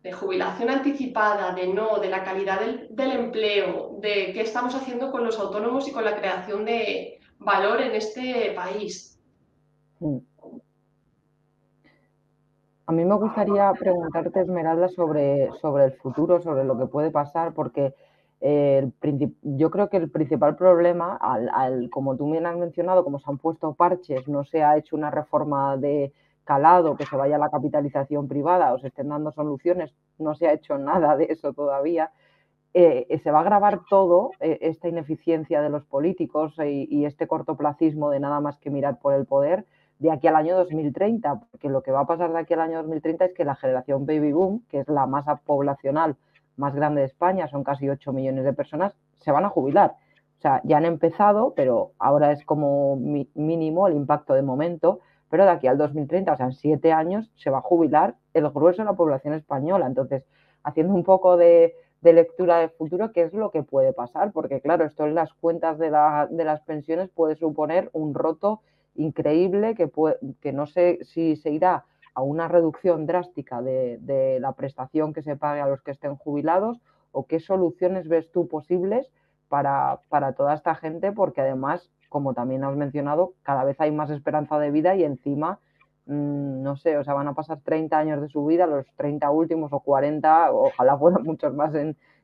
de 0.06 0.12
jubilación 0.12 0.70
anticipada, 0.70 1.52
de 1.52 1.66
no, 1.66 1.98
de 1.98 2.08
la 2.08 2.22
calidad 2.22 2.60
del, 2.60 3.10
empleo, 3.10 3.98
de 4.00 4.30
qué 4.32 4.42
estamos 4.42 4.72
haciendo 4.76 5.10
con 5.10 5.24
los 5.24 5.36
autónomos 5.40 5.88
y 5.88 5.92
con 5.92 6.04
la 6.04 6.14
creación 6.14 6.64
de 6.64 7.18
valor 7.40 7.80
en 7.80 7.92
este 7.96 8.52
país. 8.54 9.20
Mm. 9.98 10.18
A 12.86 12.92
mí 12.92 13.04
me 13.04 13.16
gustaría 13.16 13.72
preguntarte, 13.72 14.42
Esmeralda, 14.42 14.88
sobre, 14.90 15.50
sobre 15.60 15.86
el 15.86 15.92
futuro, 15.94 16.40
sobre 16.40 16.62
lo 16.62 16.78
que 16.78 16.86
puede 16.86 17.10
pasar, 17.10 17.52
porque 17.52 17.92
eh, 18.40 18.88
yo 19.42 19.72
creo 19.72 19.88
que 19.88 19.96
el 19.96 20.08
principal 20.08 20.54
problema, 20.54 21.16
al, 21.16 21.90
como 21.90 22.16
tú 22.16 22.28
me 22.28 22.38
has 22.38 22.56
mencionado, 22.56 23.02
como 23.02 23.18
se 23.18 23.28
han 23.28 23.38
puesto 23.38 23.74
parches, 23.74 24.28
no 24.28 24.44
se 24.44 24.62
ha 24.62 24.76
hecho 24.76 24.94
una 24.94 25.10
reforma 25.10 25.76
de 25.76 26.12
calado, 26.46 26.96
que 26.96 27.04
se 27.04 27.16
vaya 27.16 27.36
a 27.36 27.38
la 27.38 27.50
capitalización 27.50 28.28
privada 28.28 28.72
o 28.72 28.78
se 28.78 28.86
estén 28.86 29.10
dando 29.10 29.32
soluciones, 29.32 29.92
no 30.18 30.34
se 30.34 30.48
ha 30.48 30.54
hecho 30.54 30.78
nada 30.78 31.16
de 31.16 31.26
eso 31.30 31.52
todavía. 31.52 32.12
Eh, 32.72 33.06
eh, 33.10 33.18
se 33.18 33.30
va 33.30 33.38
a 33.38 33.42
agravar 33.42 33.82
todo, 33.90 34.30
esta 34.40 34.88
ineficiencia 34.88 35.60
de 35.60 35.70
los 35.70 35.84
políticos 35.84 36.54
y, 36.58 36.86
y 36.90 37.04
este 37.04 37.26
cortoplacismo 37.26 38.10
de 38.10 38.20
nada 38.20 38.40
más 38.40 38.58
que 38.58 38.70
mirar 38.70 38.98
por 38.98 39.14
el 39.14 39.26
poder 39.26 39.66
de 39.98 40.10
aquí 40.10 40.26
al 40.26 40.36
año 40.36 40.56
2030, 40.56 41.40
porque 41.50 41.68
lo 41.68 41.82
que 41.82 41.90
va 41.90 42.00
a 42.00 42.06
pasar 42.06 42.32
de 42.32 42.38
aquí 42.38 42.54
al 42.54 42.60
año 42.60 42.78
2030 42.78 43.26
es 43.26 43.34
que 43.34 43.44
la 43.44 43.56
generación 43.56 44.06
baby 44.06 44.32
boom, 44.32 44.64
que 44.68 44.80
es 44.80 44.88
la 44.88 45.06
masa 45.06 45.36
poblacional 45.36 46.16
más 46.56 46.74
grande 46.74 47.00
de 47.00 47.06
España, 47.06 47.48
son 47.48 47.64
casi 47.64 47.88
8 47.88 48.12
millones 48.12 48.44
de 48.44 48.52
personas, 48.52 48.94
se 49.18 49.32
van 49.32 49.44
a 49.44 49.48
jubilar. 49.48 49.96
O 50.38 50.40
sea, 50.42 50.60
ya 50.64 50.76
han 50.76 50.84
empezado, 50.84 51.54
pero 51.54 51.92
ahora 51.98 52.32
es 52.32 52.44
como 52.44 52.96
mínimo 52.96 53.88
el 53.88 53.94
impacto 53.94 54.34
de 54.34 54.42
momento, 54.42 55.00
pero 55.36 55.44
de 55.44 55.50
aquí 55.50 55.66
al 55.66 55.76
2030, 55.76 56.32
o 56.32 56.36
sea, 56.38 56.46
en 56.46 56.54
siete 56.54 56.92
años, 56.92 57.30
se 57.36 57.50
va 57.50 57.58
a 57.58 57.60
jubilar 57.60 58.14
el 58.32 58.48
grueso 58.48 58.80
de 58.80 58.86
la 58.86 58.94
población 58.94 59.34
española. 59.34 59.86
Entonces, 59.86 60.24
haciendo 60.62 60.94
un 60.94 61.04
poco 61.04 61.36
de, 61.36 61.74
lectura 62.00 62.56
de 62.56 62.70
futuro, 62.70 63.12
¿qué 63.12 63.24
es 63.24 63.34
lo 63.34 63.50
que 63.50 63.62
puede 63.62 63.92
pasar? 63.92 64.32
Porque, 64.32 64.62
claro, 64.62 64.86
esto 64.86 65.04
en 65.04 65.14
las 65.14 65.34
cuentas 65.34 65.78
de, 65.78 65.90
las 65.90 66.60
pensiones 66.62 67.10
puede 67.10 67.36
suponer 67.36 67.90
un 67.92 68.14
roto 68.14 68.62
increíble 68.94 69.74
que, 69.74 69.90
que 70.40 70.54
no 70.54 70.66
sé 70.66 71.00
si 71.02 71.36
se 71.36 71.50
irá 71.50 71.84
a 72.14 72.22
una 72.22 72.48
reducción 72.48 73.04
drástica 73.04 73.60
de, 73.60 74.38
la 74.40 74.52
prestación 74.52 75.12
que 75.12 75.20
se 75.20 75.36
pague 75.36 75.60
a 75.60 75.66
los 75.66 75.82
que 75.82 75.90
estén 75.90 76.16
jubilados 76.16 76.80
o 77.12 77.26
qué 77.26 77.40
soluciones 77.40 78.08
ves 78.08 78.32
tú 78.32 78.48
posibles 78.48 79.12
para 79.50 80.32
toda 80.34 80.54
esta 80.54 80.74
gente, 80.76 81.12
porque 81.12 81.42
además, 81.42 81.90
como 82.08 82.34
también 82.34 82.64
has 82.64 82.76
mencionado, 82.76 83.34
cada 83.42 83.64
vez 83.64 83.80
hay 83.80 83.90
más 83.92 84.10
esperanza 84.10 84.58
de 84.58 84.70
vida 84.70 84.96
y 84.96 85.04
encima 85.04 85.58
mm, 86.06 86.62
no 86.62 86.76
sé, 86.76 86.98
o 86.98 87.04
sea, 87.04 87.14
van 87.14 87.28
a 87.28 87.34
pasar 87.34 87.60
30 87.62 87.98
años 87.98 88.20
de 88.20 88.28
su 88.28 88.44
vida, 88.46 88.66
los 88.66 88.86
30 88.96 89.30
últimos 89.30 89.72
o 89.72 89.80
40, 89.80 90.52
ojalá 90.52 90.98
fueran 90.98 91.22
muchos 91.24 91.54
más 91.54 91.72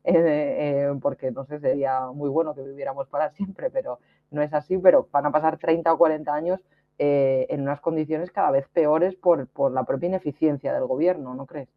eh, 0.05 0.93
porque 1.01 1.31
no 1.31 1.45
sé, 1.45 1.61
sería 1.61 2.07
muy 2.09 2.29
bueno 2.29 2.55
que 2.55 2.63
viviéramos 2.63 3.09
para 3.09 3.31
siempre, 3.31 3.71
pero 3.71 3.99
no 4.31 4.43
es 4.43 4.53
así, 4.53 4.79
pero 4.79 5.09
van 5.13 5.27
a 5.27 5.33
pasar 5.33 5.59
30 5.59 5.93
o 5.93 5.99
40 5.99 6.35
años 6.35 6.61
eh, 6.99 7.47
en 7.51 7.63
unas 7.63 7.81
condiciones 7.81 8.31
cada 8.31 8.51
vez 8.51 8.69
peores 8.69 9.15
por, 9.15 9.47
por 9.49 9.73
la 9.73 9.85
propia 9.85 10.09
ineficiencia 10.09 10.75
del 10.75 10.87
gobierno, 10.87 11.35
¿no 11.35 11.47
crees? 11.47 11.69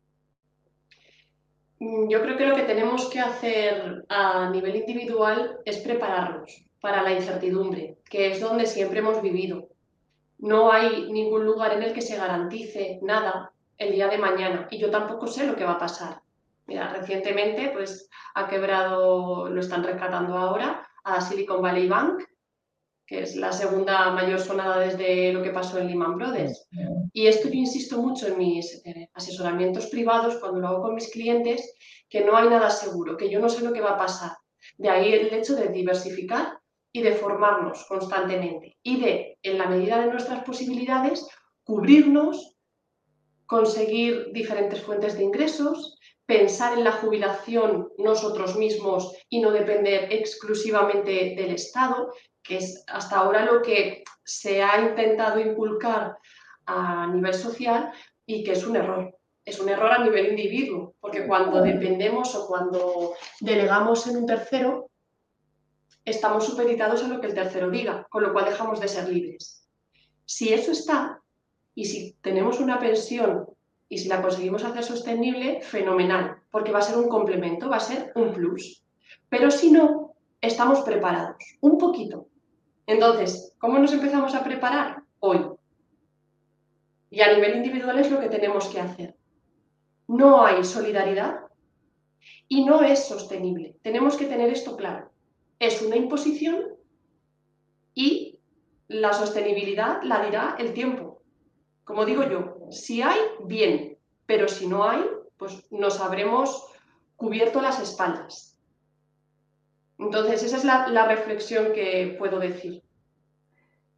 Mm, 1.80 2.08
yo 2.10 2.22
creo 2.22 2.38
que 2.38 2.46
lo 2.46 2.56
que 2.56 2.64
tenemos 2.64 3.10
que 3.10 3.20
hacer 3.20 4.06
a 4.10 4.50
nivel 4.50 4.76
individual 4.76 5.60
es 5.66 5.78
prepararnos 5.80 6.65
para 6.86 7.02
la 7.02 7.14
incertidumbre, 7.14 7.98
que 8.08 8.28
es 8.32 8.40
donde 8.40 8.68
siempre 8.68 9.00
hemos 9.00 9.20
vivido. 9.20 9.70
No 10.38 10.72
hay 10.72 11.12
ningún 11.12 11.44
lugar 11.44 11.74
en 11.74 11.82
el 11.82 11.94
que 11.94 12.04
se 12.04 12.16
garantice 12.16 13.00
nada 13.02 13.52
el 13.80 13.92
día 13.94 14.08
de 14.08 14.20
mañana 14.20 14.68
y 14.70 14.78
yo 14.78 14.92
tampoco 14.92 15.26
sé 15.26 15.48
lo 15.48 15.56
que 15.56 15.64
va 15.64 15.72
a 15.72 15.80
pasar. 15.80 16.22
Mira, 16.68 16.94
recientemente 16.94 17.72
pues 17.74 18.08
ha 18.36 18.48
quebrado, 18.48 19.50
lo 19.50 19.60
están 19.62 19.84
rescatando 19.84 20.38
ahora, 20.38 20.88
a 21.04 21.22
Silicon 21.22 21.60
Valley 21.60 21.88
Bank, 21.88 22.22
que 23.08 23.24
es 23.24 23.36
la 23.36 23.52
segunda 23.52 24.12
mayor 24.12 24.40
sonada 24.40 24.78
desde 24.78 25.34
lo 25.34 25.42
que 25.42 25.50
pasó 25.50 25.80
en 25.80 25.88
Lehman 25.88 26.18
Brothers. 26.18 26.70
Y 27.14 27.26
esto 27.26 27.48
yo 27.48 27.56
insisto 27.56 28.00
mucho 28.00 28.28
en 28.28 28.38
mis 28.38 28.86
eh, 28.86 29.10
asesoramientos 29.16 29.88
privados, 29.88 30.36
cuando 30.36 30.60
lo 30.60 30.68
hago 30.68 30.82
con 30.84 30.94
mis 30.94 31.10
clientes, 31.10 31.74
que 32.08 32.24
no 32.24 32.38
hay 32.38 32.48
nada 32.48 32.70
seguro, 32.70 33.18
que 33.18 33.32
yo 33.32 33.40
no 33.40 33.50
sé 33.50 33.64
lo 33.64 33.74
que 33.74 33.82
va 33.82 33.94
a 33.94 33.98
pasar. 33.98 34.38
De 34.78 34.90
ahí 34.90 35.12
el 35.14 35.34
hecho 35.34 35.56
de 35.56 35.70
diversificar 35.70 36.60
y 36.96 37.02
de 37.02 37.12
formarnos 37.12 37.84
constantemente 37.90 38.78
y 38.82 39.02
de, 39.02 39.38
en 39.44 39.58
la 39.58 39.66
medida 39.66 40.00
de 40.00 40.10
nuestras 40.10 40.46
posibilidades, 40.46 41.28
cubrirnos, 41.66 42.56
conseguir 43.46 44.32
diferentes 44.32 44.82
fuentes 44.82 45.18
de 45.18 45.24
ingresos, 45.26 46.00
pensar 46.26 46.78
en 46.78 46.86
la 46.86 46.94
jubilación 46.94 47.90
nosotros 47.98 48.56
mismos 48.56 49.14
y 49.28 49.42
no 49.42 49.52
depender 49.52 50.08
exclusivamente 50.10 51.36
del 51.36 51.52
Estado, 51.52 52.14
que 52.42 52.60
es 52.60 52.86
hasta 52.88 53.18
ahora 53.18 53.44
lo 53.44 53.62
que 53.62 54.06
se 54.24 54.64
ha 54.64 54.80
intentado 54.80 55.42
inculcar 55.42 56.18
a 56.66 57.08
nivel 57.08 57.34
social 57.34 57.92
y 58.26 58.42
que 58.46 58.54
es 58.54 58.66
un 58.66 58.78
error. 58.78 59.14
Es 59.44 59.60
un 59.60 59.68
error 59.68 59.92
a 59.92 60.02
nivel 60.02 60.30
individuo, 60.30 60.96
porque 61.02 61.28
cuando 61.28 61.62
dependemos 61.62 62.34
o 62.36 62.48
cuando 62.48 63.16
delegamos 63.42 64.08
en 64.08 64.16
un 64.16 64.26
tercero, 64.26 64.90
estamos 66.06 66.46
supeditados 66.46 67.04
a 67.04 67.08
lo 67.08 67.20
que 67.20 67.28
el 67.28 67.34
tercero 67.34 67.70
diga, 67.70 68.08
con 68.10 68.24
lo 68.24 68.32
cual 68.32 68.46
dejamos 68.46 68.80
de 68.80 68.88
ser 68.88 69.10
libres. 69.10 69.68
Si 70.26 70.54
eso 70.54 70.72
está, 70.72 71.22
y 71.74 71.86
si 71.86 72.14
tenemos 72.22 72.60
una 72.60 72.80
pensión 72.80 73.48
y 73.90 73.98
si 73.98 74.08
la 74.08 74.22
conseguimos 74.22 74.64
hacer 74.64 74.84
sostenible, 74.84 75.62
fenomenal, 75.62 76.38
porque 76.50 76.72
va 76.72 76.80
a 76.80 76.84
ser 76.84 76.98
un 76.98 77.10
complemento, 77.10 77.70
va 77.70 77.78
a 77.78 77.82
ser 77.82 78.12
un 78.16 78.34
plus. 78.34 78.84
Pero 79.30 79.52
si 79.52 79.72
no, 79.72 80.16
estamos 80.42 80.82
preparados, 80.82 81.38
un 81.62 81.78
poquito. 81.78 82.28
Entonces, 82.88 83.54
¿cómo 83.60 83.78
nos 83.80 83.94
empezamos 83.94 84.34
a 84.34 84.44
preparar? 84.44 85.04
Hoy. 85.20 85.46
Y 87.10 87.22
a 87.22 87.34
nivel 87.34 87.58
individual 87.58 88.00
es 88.00 88.12
lo 88.12 88.20
que 88.20 88.30
tenemos 88.30 88.68
que 88.68 88.80
hacer. 88.80 89.16
No 90.08 90.46
hay 90.46 90.64
solidaridad 90.64 91.40
y 92.48 92.64
no 92.64 92.82
es 92.82 93.06
sostenible. 93.06 93.76
Tenemos 93.82 94.18
que 94.18 94.26
tener 94.26 94.50
esto 94.50 94.78
claro. 94.78 95.12
Es 95.60 95.82
una 95.82 95.96
imposición 95.96 96.76
y 97.94 98.40
la 98.88 99.14
sostenibilidad 99.14 100.04
la 100.04 100.26
dirá 100.26 100.56
el 100.60 100.74
tiempo. 100.74 101.22
Como 101.84 102.06
digo 102.06 102.24
yo, 102.24 102.58
si 102.72 103.02
hay, 103.02 103.20
bien, 103.46 103.98
pero 104.26 104.48
si 104.48 104.68
no 104.68 104.84
hay, 104.84 105.04
pues 105.38 105.72
nos 105.72 106.00
habremos 106.02 106.72
cubierto 107.16 107.62
las 107.62 107.80
espaldas. 107.80 108.60
Entonces, 109.98 110.44
esa 110.44 110.58
es 110.58 110.66
la, 110.66 111.08
reflexión 111.08 111.72
que 111.74 112.16
puedo 112.20 112.40
decir. 112.40 112.84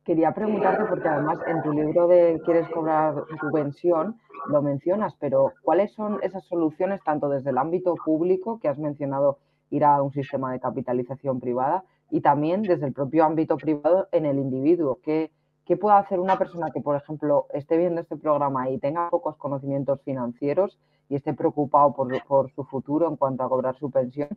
Quería 0.03 0.31
preguntarte, 0.31 0.85
porque 0.85 1.07
además 1.07 1.39
en 1.47 1.63
tu 1.63 1.73
libro 1.73 2.07
de 2.07 2.39
Quieres 2.45 2.69
cobrar 2.69 3.15
tu 3.41 3.51
pensión 3.51 4.19
lo 4.47 4.61
mencionas, 4.61 5.15
pero 5.19 5.53
¿cuáles 5.63 5.91
son 5.93 6.19
esas 6.21 6.45
soluciones 6.45 7.03
tanto 7.03 7.27
desde 7.27 7.49
el 7.49 7.57
ámbito 7.57 7.95
público, 7.95 8.59
que 8.59 8.69
has 8.69 8.77
mencionado 8.77 9.39
ir 9.69 9.84
a 9.84 10.01
un 10.01 10.12
sistema 10.12 10.51
de 10.51 10.60
capitalización 10.60 11.39
privada, 11.39 11.84
y 12.10 12.21
también 12.21 12.62
desde 12.62 12.86
el 12.86 12.93
propio 12.93 13.25
ámbito 13.25 13.58
privado 13.58 14.08
en 14.12 14.25
el 14.25 14.39
individuo? 14.39 14.99
¿Qué, 15.03 15.32
¿Qué 15.67 15.75
puede 15.75 15.97
hacer 15.97 16.21
una 16.21 16.38
persona 16.38 16.71
que, 16.71 16.80
por 16.80 16.95
ejemplo, 16.95 17.47
esté 17.53 17.75
viendo 17.75 17.99
este 17.99 18.15
programa 18.15 18.69
y 18.69 18.77
tenga 18.77 19.10
pocos 19.10 19.36
conocimientos 19.36 19.99
financieros 20.01 20.80
y 21.10 21.15
esté 21.15 21.34
preocupado 21.34 21.93
por, 21.93 22.51
su 22.51 22.63
futuro 22.63 23.10
en 23.10 23.17
cuanto 23.17 23.43
a 23.43 23.49
cobrar 23.49 23.77
su 23.77 23.91
pensión? 23.91 24.30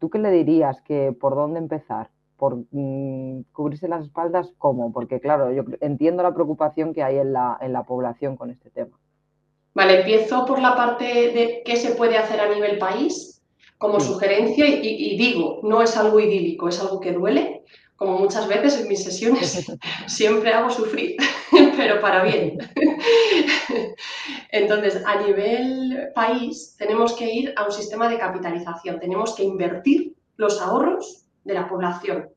¿Tú 0.00 0.10
qué 0.10 0.18
le 0.18 0.32
dirías 0.32 0.80
que 0.82 1.12
por 1.12 1.36
dónde 1.36 1.60
empezar? 1.60 2.10
¿Por 2.36 2.64
mm, 2.72 3.44
cubrirse 3.52 3.86
las 3.86 4.06
espaldas? 4.06 4.52
¿Cómo? 4.58 4.92
Porque, 4.92 5.20
claro, 5.20 5.52
yo 5.52 5.62
entiendo 5.80 6.24
la 6.24 6.34
preocupación 6.34 6.92
que 6.92 7.04
hay 7.04 7.18
en 7.18 7.32
la, 7.32 7.56
en 7.60 7.72
la 7.72 7.84
población 7.84 8.36
con 8.36 8.50
este 8.50 8.68
tema. 8.70 8.98
Vale, 9.72 10.00
empiezo 10.00 10.46
por 10.46 10.58
la 10.58 10.74
parte 10.74 11.04
de 11.04 11.62
qué 11.64 11.76
se 11.76 11.94
puede 11.94 12.18
hacer 12.18 12.40
a 12.40 12.52
nivel 12.52 12.78
país 12.78 13.35
como 13.78 14.00
sugerencia 14.00 14.66
y, 14.66 14.80
y, 14.82 15.18
digo, 15.18 15.60
no 15.62 15.82
es 15.82 15.96
algo 15.96 16.18
idílico, 16.18 16.68
es 16.68 16.80
algo 16.80 17.00
que 17.00 17.12
duele, 17.12 17.62
como 17.96 18.18
muchas 18.18 18.46
veces 18.46 18.80
en 18.80 18.88
mis 18.88 19.02
sesiones, 19.02 19.66
siempre 20.06 20.52
hago 20.52 20.70
sufrir, 20.70 21.16
pero 21.76 22.00
para 22.00 22.22
bien. 22.22 22.58
Entonces, 24.50 25.02
a 25.04 25.22
nivel 25.22 26.10
país, 26.14 26.74
tenemos 26.78 27.14
que 27.14 27.32
ir 27.32 27.54
a 27.56 27.64
un 27.64 27.72
sistema 27.72 28.08
de 28.08 28.18
capitalización, 28.18 29.00
tenemos 29.00 29.34
que 29.34 29.44
invertir 29.44 30.14
los 30.36 30.60
ahorros 30.60 31.26
de 31.44 31.54
la 31.54 31.68
población 31.68 32.28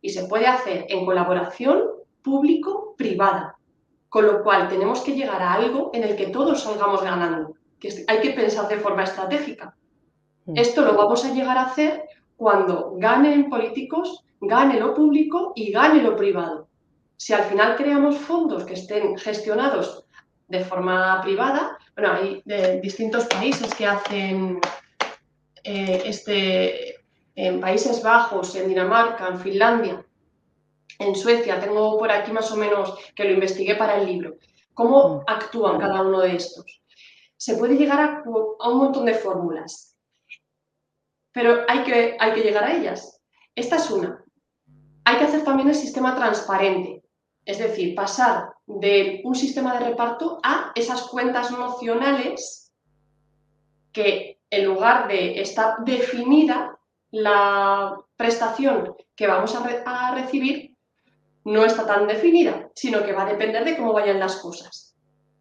y 0.00 0.10
se 0.10 0.24
puede 0.24 0.46
hacer 0.46 0.86
en 0.88 1.04
colaboración 1.04 1.82
público-privada, 2.22 3.56
con 4.08 4.26
lo 4.26 4.42
cual 4.42 4.68
tenemos 4.68 5.00
que 5.00 5.14
llegar 5.14 5.42
a 5.42 5.54
algo 5.54 5.90
en 5.94 6.04
el 6.04 6.16
que 6.16 6.28
todos 6.28 6.62
salgamos 6.62 7.02
ganando, 7.02 7.54
que 7.80 8.04
hay 8.06 8.20
que 8.20 8.30
pensar 8.30 8.68
de 8.68 8.78
forma 8.78 9.04
estratégica. 9.04 9.74
Mm. 10.48 10.56
Esto 10.56 10.82
lo 10.82 10.94
vamos 10.94 11.24
a 11.24 11.32
llegar 11.32 11.58
a 11.58 11.66
hacer 11.66 12.08
cuando 12.36 12.94
ganen 12.96 13.50
políticos 13.50 14.24
gane 14.40 14.78
lo 14.78 14.94
público 14.94 15.52
y 15.54 15.70
gane 15.70 16.02
lo 16.02 16.16
privado. 16.16 16.68
Si 17.16 17.32
al 17.32 17.44
final 17.44 17.76
creamos 17.76 18.16
fondos 18.16 18.64
que 18.64 18.74
estén 18.74 19.18
gestionados 19.18 20.04
de 20.46 20.64
forma 20.64 21.20
privada, 21.22 21.76
bueno, 21.94 22.12
hay 22.14 22.42
distintos 22.80 23.26
países 23.26 23.74
que 23.74 23.86
hacen 23.86 24.60
eh, 25.64 26.02
este, 26.06 26.96
en 27.34 27.60
Países 27.60 28.02
Bajos, 28.02 28.54
en 28.54 28.68
Dinamarca, 28.68 29.28
en 29.28 29.40
Finlandia, 29.40 30.04
en 30.98 31.14
Suecia, 31.14 31.60
tengo 31.60 31.98
por 31.98 32.10
aquí 32.10 32.32
más 32.32 32.50
o 32.50 32.56
menos 32.56 32.94
que 33.14 33.24
lo 33.24 33.32
investigué 33.32 33.74
para 33.74 34.00
el 34.00 34.06
libro, 34.06 34.36
cómo 34.72 35.16
mm. 35.16 35.20
actúan 35.26 35.78
cada 35.78 36.00
uno 36.02 36.20
de 36.20 36.36
estos. 36.36 36.64
Se 37.36 37.56
puede 37.56 37.76
llegar 37.76 38.00
a, 38.00 38.22
a 38.24 38.68
un 38.68 38.78
montón 38.78 39.04
de 39.04 39.14
fórmulas, 39.14 39.87
pero 41.32 41.64
hay 41.68 41.84
que, 41.84 42.16
hay 42.18 42.34
que 42.34 42.42
llegar 42.42 42.64
a 42.64 42.76
ellas. 42.76 43.20
Esta 43.54 43.76
es 43.76 43.90
una 43.90 44.24
hay 45.08 45.16
que 45.16 45.24
hacer 45.24 45.42
también 45.42 45.70
el 45.70 45.74
sistema 45.74 46.14
transparente, 46.14 47.02
es 47.46 47.58
decir, 47.58 47.94
pasar 47.94 48.52
de 48.66 49.22
un 49.24 49.34
sistema 49.34 49.72
de 49.72 49.86
reparto 49.86 50.38
a 50.42 50.70
esas 50.74 51.08
cuentas 51.08 51.50
nocionales 51.50 52.70
que 53.90 54.38
en 54.50 54.66
lugar 54.66 55.08
de 55.08 55.40
estar 55.40 55.82
definida 55.82 56.78
la 57.10 57.96
prestación 58.18 58.96
que 59.16 59.26
vamos 59.26 59.54
a, 59.54 60.14
recibir, 60.14 60.76
no 61.44 61.64
está 61.64 61.86
tan 61.86 62.06
definida, 62.06 62.70
sino 62.74 63.02
que 63.02 63.14
va 63.14 63.22
a 63.22 63.32
depender 63.32 63.64
de 63.64 63.78
cómo 63.78 63.94
vayan 63.94 64.20
las 64.20 64.36
cosas. 64.36 64.94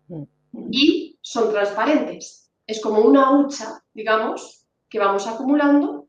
Mm. 0.08 0.24
Y 0.72 1.20
son 1.20 1.52
transparentes. 1.52 2.50
Es 2.66 2.80
como 2.80 3.02
una 3.02 3.38
hucha, 3.38 3.84
digamos, 3.94 4.57
que 4.90 5.00
vamos 5.00 5.28
acumulando 5.28 6.08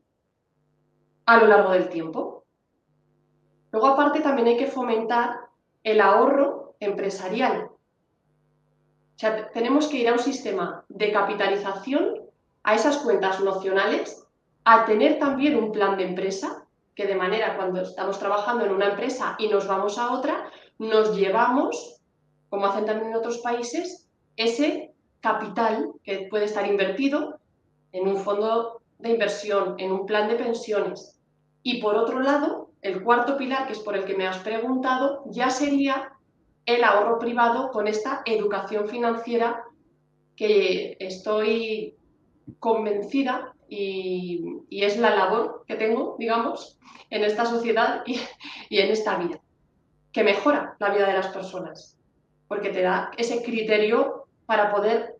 a 1.25 1.37
lo 1.37 1.47
largo 1.47 1.71
del 1.71 1.89
tiempo. 1.89 2.45
Luego, 3.71 3.87
aparte, 3.87 4.21
también 4.21 4.47
hay 4.47 4.57
que 4.57 4.67
fomentar 4.67 5.41
el 5.83 6.01
ahorro 6.01 6.75
empresarial. 6.79 7.69
O 7.69 9.19
sea, 9.19 9.49
tenemos 9.51 9.87
que 9.87 9.97
ir 9.97 10.09
a 10.09 10.13
un 10.13 10.19
sistema 10.19 10.85
de 10.87 11.11
capitalización, 11.11 12.21
a 12.63 12.75
esas 12.75 12.97
cuentas 12.97 13.41
nocionales, 13.41 14.25
a 14.63 14.85
tener 14.85 15.19
también 15.19 15.57
un 15.57 15.71
plan 15.71 15.97
de 15.97 16.05
empresa, 16.05 16.65
que 16.95 17.05
de 17.05 17.15
manera 17.15 17.55
cuando 17.55 17.81
estamos 17.81 18.19
trabajando 18.19 18.65
en 18.65 18.71
una 18.71 18.89
empresa 18.89 19.35
y 19.39 19.47
nos 19.47 19.67
vamos 19.67 19.97
a 19.97 20.11
otra, 20.11 20.49
nos 20.77 21.15
llevamos, 21.15 22.01
como 22.49 22.65
hacen 22.65 22.85
también 22.85 23.11
en 23.11 23.17
otros 23.17 23.39
países, 23.39 24.07
ese 24.35 24.93
capital 25.19 25.91
que 26.03 26.27
puede 26.29 26.45
estar 26.45 26.65
invertido 26.65 27.38
en 27.91 28.07
un 28.07 28.17
fondo 28.17 28.81
de 28.99 29.11
inversión, 29.11 29.75
en 29.77 29.91
un 29.91 30.05
plan 30.05 30.27
de 30.27 30.35
pensiones. 30.35 31.19
Y 31.63 31.81
por 31.81 31.95
otro 31.95 32.19
lado, 32.19 32.71
el 32.81 33.03
cuarto 33.03 33.37
pilar, 33.37 33.67
que 33.67 33.73
es 33.73 33.79
por 33.79 33.95
el 33.95 34.05
que 34.05 34.15
me 34.15 34.27
has 34.27 34.39
preguntado, 34.39 35.23
ya 35.27 35.49
sería 35.49 36.13
el 36.65 36.83
ahorro 36.83 37.19
privado 37.19 37.71
con 37.71 37.87
esta 37.87 38.21
educación 38.25 38.87
financiera 38.87 39.63
que 40.35 40.95
estoy 40.99 41.95
convencida 42.59 43.53
y, 43.67 44.43
es 44.69 44.97
la 44.97 45.15
labor 45.15 45.63
que 45.67 45.75
tengo, 45.75 46.15
digamos, 46.17 46.79
en 47.09 47.23
esta 47.23 47.45
sociedad 47.45 48.03
y, 48.05 48.19
en 48.69 48.91
esta 48.91 49.17
vida, 49.17 49.39
que 50.11 50.23
mejora 50.23 50.75
la 50.79 50.89
vida 50.89 51.07
de 51.07 51.13
las 51.13 51.27
personas, 51.27 51.97
porque 52.47 52.69
te 52.69 52.81
da 52.81 53.11
ese 53.17 53.43
criterio 53.43 54.27
para 54.45 54.71
poder 54.71 55.18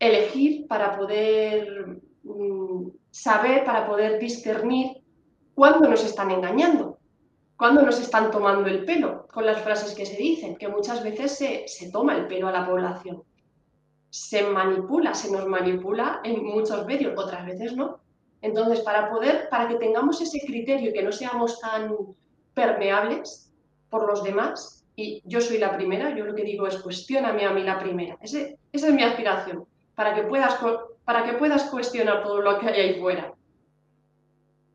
elegir, 0.00 0.66
para 0.66 0.98
poder 0.98 2.00
mm, 2.24 2.88
saber, 3.10 3.64
para 3.64 3.86
poder 3.86 4.18
discernir 4.18 5.02
cuándo 5.54 5.88
nos 5.88 6.04
están 6.04 6.32
engañando 6.32 7.00
cuando 7.60 7.82
nos 7.82 8.00
están 8.00 8.30
tomando 8.30 8.70
el 8.70 8.86
pelo 8.86 9.26
con 9.28 9.44
las 9.44 9.60
frases 9.60 9.94
que 9.94 10.06
se 10.06 10.16
dicen, 10.16 10.56
que 10.56 10.66
muchas 10.66 11.04
veces 11.04 11.36
se, 11.36 11.90
toma 11.90 12.16
el 12.16 12.26
pelo 12.26 12.48
a 12.48 12.52
la 12.52 12.66
población. 12.66 13.22
Se 14.08 14.44
manipula, 14.44 15.12
se 15.12 15.30
nos 15.30 15.44
manipula 15.46 16.22
en 16.24 16.42
muchos 16.42 16.86
medios, 16.86 17.12
otras 17.18 17.44
veces 17.44 17.76
no. 17.76 18.00
Entonces, 18.40 18.80
para 18.80 19.10
poder, 19.10 19.50
para 19.50 19.68
que 19.68 19.74
tengamos 19.74 20.22
ese 20.22 20.40
criterio 20.40 20.88
y 20.88 20.94
que 20.94 21.02
no 21.02 21.12
seamos 21.12 21.60
tan 21.60 21.94
permeables 22.54 23.52
por 23.90 24.08
los 24.08 24.24
demás, 24.24 24.86
y 24.96 25.20
yo 25.26 25.42
soy 25.42 25.58
la 25.58 25.76
primera, 25.76 26.16
yo 26.16 26.24
lo 26.24 26.34
que 26.34 26.44
digo 26.44 26.66
es 26.66 26.78
cuestioname 26.78 27.44
a 27.44 27.52
mí 27.52 27.62
la 27.62 27.78
primera. 27.78 28.16
esa 28.22 28.48
es 28.72 28.90
mi 28.90 29.02
aspiración, 29.02 29.66
para 30.00 30.14
que, 30.14 30.22
puedas, 30.22 30.58
para 31.04 31.24
que 31.26 31.34
puedas 31.34 31.64
cuestionar 31.64 32.22
todo 32.22 32.40
lo 32.40 32.58
que 32.58 32.68
hay 32.68 32.80
ahí 32.80 32.98
fuera. 32.98 33.34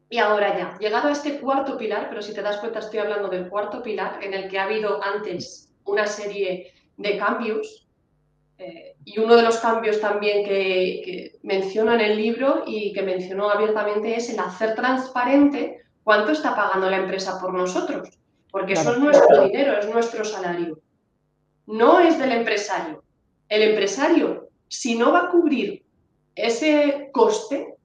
Y 0.07 0.19
ahora 0.19 0.55
ya, 0.55 0.77
llegado 0.77 1.07
a 1.07 1.13
este 1.13 1.39
cuarto 1.39 1.79
pilar, 1.79 2.09
pero 2.09 2.21
si 2.21 2.31
te 2.31 2.43
das 2.43 2.57
cuenta 2.57 2.77
estoy 2.77 2.99
hablando 2.99 3.27
del 3.27 3.49
cuarto 3.49 3.81
pilar, 3.81 4.23
en 4.23 4.35
el 4.35 4.47
que 4.47 4.59
ha 4.59 4.65
habido 4.65 5.03
antes 5.03 5.73
una 5.85 6.05
serie 6.05 6.71
de 6.97 7.17
cambios, 7.17 7.87
eh, 8.59 8.97
y 9.03 9.17
uno 9.19 9.35
de 9.35 9.41
los 9.41 9.57
cambios 9.57 9.99
también 9.99 10.45
que, 10.45 11.01
que 11.03 11.39
menciona 11.41 11.95
en 11.95 12.01
el 12.01 12.17
libro 12.17 12.63
y 12.67 12.93
que 12.93 13.01
mencionó 13.01 13.49
abiertamente 13.49 14.15
es 14.15 14.29
el 14.29 14.39
hacer 14.39 14.75
transparente 14.75 15.85
cuánto 16.03 16.33
está 16.33 16.55
pagando 16.55 16.87
la 16.87 16.97
empresa 16.97 17.41
por 17.41 17.51
nosotros, 17.51 18.09
porque 18.51 18.73
eso 18.73 18.91
es 18.91 18.99
nuestro 18.99 19.41
dinero, 19.45 19.75
es 19.79 19.89
nuestro 19.89 20.23
salario. 20.23 20.77
No 21.65 21.99
es 21.99 22.19
del 22.19 22.31
empresario. 22.31 23.03
El 23.49 23.63
empresario, 23.63 24.44
si 24.67 24.95
no 24.95 25.11
va 25.11 25.25
a 25.25 25.29
cubrir 25.29 25.85
ese 26.35 27.09
coste 27.13 27.75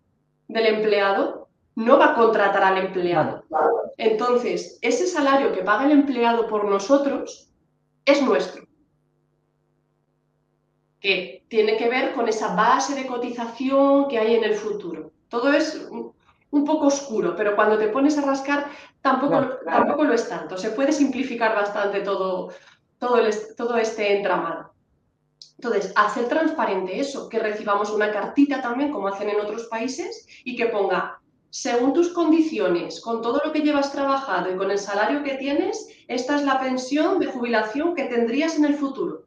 del 0.49 0.67
empleado, 0.67 1.49
no 1.77 1.99
va 1.99 2.13
a 2.13 2.15
contratar 2.15 2.63
al 2.63 2.79
empleado. 2.79 3.45
Entonces, 3.97 4.79
ese 4.83 5.07
salario 5.07 5.53
que 5.53 5.63
paga 5.63 5.85
el 5.85 5.93
empleado 5.93 6.47
por 6.49 6.65
nosotros 6.65 7.51
es 8.05 8.23
nuestro. 8.23 8.65
Que 11.01 11.45
tiene 11.49 11.77
que 11.77 11.89
ver 11.89 12.13
con 12.13 12.29
esa 12.29 12.55
base 12.55 12.95
de 12.95 13.07
cotización 13.07 14.09
que 14.09 14.19
hay 14.19 14.35
en 14.35 14.45
el 14.45 14.55
futuro. 14.55 15.13
Todo 15.29 15.53
es 15.53 15.89
un 16.51 16.65
poco 16.65 16.87
oscuro, 16.87 17.35
pero 17.37 17.55
cuando 17.55 17.79
te 17.79 17.89
pones 17.89 18.19
a 18.19 18.23
rascar 18.23 18.67
tampoco, 19.01 19.59
tampoco 19.65 20.05
lo 20.05 20.13
es 20.13 20.29
tanto. 20.29 20.59
Se 20.59 20.71
puede 20.71 20.93
simplificar 20.93 21.55
bastante 21.55 22.01
todo, 22.01 22.53
todo, 22.99 23.19
todo 23.57 23.77
este 23.79 24.17
entramado. 24.17 24.70
Entonces, 25.57 25.93
hacer 25.95 26.29
transparente 26.29 26.99
eso, 26.99 27.29
que 27.29 27.39
recibamos 27.39 27.91
una 27.91 28.11
cartita 28.11 28.63
también, 28.63 28.91
como 28.93 29.09
hacen 29.09 29.29
en 29.29 29.41
otros 29.41 29.65
países, 29.65 30.27
y 30.45 30.57
que 30.57 30.67
ponga 30.67 31.21
según 31.51 31.93
tus 31.93 32.11
condiciones, 32.11 33.01
con 33.01 33.21
todo 33.21 33.43
lo 33.45 33.53
que 33.53 33.61
llevas 33.61 33.93
trabajado 33.93 34.53
y 34.53 34.57
con 34.57 34.71
el 34.71 34.79
salario 34.79 35.25
que 35.25 35.35
tienes, 35.35 35.89
esta 36.07 36.37
es 36.37 36.45
la 36.45 36.61
pensión 36.61 37.19
de 37.19 37.27
jubilación 37.27 37.95
que 37.95 38.05
tendrías 38.05 38.57
en 38.57 38.65
el 38.65 38.75
futuro. 38.75 39.25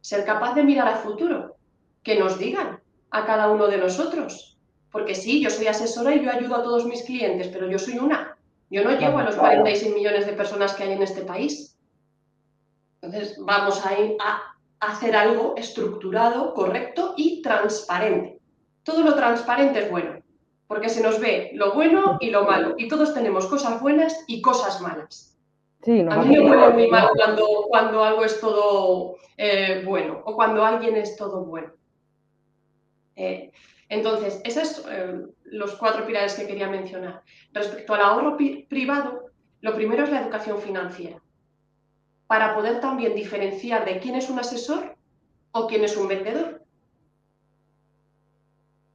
Ser 0.00 0.24
capaz 0.24 0.54
de 0.54 0.62
mirar 0.62 0.88
al 0.88 0.98
futuro, 0.98 1.56
que 2.02 2.18
nos 2.18 2.38
digan 2.38 2.80
a 3.10 3.26
cada 3.26 3.50
uno 3.50 3.66
de 3.66 3.78
nosotros. 3.78 4.58
Porque 4.92 5.14
sí, 5.14 5.42
yo 5.42 5.50
soy 5.50 5.66
asesora 5.66 6.14
y 6.14 6.24
yo 6.24 6.30
ayudo 6.30 6.56
a 6.56 6.62
todos 6.62 6.86
mis 6.86 7.02
clientes, 7.02 7.48
pero 7.48 7.68
yo 7.68 7.78
soy 7.78 7.98
una. 7.98 8.36
Yo 8.70 8.84
no 8.84 8.96
llego 8.96 9.18
a 9.18 9.24
los 9.24 9.34
46 9.34 9.94
millones 9.94 10.26
de 10.26 10.32
personas 10.32 10.74
que 10.74 10.84
hay 10.84 10.92
en 10.92 11.02
este 11.02 11.22
país. 11.22 11.76
Entonces, 13.02 13.36
vamos 13.40 13.84
a, 13.84 13.98
ir 13.98 14.16
a 14.20 14.54
hacer 14.80 15.14
algo 15.14 15.54
estructurado, 15.56 16.54
correcto 16.54 17.14
y 17.16 17.42
transparente. 17.42 18.40
Todo 18.82 19.02
lo 19.02 19.14
transparente 19.14 19.80
es 19.80 19.90
bueno 19.90 20.20
porque 20.70 20.88
se 20.88 21.02
nos 21.02 21.18
ve 21.18 21.50
lo 21.54 21.74
bueno 21.74 22.16
y 22.20 22.30
lo 22.30 22.44
malo, 22.44 22.76
y 22.78 22.86
todos 22.86 23.12
tenemos 23.12 23.46
cosas 23.46 23.82
buenas 23.82 24.22
y 24.28 24.40
cosas 24.40 24.80
malas. 24.80 25.36
a 25.84 25.88
mí 25.88 26.36
me 26.36 26.48
huele 26.48 26.70
muy 26.70 26.86
mal 26.86 27.10
cuando, 27.16 27.44
cuando 27.68 28.04
algo 28.04 28.24
es 28.24 28.40
todo 28.40 29.16
eh, 29.36 29.82
bueno 29.84 30.22
o 30.24 30.36
cuando 30.36 30.64
alguien 30.64 30.94
es 30.94 31.16
todo 31.16 31.44
bueno. 31.44 31.72
Eh, 33.16 33.50
entonces, 33.88 34.40
esos 34.44 34.68
son 34.68 34.92
eh, 34.92 35.26
los 35.42 35.74
cuatro 35.74 36.06
pilares 36.06 36.34
que 36.34 36.46
quería 36.46 36.68
mencionar. 36.68 37.24
Respecto 37.52 37.94
al 37.94 38.02
ahorro 38.02 38.36
privado, 38.68 39.24
lo 39.62 39.74
primero 39.74 40.04
es 40.04 40.10
la 40.12 40.22
educación 40.22 40.60
financiera, 40.60 41.20
para 42.30 42.54
poder 42.54 42.80
también 42.80 43.16
diferenciar 43.16 43.84
de 43.84 43.98
quién 43.98 44.14
es 44.14 44.30
un 44.30 44.38
asesor 44.38 44.94
o 45.50 45.66
quién 45.66 45.82
es 45.82 45.96
un 45.96 46.06
vendedor 46.06 46.60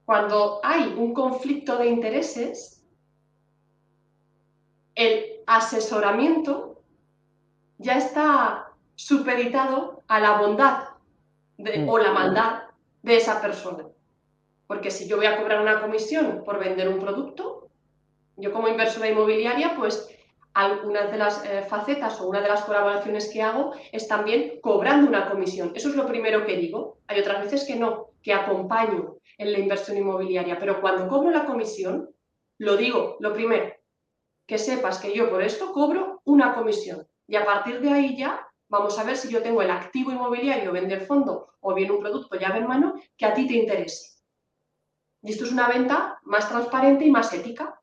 cuando 0.06 0.60
hay 0.64 0.94
un 0.98 1.14
conflicto 1.14 1.78
de 1.78 1.88
intereses, 1.88 2.84
el 4.94 5.42
asesoramiento 5.48 6.82
ya 7.80 7.98
está 7.98 8.72
supeditado 8.96 10.04
a 10.08 10.20
la 10.20 10.38
bondad 10.38 10.90
mm. 11.58 11.90
o 11.90 11.98
la 11.98 12.12
maldad 12.12 12.64
de 13.02 13.18
esa 13.18 13.42
persona. 13.42 13.86
Porque 14.68 14.92
si 14.92 15.08
yo 15.08 15.18
voy 15.18 15.26
a 15.26 15.38
cobrar 15.38 15.62
una 15.62 15.82
comisión 15.82 16.44
por 16.46 16.60
vender 16.60 16.88
un 16.88 17.00
producto, 17.00 17.70
yo 18.38 18.54
como 18.54 18.68
inversora 18.68 19.10
inmobiliaria, 19.10 19.76
pues 19.76 20.15
algunas 20.56 21.12
de 21.12 21.18
las 21.18 21.46
eh, 21.46 21.64
facetas 21.64 22.20
o 22.20 22.28
una 22.28 22.42
de 22.42 22.48
las 22.48 22.64
colaboraciones 22.64 23.30
que 23.30 23.44
hago 23.44 23.74
es 23.92 24.08
también 24.08 24.60
cobrando 24.62 25.08
una 25.08 25.30
comisión. 25.30 25.74
Eso 25.76 25.90
es 25.90 25.96
lo 25.96 26.08
primero 26.08 26.46
que 26.46 26.56
digo. 26.56 27.00
Hay 27.08 27.20
otras 27.20 27.44
veces 27.44 27.66
que 27.66 27.76
no, 27.76 28.12
que 28.24 28.34
acompaño 28.34 29.18
en 29.38 29.52
la 29.52 29.60
inversión 29.60 29.98
inmobiliaria, 29.98 30.58
pero 30.58 30.80
cuando 30.80 31.10
cobro 31.10 31.30
la 31.30 31.46
comisión, 31.46 32.10
lo 32.58 32.78
digo, 32.78 33.18
lo 33.20 33.34
primero, 33.34 33.74
que 34.48 34.58
sepas 34.58 34.98
que 35.00 35.14
yo 35.14 35.30
por 35.30 35.44
esto 35.44 35.74
cobro 35.74 36.22
una 36.24 36.56
comisión 36.56 37.06
y 37.28 37.36
a 37.36 37.46
partir 37.46 37.82
de 37.82 37.92
ahí 37.92 38.18
ya 38.18 38.48
vamos 38.70 38.98
a 38.98 39.04
ver 39.04 39.18
si 39.18 39.30
yo 39.30 39.44
tengo 39.44 39.62
el 39.62 39.72
activo 39.72 40.12
inmobiliario, 40.12 40.72
vender 40.72 41.06
fondo 41.06 41.50
o 41.60 41.74
bien 41.74 41.92
un 41.92 42.00
producto 42.00 42.38
llave 42.38 42.60
en 42.60 42.68
mano 42.68 42.96
que 43.18 43.26
a 43.26 43.34
ti 43.34 43.46
te 43.46 43.56
interese. 43.56 44.22
Y 45.22 45.32
esto 45.32 45.44
es 45.44 45.52
una 45.52 45.68
venta 45.68 46.20
más 46.24 46.48
transparente 46.48 47.04
y 47.04 47.12
más 47.12 47.34
ética. 47.34 47.82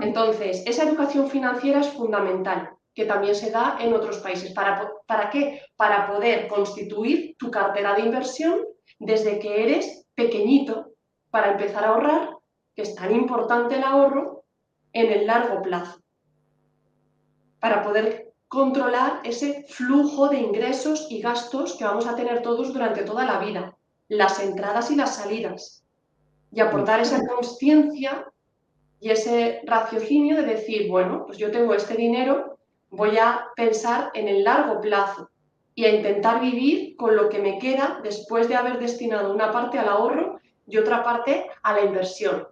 Entonces, 0.00 0.62
esa 0.66 0.84
educación 0.84 1.28
financiera 1.28 1.80
es 1.80 1.88
fundamental, 1.88 2.70
que 2.94 3.04
también 3.04 3.34
se 3.34 3.50
da 3.50 3.76
en 3.80 3.92
otros 3.92 4.18
países. 4.18 4.52
¿Para, 4.52 4.92
¿Para 5.06 5.30
qué? 5.30 5.62
Para 5.76 6.06
poder 6.06 6.46
constituir 6.48 7.36
tu 7.36 7.50
cartera 7.50 7.94
de 7.94 8.02
inversión 8.02 8.60
desde 8.98 9.38
que 9.38 9.62
eres 9.64 10.06
pequeñito 10.14 10.92
para 11.30 11.52
empezar 11.52 11.84
a 11.84 11.88
ahorrar, 11.88 12.30
que 12.76 12.82
es 12.82 12.94
tan 12.94 13.14
importante 13.14 13.76
el 13.76 13.82
ahorro, 13.82 14.44
en 14.92 15.12
el 15.12 15.26
largo 15.26 15.60
plazo, 15.62 16.00
para 17.58 17.82
poder 17.82 18.32
controlar 18.46 19.20
ese 19.24 19.64
flujo 19.68 20.28
de 20.28 20.38
ingresos 20.38 21.08
y 21.10 21.20
gastos 21.20 21.76
que 21.76 21.84
vamos 21.84 22.06
a 22.06 22.14
tener 22.14 22.42
todos 22.42 22.72
durante 22.72 23.02
toda 23.02 23.24
la 23.24 23.40
vida, 23.40 23.76
las 24.06 24.38
entradas 24.38 24.92
y 24.92 24.94
las 24.94 25.16
salidas, 25.16 25.84
y 26.52 26.60
aportar 26.60 27.00
esa 27.00 27.26
conciencia 27.26 28.32
y 29.00 29.10
ese 29.10 29.60
raciocinio 29.64 30.36
de 30.36 30.44
decir, 30.44 30.88
bueno, 30.88 31.24
pues 31.26 31.38
yo 31.38 31.50
tengo 31.50 31.74
este 31.74 31.94
dinero, 31.94 32.58
voy 32.90 33.18
a 33.18 33.46
pensar 33.56 34.10
en 34.14 34.28
el 34.28 34.44
largo 34.44 34.80
plazo, 34.80 35.30
y 35.74 35.84
a 35.84 35.94
intentar 35.94 36.40
vivir 36.40 36.96
con 36.96 37.16
lo 37.16 37.28
que 37.28 37.40
me 37.40 37.58
queda 37.58 38.00
después 38.02 38.48
de 38.48 38.54
haber 38.54 38.78
destinado 38.78 39.32
una 39.32 39.50
parte 39.50 39.78
al 39.78 39.88
ahorro 39.88 40.40
y 40.66 40.78
otra 40.78 41.02
parte 41.02 41.46
a 41.62 41.72
la 41.74 41.84
inversión. 41.84 42.46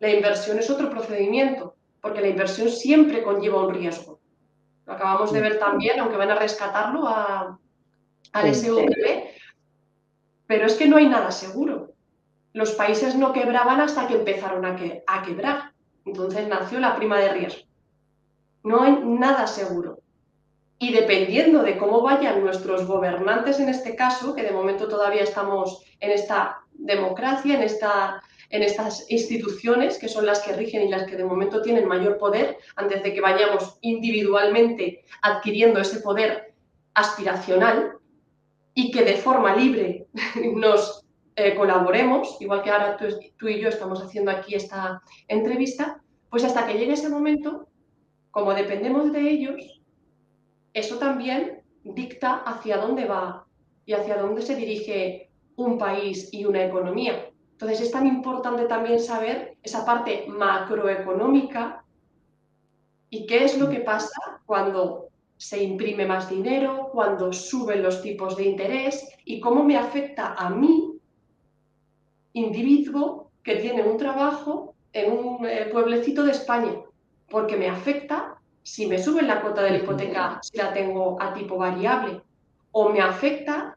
La 0.00 0.10
inversión 0.10 0.58
es 0.58 0.68
otro 0.68 0.90
procedimiento, 0.90 1.76
porque 2.00 2.20
la 2.20 2.28
inversión 2.28 2.68
siempre 2.68 3.22
conlleva 3.22 3.64
un 3.66 3.74
riesgo. 3.74 4.20
Lo 4.84 4.92
acabamos 4.92 5.32
de 5.32 5.40
ver 5.40 5.58
también, 5.58 5.98
aunque 6.00 6.16
van 6.16 6.30
a 6.30 6.38
rescatarlo 6.38 7.06
a, 7.06 7.58
al 8.32 8.54
SVP, 8.54 9.34
pero 10.46 10.66
es 10.66 10.74
que 10.74 10.86
no 10.86 10.96
hay 10.96 11.08
nada 11.08 11.30
seguro. 11.30 11.91
Los 12.52 12.72
países 12.72 13.16
no 13.16 13.32
quebraban 13.32 13.80
hasta 13.80 14.06
que 14.06 14.14
empezaron 14.14 14.64
a, 14.64 14.76
a 15.06 15.22
quebrar. 15.22 15.72
Entonces 16.04 16.48
nació 16.48 16.80
la 16.80 16.96
prima 16.96 17.18
de 17.18 17.32
riesgo. 17.32 17.62
No 18.64 18.82
hay 18.82 18.98
nada 19.02 19.46
seguro. 19.46 19.98
Y 20.78 20.92
dependiendo 20.92 21.62
de 21.62 21.78
cómo 21.78 22.02
vayan 22.02 22.42
nuestros 22.42 22.86
gobernantes 22.86 23.60
en 23.60 23.68
este 23.68 23.94
caso, 23.94 24.34
que 24.34 24.42
de 24.42 24.50
momento 24.50 24.88
todavía 24.88 25.22
estamos 25.22 25.84
en 26.00 26.10
esta 26.10 26.58
democracia, 26.72 27.54
en, 27.54 27.62
esta, 27.62 28.20
en 28.50 28.62
estas 28.62 29.08
instituciones 29.08 29.98
que 29.98 30.08
son 30.08 30.26
las 30.26 30.40
que 30.40 30.54
rigen 30.54 30.82
y 30.82 30.88
las 30.88 31.04
que 31.04 31.16
de 31.16 31.24
momento 31.24 31.62
tienen 31.62 31.86
mayor 31.86 32.18
poder, 32.18 32.58
antes 32.74 33.02
de 33.02 33.14
que 33.14 33.20
vayamos 33.20 33.78
individualmente 33.80 35.04
adquiriendo 35.22 35.80
ese 35.80 36.00
poder 36.00 36.52
aspiracional 36.94 37.92
y 38.74 38.90
que 38.90 39.04
de 39.04 39.14
forma 39.14 39.54
libre 39.54 40.06
nos 40.54 41.01
eh, 41.36 41.54
colaboremos, 41.54 42.36
igual 42.40 42.62
que 42.62 42.70
ahora 42.70 42.96
tú, 42.96 43.48
y 43.48 43.60
yo 43.60 43.68
estamos 43.68 44.02
haciendo 44.02 44.30
aquí 44.30 44.54
esta 44.54 45.00
entrevista, 45.28 46.02
pues 46.30 46.44
hasta 46.44 46.66
que 46.66 46.74
llegue 46.74 46.92
ese 46.92 47.08
momento, 47.08 47.68
como 48.30 48.54
dependemos 48.54 49.12
de 49.12 49.30
ellos, 49.30 49.82
eso 50.74 50.98
también 50.98 51.62
dicta 51.84 52.42
hacia 52.46 52.78
dónde 52.78 53.04
va 53.06 53.46
y 53.84 53.92
hacia 53.92 54.16
dónde 54.16 54.42
se 54.42 54.56
dirige 54.56 55.30
un 55.56 55.78
país 55.78 56.28
y 56.32 56.44
una 56.44 56.64
economía. 56.64 57.28
Entonces 57.52 57.80
es 57.80 57.90
tan 57.90 58.06
importante 58.06 58.64
también 58.64 59.00
saber 59.00 59.56
esa 59.62 59.84
parte 59.84 60.26
macroeconómica 60.28 61.84
y 63.10 63.26
qué 63.26 63.44
es 63.44 63.58
lo 63.58 63.68
que 63.68 63.80
pasa 63.80 64.40
cuando 64.46 65.08
se 65.36 65.62
imprime 65.62 66.06
más 66.06 66.30
dinero, 66.30 66.88
cuando 66.92 67.32
suben 67.32 67.82
los 67.82 68.00
tipos 68.00 68.36
de 68.36 68.44
interés 68.44 69.08
y 69.24 69.40
cómo 69.40 69.64
me 69.64 69.76
afecta 69.76 70.34
a 70.34 70.48
mí, 70.50 70.91
individuo 72.32 73.30
que 73.42 73.56
tiene 73.56 73.82
un 73.82 73.96
trabajo 73.96 74.74
en 74.92 75.12
un 75.12 75.46
eh, 75.46 75.68
pueblecito 75.72 76.24
de 76.24 76.32
España, 76.32 76.74
porque 77.28 77.56
me 77.56 77.68
afecta 77.68 78.36
si 78.62 78.86
me 78.86 78.98
suben 78.98 79.26
la 79.26 79.40
cuota 79.40 79.62
de 79.62 79.70
la 79.70 79.78
hipoteca, 79.78 80.38
si 80.42 80.56
la 80.56 80.72
tengo 80.72 81.20
a 81.20 81.34
tipo 81.34 81.56
variable, 81.56 82.22
o 82.70 82.88
me 82.90 83.00
afecta 83.00 83.76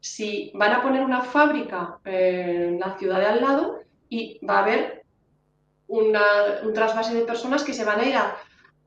si 0.00 0.52
van 0.54 0.72
a 0.72 0.82
poner 0.82 1.02
una 1.02 1.22
fábrica 1.22 1.98
en 2.04 2.78
la 2.78 2.96
ciudad 2.98 3.18
de 3.18 3.26
al 3.26 3.40
lado 3.40 3.80
y 4.08 4.38
va 4.46 4.58
a 4.58 4.62
haber 4.62 5.04
un 5.88 6.12
trasvase 6.74 7.14
de 7.14 7.24
personas 7.24 7.64
que 7.64 7.72
se 7.72 7.84
van 7.84 8.00
a 8.00 8.04
ir 8.04 8.16
a, 8.16 8.36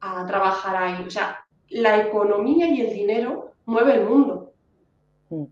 a 0.01 0.25
trabajar 0.25 0.75
ahí. 0.75 1.03
O 1.05 1.09
sea, 1.09 1.45
la 1.69 1.99
economía 1.99 2.67
y 2.67 2.81
el 2.81 2.93
dinero 2.93 3.53
mueve 3.65 3.95
el 3.95 4.05
mundo. 4.05 4.53
Mm. 5.29 5.45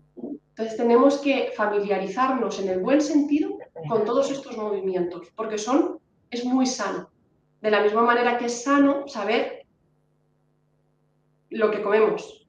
Entonces 0.50 0.76
tenemos 0.76 1.18
que 1.18 1.52
familiarizarnos 1.56 2.58
en 2.60 2.68
el 2.68 2.80
buen 2.80 3.00
sentido 3.00 3.57
con 3.88 4.04
todos 4.04 4.30
estos 4.30 4.56
movimientos, 4.56 5.28
porque 5.36 5.58
son, 5.58 5.98
es 6.30 6.44
muy 6.44 6.66
sano. 6.66 7.10
De 7.60 7.70
la 7.70 7.82
misma 7.82 8.02
manera 8.02 8.38
que 8.38 8.46
es 8.46 8.62
sano 8.62 9.06
saber 9.08 9.66
lo 11.50 11.70
que 11.70 11.82
comemos. 11.82 12.46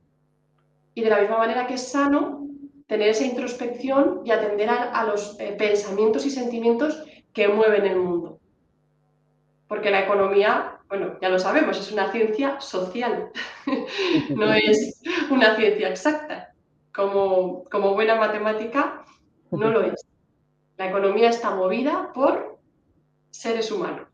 Y 0.94 1.02
de 1.02 1.10
la 1.10 1.22
misma 1.22 1.38
manera 1.38 1.68
que 1.68 1.76
es 1.76 1.88
sano 1.88 2.48
tener 2.88 3.10
esa 3.10 3.26
introspección 3.26 4.22
y 4.26 4.32
atender 4.32 4.70
a, 4.70 5.04
los 5.06 5.40
eh, 5.40 5.56
pensamientos 5.58 6.26
y 6.26 6.32
sentimientos 6.32 7.04
que 7.34 7.48
mueven 7.48 7.86
el 7.86 7.98
mundo. 7.98 8.40
Porque 9.68 9.92
la 9.92 10.04
economía 10.04 10.80
bueno, 10.90 11.18
ya 11.22 11.30
lo 11.30 11.38
sabemos, 11.38 11.80
es 11.80 11.92
una 11.92 12.12
ciencia 12.12 12.60
social, 12.60 13.30
no 14.30 14.52
es 14.52 15.02
una 15.30 15.56
ciencia 15.56 15.90
exacta. 15.90 16.52
Como, 16.94 17.64
como 17.66 17.94
buena 17.94 18.16
matemática, 18.16 19.06
no 19.52 19.70
lo 19.70 19.84
es. 19.84 20.09
La 20.80 20.88
economía 20.88 21.28
está 21.28 21.54
movida 21.54 22.10
por 22.14 22.58
seres 23.32 23.70
humanos. 23.70 24.08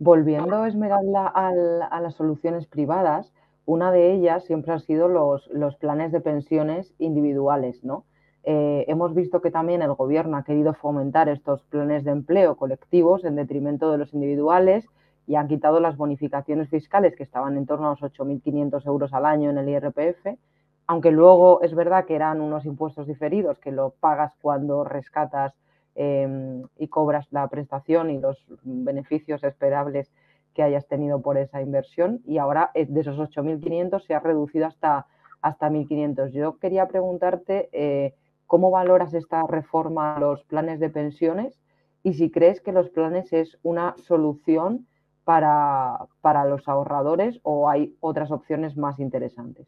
Volviendo, 0.00 0.66
Esmeralda, 0.66 1.28
a 1.28 2.00
las 2.00 2.16
soluciones 2.16 2.66
privadas, 2.66 3.32
una 3.64 3.92
de 3.92 4.12
ellas 4.12 4.44
siempre 4.44 4.72
han 4.72 4.80
sido 4.80 5.06
los, 5.06 5.76
planes 5.76 6.10
de 6.10 6.20
pensiones 6.20 6.92
individuales, 6.98 7.84
¿no? 7.84 8.04
Eh, 8.42 8.86
hemos 8.88 9.14
visto 9.14 9.40
que 9.40 9.52
también 9.52 9.82
el 9.82 9.94
gobierno 9.94 10.36
ha 10.36 10.42
querido 10.42 10.74
fomentar 10.74 11.28
estos 11.28 11.62
planes 11.62 12.02
de 12.02 12.10
empleo 12.10 12.56
colectivos 12.56 13.24
en 13.24 13.36
detrimento 13.36 13.92
de 13.92 13.98
los 13.98 14.12
individuales 14.14 14.88
y 15.28 15.36
han 15.36 15.46
quitado 15.46 15.78
las 15.78 15.96
bonificaciones 15.96 16.70
fiscales 16.70 17.14
que 17.14 17.22
estaban 17.22 17.56
en 17.56 17.66
torno 17.66 17.86
a 17.86 17.90
los 17.90 18.00
8.500 18.00 18.84
euros 18.84 19.12
al 19.12 19.26
año 19.26 19.50
en 19.50 19.58
el 19.58 19.68
IRPF, 19.68 20.26
aunque 20.86 21.10
luego 21.10 21.62
es 21.62 21.74
verdad 21.74 22.04
que 22.04 22.14
eran 22.14 22.40
unos 22.40 22.64
impuestos 22.64 23.06
diferidos 23.06 23.58
que 23.58 23.72
lo 23.72 23.90
pagas 24.00 24.32
cuando 24.40 24.84
rescatas 24.84 25.54
em, 25.94 26.64
y 26.78 26.88
cobras 26.88 27.26
la 27.30 27.48
prestación 27.48 28.10
y 28.10 28.18
los 28.18 28.44
beneficios 28.62 29.44
esperables 29.44 30.12
que 30.54 30.62
hayas 30.62 30.86
tenido 30.86 31.20
por 31.22 31.38
esa 31.38 31.62
inversión 31.62 32.20
y 32.26 32.38
ahora 32.38 32.70
eh, 32.74 32.86
de 32.86 33.00
esos 33.00 33.18
8.500 33.18 34.02
se 34.04 34.14
ha 34.14 34.20
reducido 34.20 34.66
hasta, 34.66 35.06
hasta 35.40 35.70
1.500. 35.70 36.30
Yo 36.32 36.58
quería 36.58 36.86
preguntarte 36.88 37.68
eh, 37.72 38.14
cómo 38.46 38.70
valoras 38.70 39.14
esta 39.14 39.46
reforma 39.46 40.16
a 40.16 40.20
los 40.20 40.44
planes 40.44 40.80
de 40.80 40.90
pensiones 40.90 41.58
y 42.02 42.14
si 42.14 42.30
crees 42.30 42.60
que 42.60 42.72
los 42.72 42.90
planes 42.90 43.32
es 43.32 43.58
una 43.62 43.94
solución 43.98 44.86
para, 45.24 46.06
para 46.20 46.44
los 46.44 46.68
ahorradores 46.68 47.38
o 47.44 47.70
hay 47.70 47.96
otras 48.00 48.30
opciones 48.30 48.76
más 48.76 48.98
interesantes? 48.98 49.66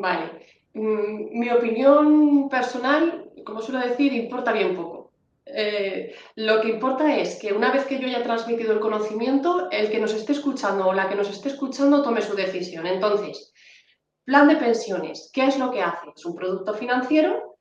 Vale. 0.00 0.46
Mm, 0.74 1.38
mi 1.38 1.50
opinión 1.50 2.48
personal, 2.48 3.30
como 3.44 3.60
suelo 3.60 3.86
decir, 3.86 4.12
importa 4.14 4.52
bien 4.52 4.74
poco. 4.74 5.12
Eh, 5.44 6.14
lo 6.36 6.60
que 6.60 6.70
importa 6.70 7.16
es 7.16 7.38
que 7.38 7.52
una 7.52 7.70
vez 7.72 7.84
que 7.84 7.98
yo 7.98 8.06
haya 8.06 8.22
transmitido 8.22 8.72
el 8.72 8.80
conocimiento, 8.80 9.68
el 9.70 9.90
que 9.90 10.00
nos 10.00 10.14
esté 10.14 10.32
escuchando 10.32 10.86
o 10.86 10.92
la 10.94 11.08
que 11.08 11.14
nos 11.14 11.28
esté 11.28 11.48
escuchando 11.50 12.02
tome 12.02 12.22
su 12.22 12.34
decisión. 12.34 12.86
Entonces, 12.86 13.52
plan 14.24 14.48
de 14.48 14.56
pensiones, 14.56 15.30
¿qué 15.32 15.46
es 15.46 15.58
lo 15.58 15.70
que 15.70 15.82
hace? 15.82 16.06
Es 16.16 16.24
un 16.24 16.36
producto 16.36 16.72
financiero 16.74 17.58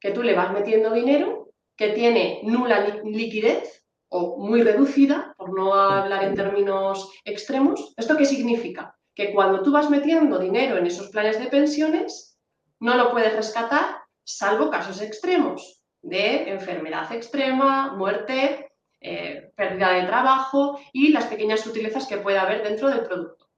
que 0.00 0.12
tú 0.12 0.22
le 0.22 0.34
vas 0.34 0.52
metiendo 0.52 0.92
dinero, 0.92 1.50
que 1.76 1.88
tiene 1.90 2.40
nula 2.44 3.00
liquidez 3.04 3.84
o 4.08 4.38
muy 4.38 4.62
reducida, 4.62 5.34
por 5.36 5.54
no 5.54 5.74
hablar 5.74 6.24
en 6.24 6.34
términos 6.34 7.10
extremos. 7.24 7.92
¿Esto 7.96 8.16
qué 8.16 8.24
significa? 8.24 8.93
Que 9.14 9.32
cuando 9.32 9.62
tú 9.62 9.72
vas 9.72 9.90
metiendo 9.90 10.38
dinero 10.38 10.76
en 10.76 10.86
esos 10.86 11.08
planes 11.08 11.38
de 11.38 11.46
pensiones, 11.46 12.38
no 12.80 12.94
lo 12.96 13.10
puedes 13.10 13.34
rescatar 13.34 14.02
salvo 14.24 14.70
casos 14.70 15.00
extremos 15.00 15.82
de 16.02 16.50
enfermedad 16.50 17.12
extrema, 17.12 17.94
muerte, 17.94 18.72
eh, 19.00 19.52
pérdida 19.54 19.90
de 19.90 20.06
trabajo 20.06 20.80
y 20.92 21.08
las 21.08 21.26
pequeñas 21.26 21.60
sutilezas 21.60 22.06
que 22.06 22.18
puede 22.18 22.38
haber 22.38 22.62
dentro 22.62 22.88
del 22.88 23.02
producto. 23.02 23.48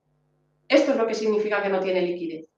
Esto 0.69 0.93
es 0.93 0.99
lo 0.99 1.07
que 1.07 1.15
significa 1.15 1.63
que 1.63 1.69
no 1.69 1.81
tiene 1.81 2.03
liquidez. 2.03 2.51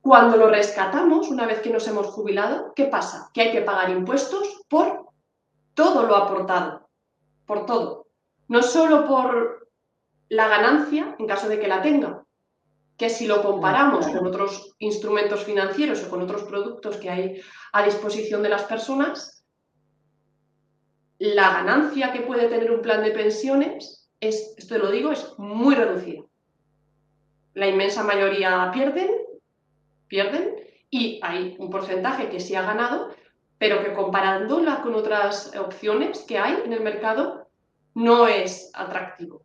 Cuando 0.00 0.36
lo 0.36 0.48
rescatamos, 0.48 1.28
una 1.28 1.46
vez 1.46 1.60
que 1.60 1.70
nos 1.70 1.86
hemos 1.86 2.06
jubilado, 2.08 2.72
¿qué 2.74 2.84
pasa? 2.84 3.30
Que 3.34 3.42
hay 3.42 3.52
que 3.52 3.62
pagar 3.62 3.90
impuestos 3.90 4.62
por 4.68 5.06
todo 5.74 6.04
lo 6.04 6.16
aportado 6.16 6.82
por 7.46 7.66
todo. 7.66 8.06
No 8.48 8.62
solo 8.62 9.06
por 9.06 9.61
la 10.32 10.48
ganancia, 10.48 11.14
en 11.18 11.26
caso 11.26 11.46
de 11.46 11.60
que 11.60 11.68
la 11.68 11.82
tenga, 11.82 12.24
que 12.96 13.10
si 13.10 13.26
lo 13.26 13.42
comparamos 13.42 14.06
con 14.06 14.26
otros 14.26 14.74
instrumentos 14.78 15.44
financieros 15.44 16.02
o 16.02 16.08
con 16.08 16.22
otros 16.22 16.44
productos 16.44 16.96
que 16.96 17.10
hay 17.10 17.42
a 17.74 17.82
disposición 17.84 18.42
de 18.42 18.48
las 18.48 18.62
personas, 18.62 19.44
la 21.18 21.52
ganancia 21.52 22.12
que 22.12 22.22
puede 22.22 22.48
tener 22.48 22.70
un 22.70 22.80
plan 22.80 23.02
de 23.02 23.10
pensiones 23.10 24.08
es, 24.20 24.54
esto 24.56 24.78
lo 24.78 24.90
digo, 24.90 25.12
es 25.12 25.34
muy 25.36 25.74
reducida. 25.74 26.22
La 27.52 27.68
inmensa 27.68 28.02
mayoría 28.02 28.70
pierden, 28.72 29.10
pierden, 30.08 30.56
y 30.88 31.20
hay 31.22 31.56
un 31.58 31.68
porcentaje 31.68 32.30
que 32.30 32.40
sí 32.40 32.54
ha 32.54 32.62
ganado, 32.62 33.10
pero 33.58 33.84
que 33.84 33.92
comparándola 33.92 34.80
con 34.80 34.94
otras 34.94 35.54
opciones 35.56 36.20
que 36.20 36.38
hay 36.38 36.62
en 36.64 36.72
el 36.72 36.80
mercado, 36.80 37.50
no 37.94 38.26
es 38.26 38.70
atractivo. 38.72 39.42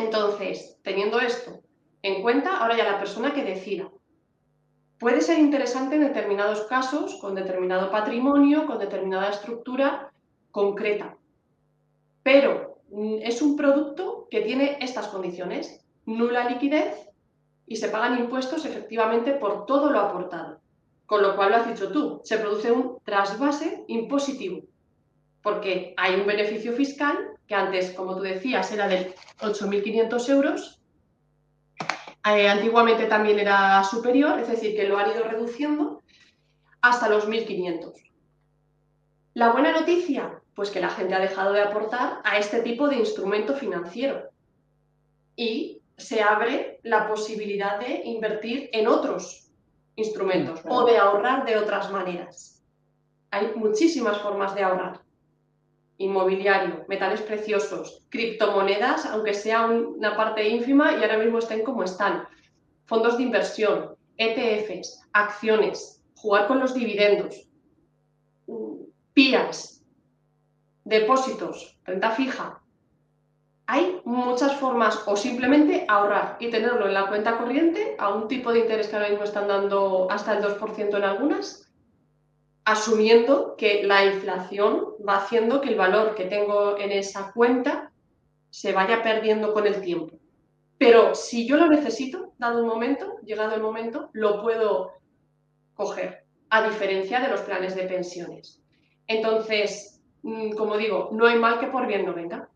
Entonces, 0.00 0.78
teniendo 0.82 1.20
esto 1.20 1.60
en 2.02 2.22
cuenta, 2.22 2.58
ahora 2.58 2.76
ya 2.76 2.90
la 2.90 2.98
persona 2.98 3.34
que 3.34 3.44
decida. 3.44 3.90
Puede 4.98 5.20
ser 5.20 5.38
interesante 5.38 5.96
en 5.96 6.02
determinados 6.02 6.62
casos, 6.62 7.16
con 7.20 7.34
determinado 7.34 7.90
patrimonio, 7.90 8.66
con 8.66 8.78
determinada 8.78 9.28
estructura 9.28 10.10
concreta, 10.50 11.16
pero 12.22 12.78
mm, 12.90 13.18
es 13.22 13.42
un 13.42 13.56
producto 13.56 14.26
que 14.30 14.40
tiene 14.40 14.78
estas 14.80 15.08
condiciones, 15.08 15.84
nula 16.06 16.48
liquidez 16.48 17.08
y 17.66 17.76
se 17.76 17.88
pagan 17.88 18.18
impuestos 18.18 18.64
efectivamente 18.64 19.32
por 19.32 19.66
todo 19.66 19.90
lo 19.90 20.00
aportado. 20.00 20.60
Con 21.06 21.22
lo 21.22 21.36
cual 21.36 21.50
lo 21.50 21.56
has 21.56 21.68
dicho 21.68 21.92
tú, 21.92 22.20
se 22.24 22.38
produce 22.38 22.72
un 22.72 22.98
trasvase 23.04 23.84
impositivo, 23.88 24.62
porque 25.42 25.94
hay 25.96 26.14
un 26.14 26.26
beneficio 26.26 26.72
fiscal 26.72 27.16
que 27.50 27.56
antes, 27.56 27.90
como 27.94 28.14
tú 28.14 28.22
decías, 28.22 28.70
era 28.70 28.86
de 28.86 29.12
8.500 29.40 30.28
euros. 30.28 30.80
Eh, 32.24 32.48
antiguamente 32.48 33.06
también 33.06 33.40
era 33.40 33.82
superior, 33.82 34.38
es 34.38 34.46
decir, 34.46 34.76
que 34.76 34.84
lo 34.84 34.96
han 34.96 35.10
ido 35.10 35.24
reduciendo 35.24 36.00
hasta 36.80 37.08
los 37.08 37.28
1.500. 37.28 37.92
La 39.34 39.50
buena 39.50 39.72
noticia, 39.72 40.40
pues 40.54 40.70
que 40.70 40.78
la 40.78 40.90
gente 40.90 41.12
ha 41.12 41.18
dejado 41.18 41.52
de 41.52 41.62
aportar 41.62 42.20
a 42.22 42.38
este 42.38 42.62
tipo 42.62 42.88
de 42.88 42.98
instrumento 42.98 43.56
financiero 43.56 44.30
y 45.34 45.82
se 45.96 46.22
abre 46.22 46.78
la 46.84 47.08
posibilidad 47.08 47.80
de 47.80 48.02
invertir 48.04 48.70
en 48.72 48.86
otros 48.86 49.50
instrumentos 49.96 50.60
o 50.68 50.84
de 50.84 50.98
ahorrar 50.98 51.44
de 51.44 51.56
otras 51.56 51.90
maneras. 51.90 52.62
Hay 53.32 53.52
muchísimas 53.56 54.18
formas 54.18 54.54
de 54.54 54.62
ahorrar. 54.62 55.00
Inmobiliario, 56.00 56.86
metales 56.88 57.20
preciosos, 57.20 58.06
criptomonedas, 58.08 59.04
aunque 59.04 59.34
sea 59.34 59.66
una 59.66 60.16
parte 60.16 60.48
ínfima 60.48 60.92
y 60.92 61.02
ahora 61.02 61.18
mismo 61.18 61.38
estén 61.38 61.62
como 61.62 61.82
están. 61.82 62.26
Fondos 62.86 63.18
de 63.18 63.24
inversión, 63.24 63.96
ETFs, 64.16 65.02
acciones, 65.12 66.02
jugar 66.14 66.46
con 66.46 66.58
los 66.58 66.72
dividendos, 66.72 67.46
PIAs, 69.12 69.84
depósitos, 70.84 71.78
renta 71.84 72.12
fija. 72.12 72.62
Hay 73.66 74.00
muchas 74.06 74.56
formas 74.56 75.02
o 75.06 75.16
simplemente 75.16 75.84
ahorrar 75.86 76.38
y 76.40 76.48
tenerlo 76.48 76.86
en 76.86 76.94
la 76.94 77.08
cuenta 77.08 77.36
corriente 77.36 77.94
a 77.98 78.08
un 78.08 78.26
tipo 78.26 78.52
de 78.52 78.60
interés 78.60 78.88
que 78.88 78.96
ahora 78.96 79.10
mismo 79.10 79.24
están 79.24 79.48
dando 79.48 80.10
hasta 80.10 80.38
el 80.38 80.42
2% 80.42 80.96
en 80.96 81.04
algunas, 81.04 81.69
asumiendo 82.64 83.56
que 83.56 83.82
la 83.82 84.04
inflación 84.04 84.88
va 85.06 85.16
haciendo 85.16 85.60
que 85.60 85.70
el 85.70 85.76
valor 85.76 86.14
que 86.14 86.24
tengo 86.24 86.78
en 86.78 86.92
esa 86.92 87.32
cuenta 87.32 87.90
se 88.50 88.72
vaya 88.72 89.02
perdiendo 89.02 89.52
con 89.52 89.66
el 89.66 89.80
tiempo. 89.80 90.16
Pero 90.78 91.14
si 91.14 91.46
yo 91.46 91.56
lo 91.56 91.68
necesito, 91.68 92.32
dado 92.38 92.62
un 92.62 92.68
momento, 92.68 93.18
llegado 93.24 93.54
el 93.54 93.62
momento, 93.62 94.10
lo 94.12 94.40
puedo 94.42 94.92
coger, 95.74 96.24
a 96.48 96.66
diferencia 96.66 97.20
de 97.20 97.28
los 97.28 97.40
planes 97.42 97.74
de 97.74 97.84
pensiones. 97.84 98.62
Entonces, 99.06 100.00
mm, 100.22 100.52
como 100.52 100.76
digo, 100.76 101.10
no 101.12 101.26
hay 101.26 101.38
mal 101.38 101.60
que 101.60 101.66
por 101.66 101.86
bien 101.86 102.06
no 102.06 102.14
venga. 102.14 102.48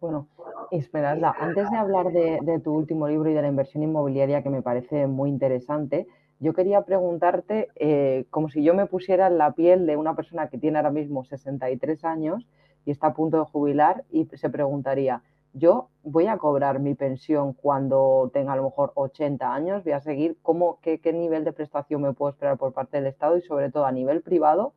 Bueno, 0.00 0.28
Esmeralda, 0.70 1.34
antes 1.38 1.70
de 1.70 1.76
hablar 1.76 2.12
de, 2.12 2.60
tu 2.62 2.74
último 2.74 3.08
libro 3.08 3.30
y 3.30 3.34
de 3.34 3.42
la 3.42 3.48
inversión 3.48 3.82
inmobiliaria, 3.82 4.42
que 4.42 4.50
me 4.50 4.60
parece 4.60 5.06
muy 5.06 5.30
interesante, 5.30 6.06
yo 6.40 6.52
quería 6.52 6.82
preguntarte, 6.82 7.68
eh, 7.76 8.26
como 8.30 8.48
si 8.48 8.62
yo 8.62 8.74
me 8.74 8.86
pusiera 8.86 9.28
en 9.28 9.38
la 9.38 9.52
piel 9.52 9.86
de 9.86 9.96
una 9.96 10.14
persona 10.14 10.48
que 10.48 10.58
tiene 10.58 10.78
ahora 10.78 10.90
mismo 10.90 11.24
63 11.24 12.04
años 12.04 12.46
y 12.84 12.90
está 12.90 13.08
a 13.08 13.14
punto 13.14 13.38
de 13.38 13.44
jubilar 13.44 14.04
y 14.10 14.26
se 14.26 14.50
preguntaría, 14.50 15.22
yo 15.54 15.88
voy 16.02 16.26
a 16.26 16.36
cobrar 16.36 16.80
mi 16.80 16.94
pensión 16.94 17.52
cuando 17.52 18.30
tenga 18.34 18.54
a 18.54 18.56
lo 18.56 18.64
mejor 18.64 18.92
80 18.96 19.54
años, 19.54 19.84
voy 19.84 19.92
a 19.92 20.00
seguir, 20.00 20.36
cómo, 20.42 20.80
qué, 20.82 21.00
nivel 21.12 21.44
de 21.44 21.52
prestación 21.52 22.02
me 22.02 22.12
puedo 22.12 22.32
esperar 22.32 22.58
por 22.58 22.72
parte 22.72 22.96
del 22.96 23.06
Estado 23.06 23.36
y 23.36 23.42
sobre 23.42 23.70
todo 23.70 23.86
a 23.86 23.92
nivel 23.92 24.20
privado, 24.20 24.74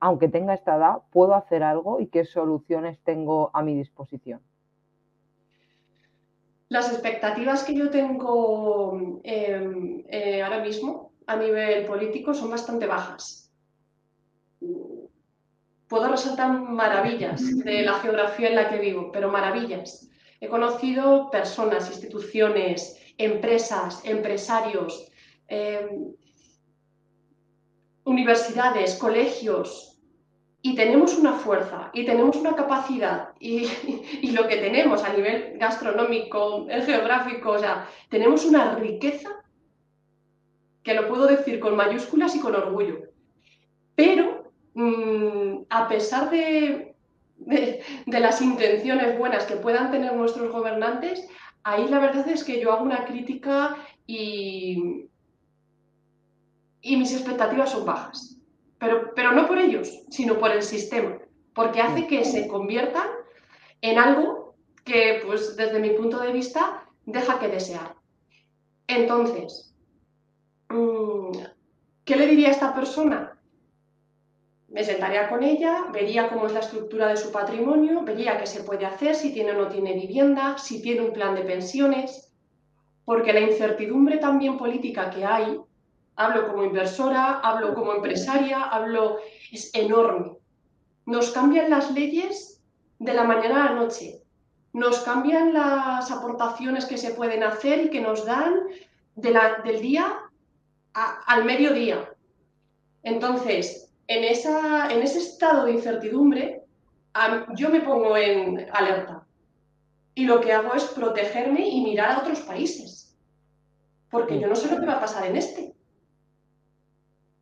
aunque 0.00 0.28
tenga 0.28 0.54
esta 0.54 0.76
edad, 0.76 0.98
puedo 1.10 1.34
hacer 1.34 1.62
algo 1.62 1.98
y 1.98 2.08
qué 2.08 2.24
soluciones 2.24 2.98
tengo 3.00 3.50
a 3.54 3.62
mi 3.62 3.74
disposición. 3.74 4.40
Las 6.68 6.92
expectativas 6.92 7.64
que 7.64 7.74
yo 7.74 7.88
tengo 7.90 9.20
em, 9.24 10.04
eh, 10.08 10.42
ahora 10.42 10.60
mismo 10.60 11.12
a 11.26 11.36
nivel 11.36 11.86
político 11.86 12.34
son 12.34 12.50
bastante 12.50 12.86
bajas. 12.86 13.50
Puedo 15.88 16.08
resaltar 16.08 16.50
maravillas 16.60 17.58
de 17.64 17.82
la 17.82 17.94
geografía 18.00 18.48
en 18.48 18.56
la 18.56 18.68
que 18.68 18.78
vivo, 18.78 19.10
pero 19.10 19.30
maravillas. 19.30 20.10
He 20.40 20.48
conocido 20.48 21.30
personas, 21.30 21.88
instituciones, 21.88 22.98
empresas, 23.16 24.04
empresarios, 24.04 25.10
em, 25.48 26.12
universidades, 28.04 28.96
colegios, 28.96 29.87
y 30.60 30.74
tenemos 30.74 31.16
una 31.16 31.34
fuerza 31.34 31.90
y 31.92 32.04
tenemos 32.04 32.36
una 32.36 32.54
capacidad 32.54 33.30
y, 33.38 33.66
y, 34.22 34.32
lo 34.32 34.48
que 34.48 34.56
tenemos 34.56 35.04
a 35.04 35.12
nivel 35.12 35.56
gastronómico, 35.58 36.66
geográfico, 36.66 37.52
o 37.52 37.58
sea, 37.58 37.88
tenemos 38.08 38.44
una 38.44 38.74
riqueza 38.74 39.30
que 40.82 40.94
lo 40.94 41.08
puedo 41.08 41.26
decir 41.26 41.60
con 41.60 41.76
mayúsculas 41.76 42.34
y 42.34 42.40
con 42.40 42.54
orgullo. 42.54 43.00
Pero 43.94 44.50
mm, 44.74 45.64
a 45.68 45.88
pesar 45.88 46.30
de, 46.30 46.94
de, 47.36 48.20
las 48.20 48.40
intenciones 48.40 49.18
buenas 49.18 49.44
que 49.44 49.56
puedan 49.56 49.90
tener 49.90 50.14
nuestros 50.14 50.50
gobernantes, 50.50 51.28
ahí 51.62 51.86
la 51.88 51.98
verdad 51.98 52.28
es 52.28 52.42
que 52.42 52.60
yo 52.60 52.72
hago 52.72 52.84
una 52.84 53.04
crítica 53.04 53.76
y, 54.06 55.06
y 56.80 56.96
mis 56.96 57.12
expectativas 57.12 57.70
son 57.70 57.84
bajas. 57.84 58.37
Pero, 58.78 59.12
pero 59.14 59.32
no 59.32 59.46
por 59.46 59.58
ellos, 59.58 60.04
sino 60.10 60.38
por 60.38 60.52
el 60.52 60.62
sistema, 60.62 61.18
porque 61.54 61.80
hace 61.80 62.06
que 62.06 62.24
se 62.24 62.46
conviertan 62.46 63.08
en 63.80 63.98
algo 63.98 64.54
que, 64.84 65.22
pues 65.26 65.56
desde 65.56 65.80
mi 65.80 65.90
punto 65.90 66.18
de 66.20 66.32
vista, 66.32 66.84
deja 67.04 67.38
que 67.40 67.48
desear. 67.48 67.94
Entonces, 68.86 69.74
mm, 70.68 71.32
¿qué 72.04 72.16
le 72.16 72.26
diría 72.26 72.48
a 72.48 72.52
esta 72.52 72.74
persona? 72.74 73.38
me 74.68 74.84
sentaría 74.84 75.28
con 75.28 75.42
ella, 75.42 75.86
vería 75.92 76.28
cómo 76.28 76.46
es 76.46 76.52
la 76.52 76.60
estructura 76.60 77.08
de 77.08 77.16
su 77.16 77.32
patrimonio, 77.32 78.02
vería 78.02 78.38
qué 78.38 78.46
se 78.46 78.62
puede 78.62 78.84
hacer, 78.84 79.14
si 79.14 79.32
tiene 79.32 79.52
o 79.52 79.54
no 79.54 79.68
tiene 79.68 79.94
vivienda, 79.94 80.58
si 80.58 80.82
tiene 80.82 81.00
un 81.00 81.12
plan 81.12 81.34
de 81.34 81.42
pensiones, 81.42 82.32
porque 83.04 83.32
la 83.32 83.40
incertidumbre 83.40 84.18
también 84.18 84.58
política 84.58 85.08
que 85.10 85.24
hay, 85.24 85.58
hablo 86.18 86.48
como 86.48 86.64
inversora, 86.64 87.40
hablo 87.44 87.74
como 87.74 87.92
empresaria, 87.92 88.60
hablo, 88.64 89.18
es 89.52 89.70
enorme. 89.72 90.36
Nos 91.06 91.30
cambian 91.30 91.70
las 91.70 91.92
leyes 91.92 92.60
de 92.98 93.14
la 93.14 93.22
mañana 93.22 93.62
a 93.62 93.70
la 93.70 93.80
noche, 93.80 94.20
nos 94.72 94.98
cambian 95.00 95.54
las 95.54 96.10
aportaciones 96.10 96.86
que 96.86 96.98
se 96.98 97.12
pueden 97.12 97.44
hacer 97.44 97.86
y 97.86 97.90
que 97.90 98.00
nos 98.00 98.26
dan 98.26 98.54
de 99.14 99.30
la, 99.30 99.62
del 99.64 99.80
día 99.80 100.18
al 100.92 101.44
mediodía. 101.44 102.12
Entonces, 103.04 103.92
en, 104.08 104.24
esa, 104.24 104.92
en 104.92 105.02
ese 105.02 105.20
estado 105.20 105.66
de 105.66 105.72
incertidumbre, 105.72 106.64
yo 107.54 107.70
me 107.70 107.80
pongo 107.80 108.16
en 108.16 108.66
alerta. 108.72 109.24
Y 110.16 110.24
lo 110.24 110.40
que 110.40 110.52
hago 110.52 110.74
es 110.74 110.84
protegerme 110.84 111.68
y 111.68 111.80
mirar 111.80 112.10
a 112.10 112.18
otros 112.18 112.40
países. 112.40 113.16
Porque 114.10 114.40
yo 114.40 114.48
no 114.48 114.56
sé 114.56 114.68
lo 114.68 114.80
que 114.80 114.86
va 114.86 114.94
a 114.94 115.00
pasar 115.00 115.24
en 115.26 115.36
este. 115.36 115.77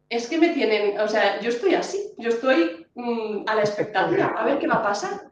Es 0.08 0.28
que 0.28 0.38
me 0.38 0.50
tienen, 0.50 1.00
o 1.00 1.08
sea, 1.08 1.40
yo 1.40 1.48
estoy 1.48 1.74
así, 1.74 2.12
yo 2.16 2.28
estoy 2.28 2.86
mm, 2.94 3.44
a 3.46 3.54
la 3.56 3.62
expectativa, 3.62 4.26
a 4.26 4.44
ver 4.44 4.58
qué 4.58 4.68
va 4.68 4.76
a 4.76 4.82
pasar. 4.82 5.30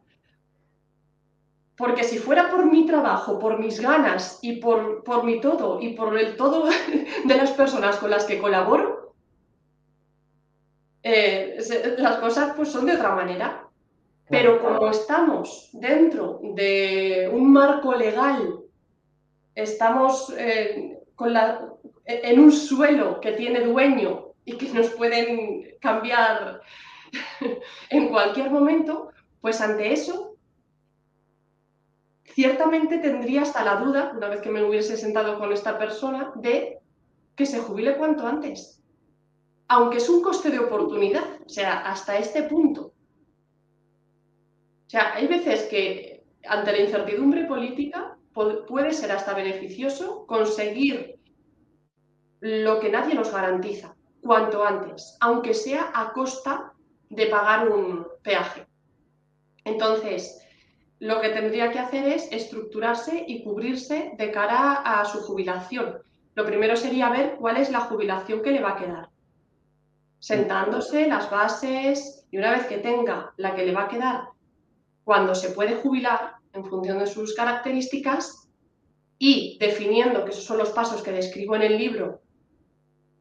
Porque 1.76 2.04
si 2.04 2.18
fuera 2.18 2.50
por 2.50 2.66
mi 2.66 2.86
trabajo, 2.86 3.38
por 3.38 3.58
mis 3.58 3.80
ganas 3.80 4.38
y 4.42 4.56
por, 4.56 5.02
por 5.04 5.24
mi 5.24 5.40
todo 5.40 5.80
y 5.80 5.94
por 5.94 6.16
el 6.18 6.36
todo 6.36 6.68
de 7.24 7.34
las 7.36 7.50
personas 7.52 7.96
con 7.96 8.10
las 8.10 8.24
que 8.24 8.38
colaboro, 8.38 9.14
eh, 11.02 11.58
las 11.98 12.16
cosas 12.16 12.54
pues 12.56 12.70
son 12.70 12.86
de 12.86 12.94
otra 12.94 13.14
manera. 13.14 13.68
Pero 14.28 14.60
como 14.62 14.88
estamos 14.88 15.68
dentro 15.74 16.40
de 16.42 17.30
un 17.30 17.52
marco 17.52 17.94
legal, 17.94 18.60
estamos 19.54 20.32
eh, 20.38 20.98
con 21.14 21.32
la, 21.32 21.68
en 22.06 22.40
un 22.40 22.50
suelo 22.50 23.20
que 23.20 23.32
tiene 23.32 23.60
dueño 23.60 24.34
y 24.45 24.57
que 24.57 24.68
nos 24.72 24.90
pueden 24.90 25.76
cambiar 25.80 26.61
en 27.90 28.09
cualquier 28.09 28.51
momento, 28.51 29.11
pues 29.40 29.61
ante 29.61 29.92
eso, 29.92 30.36
ciertamente 32.24 32.99
tendría 32.99 33.42
hasta 33.42 33.64
la 33.64 33.76
duda, 33.76 34.12
una 34.16 34.28
vez 34.28 34.40
que 34.40 34.51
me 34.51 34.64
hubiese 34.64 34.97
sentado 34.97 35.38
con 35.38 35.53
esta 35.53 35.78
persona, 35.78 36.32
de 36.36 36.78
que 37.36 37.47
se 37.47 37.61
jubile 37.61 37.97
cuanto 37.97 38.26
antes 38.26 38.74
aunque 39.68 39.99
es 39.99 40.09
un 40.09 40.22
coste 40.22 40.51
de 40.51 40.59
oportunidad, 40.59 41.24
o 41.45 41.49
sea, 41.49 41.80
hasta 41.80 42.18
este 42.18 42.42
punto. 42.45 42.92
O 44.86 44.90
sea, 44.90 45.14
hay 45.14 45.26
veces 45.26 45.64
que 45.64 46.24
ante 46.47 46.72
la 46.72 46.80
incertidumbre 46.80 47.45
política 47.45 48.16
puede 48.68 48.92
ser 48.92 49.12
hasta 49.12 49.34
beneficioso 49.34 50.26
conseguir 50.26 51.18
lo 52.40 52.78
que 52.80 52.90
nadie 52.90 53.14
nos 53.14 53.32
garantiza 53.32 53.97
cuanto 54.24 54.64
antes, 54.64 55.16
aunque 55.20 55.54
sea 55.54 55.92
a 55.94 56.12
costa 56.12 56.72
de 57.10 57.26
pagar 57.26 57.68
un 57.68 58.06
peaje. 58.22 58.66
Entonces, 59.64 60.40
lo 60.98 61.20
que 61.20 61.28
tendría 61.28 61.70
que 61.70 61.78
hacer 61.78 62.08
es 62.08 62.28
estructurarse 62.32 63.24
y 63.28 63.44
cubrirse 63.44 64.14
de 64.18 64.32
cara 64.32 64.72
a 64.72 65.04
su 65.04 65.20
jubilación. 65.20 65.98
Lo 66.34 66.44
primero 66.44 66.74
sería 66.74 67.10
ver 67.10 67.36
cuál 67.38 67.58
es 67.58 67.70
la 67.70 67.80
jubilación 67.80 68.42
que 68.42 68.50
le 68.50 68.62
va 68.62 68.72
a 68.72 68.76
quedar 68.76 69.14
sentándose 70.24 71.06
las 71.06 71.30
bases 71.30 72.26
y 72.30 72.38
una 72.38 72.52
vez 72.52 72.66
que 72.66 72.78
tenga 72.78 73.34
la 73.36 73.54
que 73.54 73.66
le 73.66 73.74
va 73.74 73.82
a 73.82 73.88
quedar 73.88 74.28
cuando 75.04 75.34
se 75.34 75.50
puede 75.50 75.76
jubilar 75.76 76.36
en 76.54 76.64
función 76.64 76.98
de 76.98 77.06
sus 77.06 77.34
características 77.34 78.48
y 79.18 79.58
definiendo, 79.60 80.24
que 80.24 80.30
esos 80.30 80.44
son 80.44 80.56
los 80.56 80.70
pasos 80.70 81.02
que 81.02 81.12
describo 81.12 81.56
en 81.56 81.62
el 81.62 81.76
libro, 81.76 82.22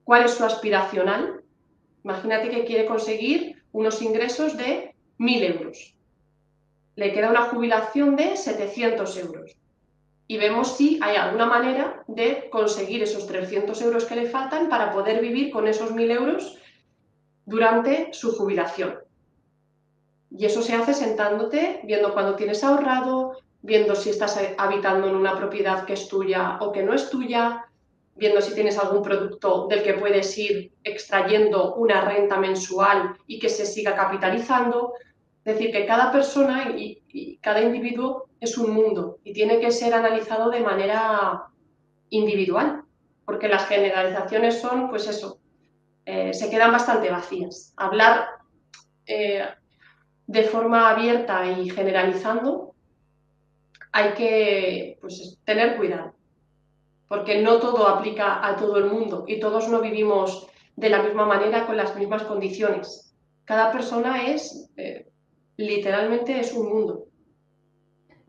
cuál 0.04 0.26
es 0.26 0.32
su 0.34 0.44
aspiracional. 0.44 1.42
Imagínate 2.04 2.50
que 2.50 2.66
quiere 2.66 2.86
conseguir 2.86 3.64
unos 3.72 4.02
ingresos 4.02 4.58
de 4.58 4.94
1.000 5.20 5.58
euros. 5.58 5.96
Le 6.96 7.14
queda 7.14 7.30
una 7.30 7.44
jubilación 7.44 8.16
de 8.16 8.38
700 8.38 9.18
euros. 9.18 9.58
Y 10.28 10.38
vemos 10.38 10.78
si 10.78 11.00
hay 11.02 11.16
alguna 11.16 11.46
manera 11.46 12.04
de 12.08 12.50
conseguir 12.50 13.04
esos 13.04 13.28
300 13.28 13.82
euros 13.82 14.06
que 14.06 14.16
le 14.16 14.30
faltan 14.30 14.70
para 14.70 14.92
poder 14.92 15.22
vivir 15.22 15.52
con 15.52 15.68
esos 15.68 15.92
1.000 15.92 16.12
euros 16.12 16.58
durante 17.46 18.14
su 18.14 18.36
jubilación. 18.36 19.00
Y 20.36 20.46
eso 20.46 20.62
se 20.62 20.74
hace 20.74 20.94
sentándote, 20.94 21.82
viendo 21.84 22.14
cuándo 22.14 22.36
tienes 22.36 22.64
ahorrado, 22.64 23.38
viendo 23.62 23.96
si 23.96 24.10
estás 24.10 24.40
habitando 24.58 25.08
en 25.08 25.16
una 25.16 25.38
propiedad 25.38 25.86
que 25.86 25.94
es 25.94 26.08
tuya 26.08 26.58
o 26.60 26.72
que 26.72 26.84
no 26.84 26.94
es 26.94 27.10
tuya, 27.10 27.66
viendo 28.16 28.42
si 28.42 28.54
tienes 28.54 28.78
algún 28.78 29.02
producto 29.02 29.68
del 29.68 29.84
que 29.84 29.96
puedes 29.96 30.38
ir 30.38 30.72
extrayendo 30.84 31.76
una 31.76 32.02
renta 32.02 32.38
mensual 32.38 33.16
y 33.28 33.40
que 33.40 33.50
se 33.50 33.66
siga 33.66 33.96
capitalizando. 33.96 34.94
Es 35.44 35.56
decir, 35.56 35.72
que 35.72 35.86
cada 35.86 36.12
persona 36.12 36.72
y, 36.76 37.00
cada 37.42 37.62
individuo 37.62 38.30
es 38.40 38.58
un 38.58 38.72
mundo 38.74 39.20
y 39.24 39.34
tiene 39.34 39.60
que 39.60 39.72
ser 39.72 39.94
analizado 39.94 40.50
de 40.50 40.62
manera 40.62 41.44
individual, 42.10 42.84
porque 43.26 43.48
las 43.48 43.68
generalizaciones 43.68 44.62
son, 44.62 44.90
pues 44.90 45.08
eso, 45.08 45.40
eh, 46.06 46.34
se 46.34 46.50
quedan 46.50 46.72
bastante 46.72 47.12
vacías. 47.12 47.74
Hablar 47.76 48.28
eh, 49.06 49.46
de 50.28 50.44
forma 50.44 50.90
abierta 50.90 51.46
y 51.46 51.70
generalizando, 51.70 52.74
hay 53.92 54.14
que 54.14 54.98
pues, 55.02 55.38
tener 55.44 55.78
cuidado 55.78 56.14
porque 57.14 57.44
no 57.44 57.60
todo 57.60 57.88
aplica 57.88 58.44
a 58.44 58.56
todo 58.56 58.76
el 58.78 58.86
mundo 58.86 59.26
y 59.28 59.40
todos 59.40 59.70
no 59.70 59.82
vivimos 59.82 60.48
de 60.76 60.90
la 60.90 61.04
misma 61.04 61.28
manera 61.28 61.68
con 61.68 61.78
las 61.78 61.96
mismas 61.96 62.24
condiciones. 62.24 63.16
Cada 63.46 63.72
persona 63.72 64.32
es, 64.32 64.72
eh, 64.78 65.12
literalmente, 65.56 66.40
es 66.40 66.52
un 66.54 66.74
mundo. 66.74 67.04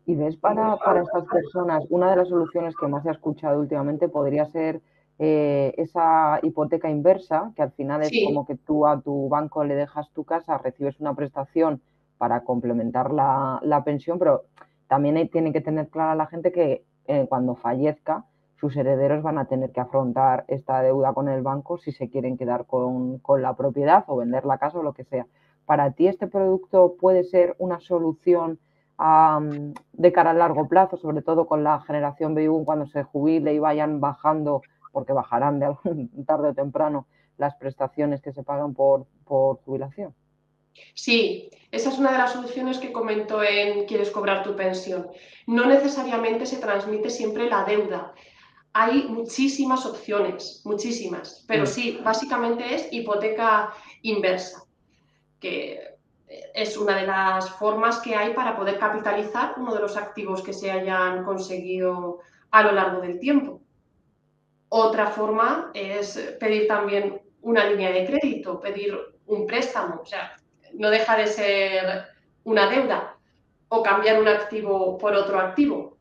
¿Y 0.05 0.15
ves 0.17 0.37
para, 0.37 0.75
estas 1.03 1.25
personas, 1.25 1.83
una 1.89 2.11
de 2.11 2.17
las 2.17 2.29
soluciones 2.29 2.77
que 2.77 2.87
más 2.87 3.05
se 3.05 3.09
ha 3.09 3.13
escuchado 3.13 3.59
últimamente 3.59 4.11
podría 4.11 4.45
ser 4.53 4.83
eh, 5.19 5.73
esa 5.79 6.41
hipoteca 6.43 6.91
inversa, 6.91 7.53
que 7.57 7.63
al 7.63 7.73
final 7.73 8.03
es 8.03 8.13
como 8.27 8.45
que 8.45 8.57
tú 8.57 8.87
a 8.87 9.01
tu 9.01 9.31
banco 9.31 9.65
le 9.65 9.77
dejas 9.77 10.11
tu 10.11 10.25
casa, 10.25 10.59
recibes 10.59 11.01
una 11.01 11.15
prestación 11.15 11.81
para 12.19 12.45
complementar 12.45 13.15
la, 13.15 13.83
pensión, 13.83 14.19
pero 14.19 14.43
también 14.89 15.27
tiene 15.31 15.55
que 15.55 15.63
tener 15.63 15.89
clara 15.89 16.15
la 16.15 16.27
gente 16.27 16.53
que 16.53 16.85
eh, 17.07 17.25
cuando 17.31 17.55
fallezca, 17.55 18.27
sus 18.65 18.79
herederos 18.79 19.23
van 19.23 19.37
a 19.37 19.45
tener 19.45 19.73
que 19.73 19.81
afrontar 19.81 20.47
esta 20.49 20.81
deuda 20.81 21.13
con 21.13 21.29
el 21.29 21.43
banco 21.43 21.77
si 21.77 21.93
se 21.93 22.09
quieren 22.09 22.39
quedar 22.39 22.65
con, 22.65 23.21
la 23.39 23.55
propiedad 23.55 24.05
o 24.07 24.17
vender 24.17 24.47
la 24.47 24.57
casa 24.57 24.79
o 24.79 24.83
lo 24.83 24.95
que 24.95 25.05
sea. 25.05 25.27
¿Para 25.67 25.91
ti 25.91 26.07
este 26.07 26.29
producto 26.29 26.97
puede 26.99 27.25
ser 27.25 27.55
una 27.59 27.79
solución 27.81 28.59
de 29.93 30.13
cara 30.13 30.31
a 30.31 30.33
largo 30.33 30.67
plazo, 30.67 30.97
sobre 30.97 31.21
todo 31.21 31.47
con 31.47 31.63
la 31.63 31.83
generación 31.83 32.35
baby 32.35 32.65
cuando 32.65 32.87
se 32.87 33.03
jubile 33.03 33.53
y 33.53 33.59
vayan 33.59 34.01
bajando, 34.01 34.63
porque 34.93 35.13
bajarán 35.13 35.59
de 35.59 35.67
algún, 35.67 36.09
tarde 36.27 36.49
o 36.49 36.55
temprano, 36.55 37.07
las 37.37 37.57
prestaciones 37.57 38.23
que 38.23 38.33
se 38.33 38.45
pagan 38.45 38.73
por, 38.73 39.05
por 39.27 39.59
jubilación? 39.67 40.15
Sí, 40.95 41.51
esa 41.71 41.91
es 41.91 41.99
una 41.99 42.13
de 42.13 42.19
las 42.19 42.33
soluciones 42.33 42.79
que 42.79 42.93
comentó 42.93 43.43
en 43.43 43.85
Quieres 43.85 44.11
cobrar 44.11 44.43
tu 44.43 44.57
pensión. 44.57 45.09
No 45.47 45.67
necesariamente 45.67 46.47
se 46.47 46.57
transmite 46.57 47.11
siempre 47.11 47.51
la 47.51 47.65
deuda, 47.65 48.15
hay 48.75 49.05
muchísimas 49.09 49.87
opciones, 49.87 50.61
muchísimas, 50.65 51.45
pero 51.47 51.63
mm. 51.63 51.67
sí, 51.67 52.01
básicamente 52.05 52.75
es 52.75 52.93
hipoteca 52.93 53.73
inversa, 54.03 54.65
que 55.41 55.95
es 56.53 56.77
una 56.77 56.97
de 56.97 57.07
las 57.07 57.49
formas 57.51 58.01
que 58.01 58.17
hay 58.17 58.35
para 58.35 58.57
poder 58.57 58.79
capitalizar 58.79 59.55
uno 59.57 59.73
de 59.73 59.81
los 59.81 59.97
activos 59.97 60.43
que 60.43 60.53
se 60.53 60.73
hayan 60.73 61.25
conseguido 61.25 62.19
a 62.51 62.63
lo 62.65 62.73
largo 62.73 63.01
del 63.01 63.21
tiempo. 63.21 63.61
Otra 64.71 65.07
forma 65.07 65.71
es 65.73 66.19
pedir 66.41 66.67
también 66.67 67.23
una 67.43 67.65
línea 67.67 67.93
de 67.93 68.07
crédito, 68.07 68.61
pedir 68.61 68.99
un 69.27 69.47
préstamo, 69.47 70.01
o 70.03 70.07
sea, 70.07 70.37
no 70.73 70.91
deja 70.91 71.17
de 71.17 71.29
ser 71.29 72.07
una 72.43 72.69
deuda, 72.69 73.17
o 73.69 73.83
cambiar 73.83 74.21
un 74.21 74.27
activo 74.29 74.99
por 74.99 75.15
otro 75.15 75.39
activo. 75.39 75.94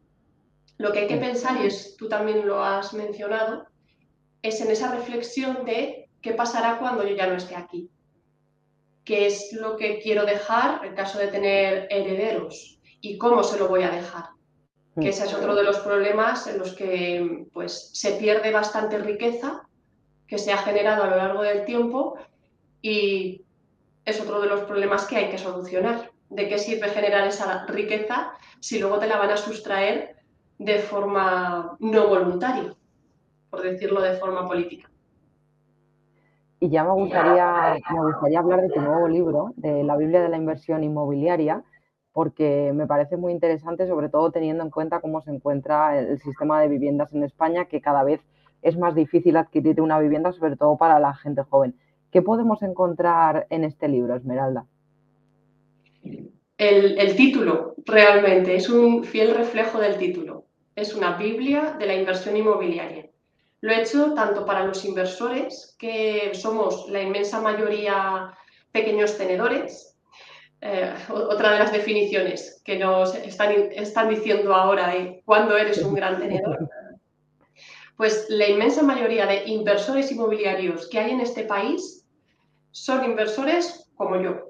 Lo 0.84 0.92
que 0.92 1.00
hay 1.00 1.08
que 1.08 1.16
pensar, 1.16 1.62
y 1.64 1.68
es, 1.68 1.96
tú 1.96 2.10
también 2.10 2.46
lo 2.46 2.62
has 2.62 2.94
mencionado, 2.94 3.68
es 4.42 4.60
en 4.60 4.70
esa 4.70 4.94
reflexión 4.94 5.64
de 5.64 6.10
qué 6.22 6.34
pasará 6.34 6.78
cuando 6.78 7.08
yo 7.08 7.16
ya 7.16 7.26
no 7.26 7.36
esté 7.36 7.56
aquí. 7.56 7.90
¿Qué 9.06 9.28
es 9.28 9.54
lo 9.54 9.78
que 9.78 10.00
quiero 10.00 10.26
dejar 10.26 10.84
en 10.84 10.94
caso 10.94 11.20
de 11.20 11.28
tener 11.28 11.88
herederos? 11.90 12.82
¿Y 13.00 13.18
cómo 13.18 13.46
se 13.46 13.58
lo 13.58 13.70
voy 13.70 13.84
a 13.84 13.92
dejar? 13.92 14.26
Que 15.00 15.08
ese 15.08 15.24
es 15.24 15.34
otro 15.34 15.56
de 15.56 15.64
los 15.64 15.80
problemas 15.80 16.48
en 16.48 16.60
los 16.60 16.74
que 16.74 17.46
pues, 17.54 17.92
se 17.94 18.18
pierde 18.18 18.52
bastante 18.52 18.98
riqueza 18.98 19.66
que 20.28 20.38
se 20.38 20.52
ha 20.52 20.58
generado 20.58 21.04
a 21.04 21.08
lo 21.08 21.16
largo 21.16 21.44
del 21.44 21.64
tiempo 21.64 22.18
y 22.82 23.46
es 24.04 24.20
otro 24.20 24.42
de 24.42 24.50
los 24.50 24.66
problemas 24.66 25.06
que 25.06 25.16
hay 25.16 25.30
que 25.30 25.38
solucionar. 25.38 26.12
¿De 26.30 26.50
qué 26.50 26.60
sirve 26.60 26.90
generar 26.90 27.26
esa 27.26 27.66
riqueza 27.68 28.34
si 28.60 28.80
luego 28.80 29.00
te 29.00 29.08
la 29.08 29.18
van 29.18 29.32
a 29.32 29.38
sustraer 29.38 30.22
de 30.64 30.80
forma 30.80 31.76
no 31.80 32.07
voluntaria, 32.07 32.74
por 33.49 33.61
decirlo 33.61 34.01
de 34.01 34.14
forma 34.14 34.47
política. 34.47 34.89
Y 36.59 36.70
ya 36.70 36.84
me 36.84 36.91
gustaría, 36.91 37.78
me 37.91 38.05
gustaría 38.05 38.39
hablar 38.39 38.61
de 38.61 38.70
tu 38.70 38.80
nuevo 38.80 39.07
libro, 39.07 39.53
de 39.57 39.84
la 39.84 39.97
Biblia 39.97 40.22
de 40.22 40.30
la 40.30 40.38
Inversión 40.38 40.84
Inmobiliaria, 40.84 41.64
porque 42.14 42.72
me 42.74 42.88
parece 42.88 43.18
muy 43.18 43.34
interesante, 43.34 43.88
sobre 43.88 44.07
todo 44.07 44.32
teniendo 44.32 44.64
en 44.64 44.70
cuenta 44.70 45.01
cómo 45.01 45.22
se 45.22 45.32
encuentra 45.32 45.99
el 45.99 46.20
sistema 46.20 46.61
de 46.61 46.70
viviendas 46.70 47.14
en 47.14 47.24
España, 47.24 47.66
que 47.66 47.82
cada 47.82 48.03
vez 48.03 48.22
es 48.61 48.78
más 48.78 48.95
difícil 48.95 49.36
adquirir 49.36 49.82
una 49.82 49.99
vivienda, 49.99 50.32
sobre 50.32 50.55
todo 50.55 50.78
para 50.78 50.99
la 50.99 51.14
gente 51.14 51.43
joven. 51.43 51.76
¿Qué 52.11 52.22
podemos 52.22 52.61
encontrar 52.64 53.47
en 53.49 53.66
este 53.66 53.89
libro, 53.89 54.16
Esmeralda? 54.16 54.66
el, 56.57 57.16
título 57.16 57.76
realmente 57.86 58.55
es 58.55 58.70
un 58.70 59.03
fiel 59.03 59.36
reflejo 59.36 59.80
del 59.80 59.97
título. 59.97 60.45
Es 60.76 60.93
una 60.93 61.17
Biblia 61.17 61.76
de 61.78 61.86
la 61.86 61.95
inversión 61.95 62.36
inmobiliaria. 62.36 63.09
Lo 63.61 63.71
he 63.71 63.82
hecho 63.82 64.13
tanto 64.13 64.45
para 64.45 64.65
los 64.65 64.84
inversores, 64.84 65.76
que 65.80 66.32
somos 66.34 66.89
la 66.89 67.01
inmensa 67.01 67.39
mayoría 67.39 68.36
pequeños 68.71 69.17
tenedores, 69.17 69.97
eh, 70.61 70.93
otra 71.09 71.53
de 71.53 71.59
las 71.59 71.71
definiciones 71.71 72.61
que 72.65 72.78
nos 72.78 73.15
están, 73.15 74.09
diciendo 74.09 74.53
ahora 74.55 74.88
de 74.89 75.21
cuándo 75.26 75.55
eres 75.57 75.78
un 75.80 75.93
gran 75.93 76.19
tenedor. 76.19 76.69
Pues 77.95 78.26
la 78.30 78.49
inmensa 78.49 78.82
mayoría 78.82 79.28
de 79.28 79.45
inversores 79.45 80.11
inmobiliarios 80.11 80.89
que 80.89 80.99
hay 80.99 81.11
en 81.11 81.21
este 81.21 81.43
país 81.43 82.05
son 82.71 83.05
inversores 83.05 83.89
como 83.95 84.21
yo, 84.21 84.49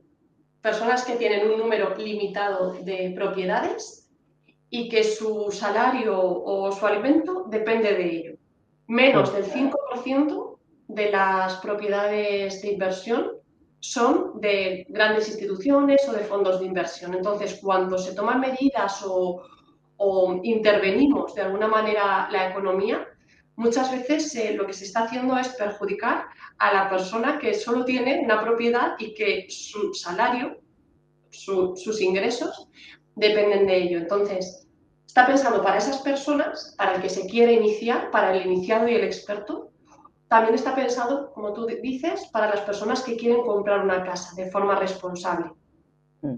personas 0.62 1.04
que 1.04 1.18
tienen 1.18 1.52
un 1.52 1.58
número 1.58 1.96
limitado 1.98 2.74
de 2.74 3.12
propiedades 3.16 4.03
y 4.76 4.90
que 4.90 5.04
su 5.04 5.52
salario 5.52 6.20
o 6.20 6.72
su 6.72 6.84
alimento 6.84 7.46
depende 7.48 7.94
de 7.94 8.06
ello. 8.06 8.38
Menos 8.88 9.32
del 9.32 9.46
5% 9.46 10.58
de 10.88 11.12
las 11.12 11.58
propiedades 11.58 12.60
de 12.60 12.72
inversión 12.72 13.34
son 13.80 14.42
de 14.42 14.88
grandes 14.90 15.28
instituciones 15.28 16.10
o 16.10 16.14
de 16.14 16.24
fondos 16.24 16.60
de 16.60 16.66
inversión. 16.66 17.14
Entonces, 17.14 17.60
cuando 17.62 18.00
se 18.00 18.16
toman 18.16 18.40
medidas 18.40 19.06
o, 19.06 19.44
intervenimos 20.42 21.36
de 21.36 21.44
alguna 21.44 21.68
manera 21.68 22.28
la 22.32 22.50
economía, 22.50 23.08
muchas 23.56 23.92
veces 23.92 24.36
eh, 24.36 24.56
lo 24.56 24.66
que 24.66 24.74
se 24.74 24.86
está 24.86 25.04
haciendo 25.04 25.38
es 25.38 25.50
perjudicar 25.50 26.26
a 26.58 26.74
la 26.74 26.90
persona 26.90 27.38
que 27.38 27.54
solo 27.54 27.86
tiene 27.86 28.22
una 28.26 28.42
propiedad 28.42 28.96
y 28.98 29.14
que 29.14 29.46
su 29.50 29.94
salario, 29.94 30.58
sus 31.30 32.02
ingresos, 32.02 32.70
dependen 33.16 33.68
de 33.68 33.78
ello. 33.78 34.00
Entonces, 34.00 34.63
está 35.06 35.26
pensando 35.26 35.62
para 35.62 35.78
esas 35.78 36.00
personas, 36.00 36.76
para 36.78 36.96
el 36.96 37.02
que 37.02 37.10
se 37.10 37.28
quiere 37.28 37.54
iniciar, 37.54 38.12
para 38.12 38.36
el 38.36 38.46
iniciado 38.46 38.88
y 38.88 38.96
el 38.96 39.04
experto. 39.04 39.70
También 40.28 40.56
está 40.56 40.76
pensado, 40.76 41.32
como 41.34 41.54
tú 41.54 41.66
dices, 41.66 42.28
para 42.32 42.50
las 42.50 42.62
personas 42.62 43.04
que 43.04 43.16
quieren 43.16 43.44
comprar 43.44 43.84
una 43.84 44.04
casa 44.04 44.34
de 44.36 44.50
forma 44.50 44.76
responsable. 44.76 45.52
Mm. 46.22 46.36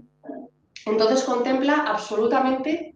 Entonces 0.86 1.24
contempla 1.24 1.84
absolutamente 1.86 2.94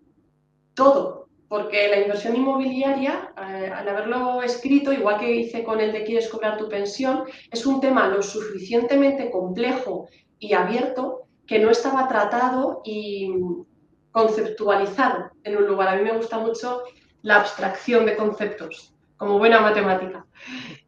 todo, 0.75 1.29
porque 1.49 1.89
la 1.89 2.01
inversión 2.03 2.37
inmobiliaria, 2.37 3.33
eh, 3.37 3.73
al 3.75 3.89
haberlo 3.89 4.43
escrito, 4.43 4.93
igual 4.93 5.19
que 5.19 5.35
hice 5.35 5.65
con 5.65 5.81
el 5.81 5.93
de 5.93 6.05
quieres 6.05 6.29
cobrar 6.29 6.57
tu 6.57 6.69
pensión, 6.69 7.25
es 7.51 7.67
un 7.67 7.81
tema 7.81 8.07
lo 8.09 8.23
suficientemente 8.23 9.31
complejo 9.31 10.09
y 10.39 10.53
abierto 10.53 11.23
que 11.47 11.59
no 11.59 11.71
estaba 11.71 12.07
tratado 12.07 12.83
y 12.85 13.33
conceptualizado 14.13 15.31
en 15.45 15.57
un 15.57 15.67
lugar. 15.67 15.89
A 15.89 15.97
mí 15.97 16.03
me 16.03 16.17
gusta 16.17 16.39
mucho 16.39 16.83
la 17.23 17.37
abstracción 17.37 18.07
de 18.07 18.17
conceptos, 18.17 18.95
como 19.17 19.39
buena 19.39 19.61
matemática. 19.61 20.27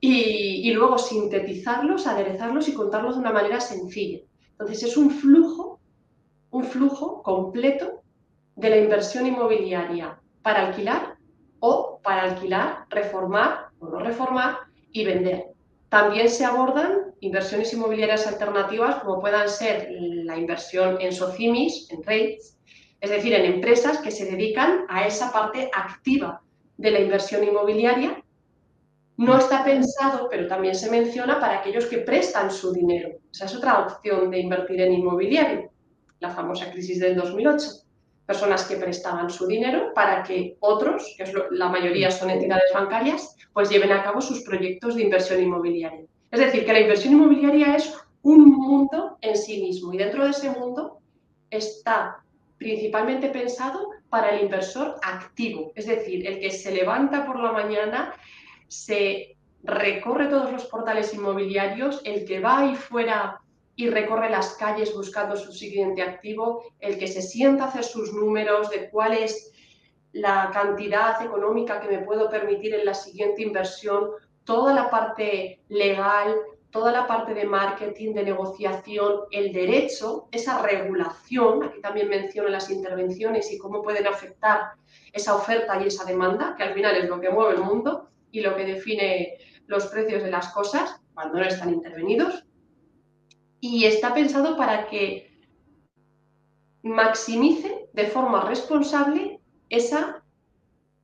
Y, 0.01 0.73
luego 0.73 0.99
sintetizarlos, 0.99 2.07
aderezarlos 2.07 2.68
y 2.68 2.75
contarlos 2.75 3.16
de 3.16 3.20
una 3.20 3.33
manera 3.33 3.61
sencilla. 3.61 4.20
Entonces 4.53 4.83
es 4.83 4.97
un 4.97 5.11
flujo, 5.11 5.81
un 6.51 6.64
flujo 6.64 7.23
completo 7.23 8.03
de 8.57 8.70
la 8.70 8.77
inversión 8.79 9.27
inmobiliaria 9.27 10.18
para 10.43 10.66
alquilar 10.66 11.16
o 11.61 12.01
para 12.03 12.23
alquilar, 12.23 12.87
reformar 12.89 13.68
o 13.79 13.89
no 13.89 13.99
reformar 13.99 14.59
y 14.91 15.05
vender. 15.05 15.47
También 15.89 16.29
se 16.29 16.45
abordan 16.45 17.14
inversiones 17.20 17.73
inmobiliarias 17.73 18.27
alternativas 18.27 19.03
como 19.03 19.20
puedan 19.20 19.49
ser 19.49 19.89
la 19.91 20.39
inversión 20.39 20.99
en 21.01 21.12
socimis, 21.12 21.91
en 21.91 22.03
REITs, 22.03 22.59
es 23.03 23.11
decir, 23.11 23.34
en 23.34 23.44
empresas 23.44 23.98
que 23.98 24.12
se 24.12 24.30
dedican 24.30 24.84
a 24.88 25.09
esa 25.09 25.32
parte 25.32 25.68
activa 25.74 26.40
de 26.76 26.92
la 26.92 27.00
inversión 27.00 27.42
inmobiliaria 27.42 28.22
No 29.16 29.36
está 29.36 29.62
pensado, 29.62 30.28
pero 30.30 30.46
también 30.46 30.74
se 30.74 30.90
menciona 30.90 31.38
para 31.38 31.59
aquellos 31.59 31.86
que 31.86 31.98
prestan 31.98 32.50
su 32.50 32.72
dinero. 32.72 33.11
Esa 33.32 33.44
es 33.44 33.55
otra 33.57 33.80
opción 33.80 34.30
de 34.30 34.38
invertir 34.38 34.80
en 34.80 34.92
inmobiliario, 34.94 35.70
la 36.20 36.30
famosa 36.30 36.70
crisis 36.70 36.98
del 37.00 37.16
2008. 37.16 37.68
Personas 38.24 38.64
que 38.64 38.76
prestaban 38.76 39.28
su 39.30 39.46
dinero 39.46 39.92
para 39.94 40.22
que 40.22 40.57
otros, 40.61 41.14
que 41.16 41.30
la 41.50 41.68
mayoría 41.68 42.11
son 42.11 42.30
entidades 42.30 42.70
bancarias, 42.72 43.36
pues 43.53 43.68
lleven 43.68 43.92
a 43.92 44.03
cabo 44.03 44.20
sus 44.20 44.42
proyectos 44.42 44.94
de 44.94 45.03
inversión 45.03 45.42
inmobiliaria. 45.42 46.07
Es 46.30 46.40
decir, 46.40 46.64
que 46.64 46.72
la 46.72 46.80
inversión 46.80 47.14
inmobiliaria 47.14 47.76
es 47.76 47.92
un 48.22 48.48
mundo 48.48 49.18
en 49.20 49.36
sí 49.36 49.61
mismo 49.61 49.92
y 49.92 49.98
dentro 49.98 50.24
de 50.24 50.30
ese 50.30 50.50
mundo 50.50 51.00
está 51.50 52.22
principalmente 52.63 53.29
pensado 53.29 53.91
para 54.09 54.31
el 54.31 54.43
inversor 54.43 54.97
activo, 55.03 55.73
es 55.75 55.87
decir, 55.87 56.27
el 56.27 56.41
que 56.41 56.51
se 56.51 56.73
levanta 56.73 57.27
por 57.27 57.41
la 57.41 57.53
mañana, 57.53 58.15
se 58.69 59.37
recorre 59.63 60.27
todos 60.27 60.51
los 60.53 60.67
portales 60.67 61.13
inmobiliarios, 61.15 62.01
el 62.05 62.25
que 62.25 62.41
va 62.41 62.61
ahí 62.61 62.75
fuera 62.75 63.41
y 63.75 63.89
recorre 63.89 64.31
las 64.31 64.55
calles 64.55 64.95
buscando 64.95 65.37
su 65.37 65.53
siguiente 65.53 66.03
activo, 66.03 66.65
el 66.81 66.99
que 66.99 67.09
se 67.09 67.23
sienta 67.23 67.65
a 67.65 67.69
hacer 67.69 67.85
sus 67.85 68.13
números 68.13 68.71
de 68.71 68.91
cuál 68.91 69.15
es 69.15 69.53
la 70.13 70.51
cantidad 70.53 71.25
económica 71.25 71.81
que 71.81 71.89
me 71.89 72.05
puedo 72.05 72.29
permitir 72.29 72.75
en 72.75 72.85
la 72.85 72.95
siguiente 72.95 73.43
inversión, 73.43 74.11
toda 74.45 74.75
la 74.75 74.91
parte 74.91 75.61
legal, 75.69 76.35
toda 76.73 76.91
la 76.91 77.07
parte 77.07 77.35
de 77.35 77.45
marketing, 77.45 78.14
de 78.14 78.25
negociación, 78.25 79.20
el 79.31 79.53
derecho, 79.53 80.29
esa 80.33 80.62
regulación, 80.62 81.62
aquí 81.62 81.81
también 81.83 82.09
menciono 82.09 82.49
las 82.49 82.70
intervenciones 82.70 83.53
y 83.53 83.59
cómo 83.59 83.83
pueden 83.83 84.07
afectar 84.07 84.73
esa 85.12 85.37
oferta 85.37 85.81
y 85.81 85.89
esa 85.89 86.05
demanda, 86.05 86.55
que 86.57 86.62
al 86.62 86.73
final 86.73 86.97
es 86.97 87.09
lo 87.09 87.20
que 87.20 87.29
mueve 87.29 87.57
el 87.57 87.62
mundo 87.62 88.09
y 88.33 88.41
lo 88.41 88.57
que 88.57 88.64
define 88.64 89.35
los 89.66 89.87
precios 89.87 90.23
de 90.23 90.31
las 90.31 90.49
cosas 90.49 90.99
cuando 91.12 91.39
no 91.39 91.45
están 91.45 91.73
intervenidos. 91.73 92.45
Y 93.61 93.85
está 93.85 94.14
pensado 94.14 94.57
para 94.57 94.87
que 94.87 95.31
maximice 96.83 97.87
de 97.93 98.07
forma 98.07 98.49
responsable 98.49 99.41
esa 99.68 100.25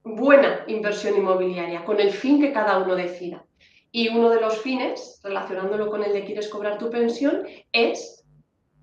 buena 0.03 0.65
inversión 0.67 1.15
inmobiliaria, 1.19 1.85
con 1.85 2.01
el 2.01 2.11
fin 2.11 2.41
que 2.41 2.53
cada 2.53 2.79
uno 2.79 2.97
decida. 2.97 3.45
Y 3.91 4.09
uno 4.09 4.31
de 4.31 4.41
los 4.41 4.59
fines, 4.59 5.21
relacionándolo 5.23 5.91
con 5.91 6.03
el 6.03 6.13
de 6.13 6.25
quieres 6.25 6.49
cobrar 6.49 6.79
tu 6.79 6.91
pensión, 6.91 7.47
es 7.73 8.25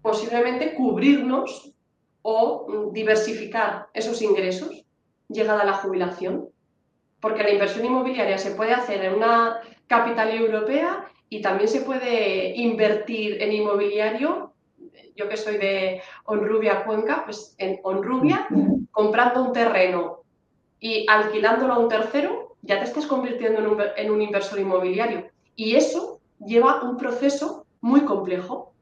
posiblemente 0.02 0.74
cubrirnos 0.76 1.74
o 2.22 2.66
mm, 2.68 2.94
diversificar 2.94 3.88
esos 3.94 4.22
ingresos 4.22 4.86
llegada 5.30 5.64
la 5.64 5.74
jubilación. 5.74 6.50
Porque 7.20 7.44
la 7.44 7.52
inversión 7.52 7.86
inmobiliaria 7.86 8.38
se 8.38 8.52
puede 8.52 8.74
hacer 8.74 9.04
en 9.04 9.16
una 9.16 9.60
capital 9.88 10.32
europea 10.32 11.06
y 11.30 11.42
también 11.42 11.70
se 11.70 11.82
puede 11.82 12.56
invertir 12.56 13.42
en 13.42 13.52
inmobiliario. 13.52 14.54
Yo 15.16 15.30
que 15.30 15.38
soy 15.38 15.58
de 15.58 16.02
Honrubia, 16.26 16.84
Cuenca, 16.84 17.24
pues 17.26 17.56
en 17.58 17.80
Honrubia, 17.84 18.48
comprando 18.92 19.44
un 19.44 19.54
terreno 19.54 20.24
y 20.80 21.06
alquilándolo 21.10 21.74
a 21.74 21.80
un 21.80 21.90
tercero, 21.90 22.45
ya 22.66 22.80
te 22.80 22.86
estás 22.86 23.06
convirtiendo 23.06 23.60
en 23.96 24.12
un, 24.12 24.22
inversor 24.22 24.60
inmobiliario. 24.60 25.30
Y 25.56 25.76
eso 25.76 26.20
lleva 26.40 26.82
un 26.82 26.98
proceso 26.98 27.66
muy 27.82 28.02
complejo, 28.02 28.74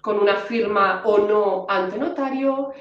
con 0.00 0.18
una 0.18 0.36
firma 0.36 1.02
o 1.04 1.18
no 1.18 1.66
ante 1.68 1.98
notario, 1.98 2.72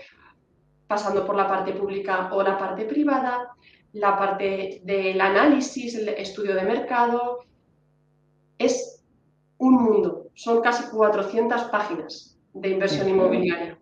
pasando 0.87 1.25
por 1.25 1.35
la 1.35 1.47
parte 1.47 1.73
pública 1.73 2.29
o 2.31 2.43
la 2.43 2.57
parte 2.57 2.85
privada, 2.85 3.55
la 3.93 4.17
parte 4.17 4.81
del 4.83 5.19
análisis, 5.19 5.95
el 5.95 6.09
estudio 6.09 6.55
de 6.55 6.61
mercado. 6.61 7.39
Es 8.57 9.03
un 9.57 9.73
mundo, 9.83 10.27
son 10.35 10.61
casi 10.61 10.89
400 10.89 11.63
páginas 11.63 12.39
de 12.53 12.69
inversión 12.69 13.09
inmobiliaria. 13.09 13.77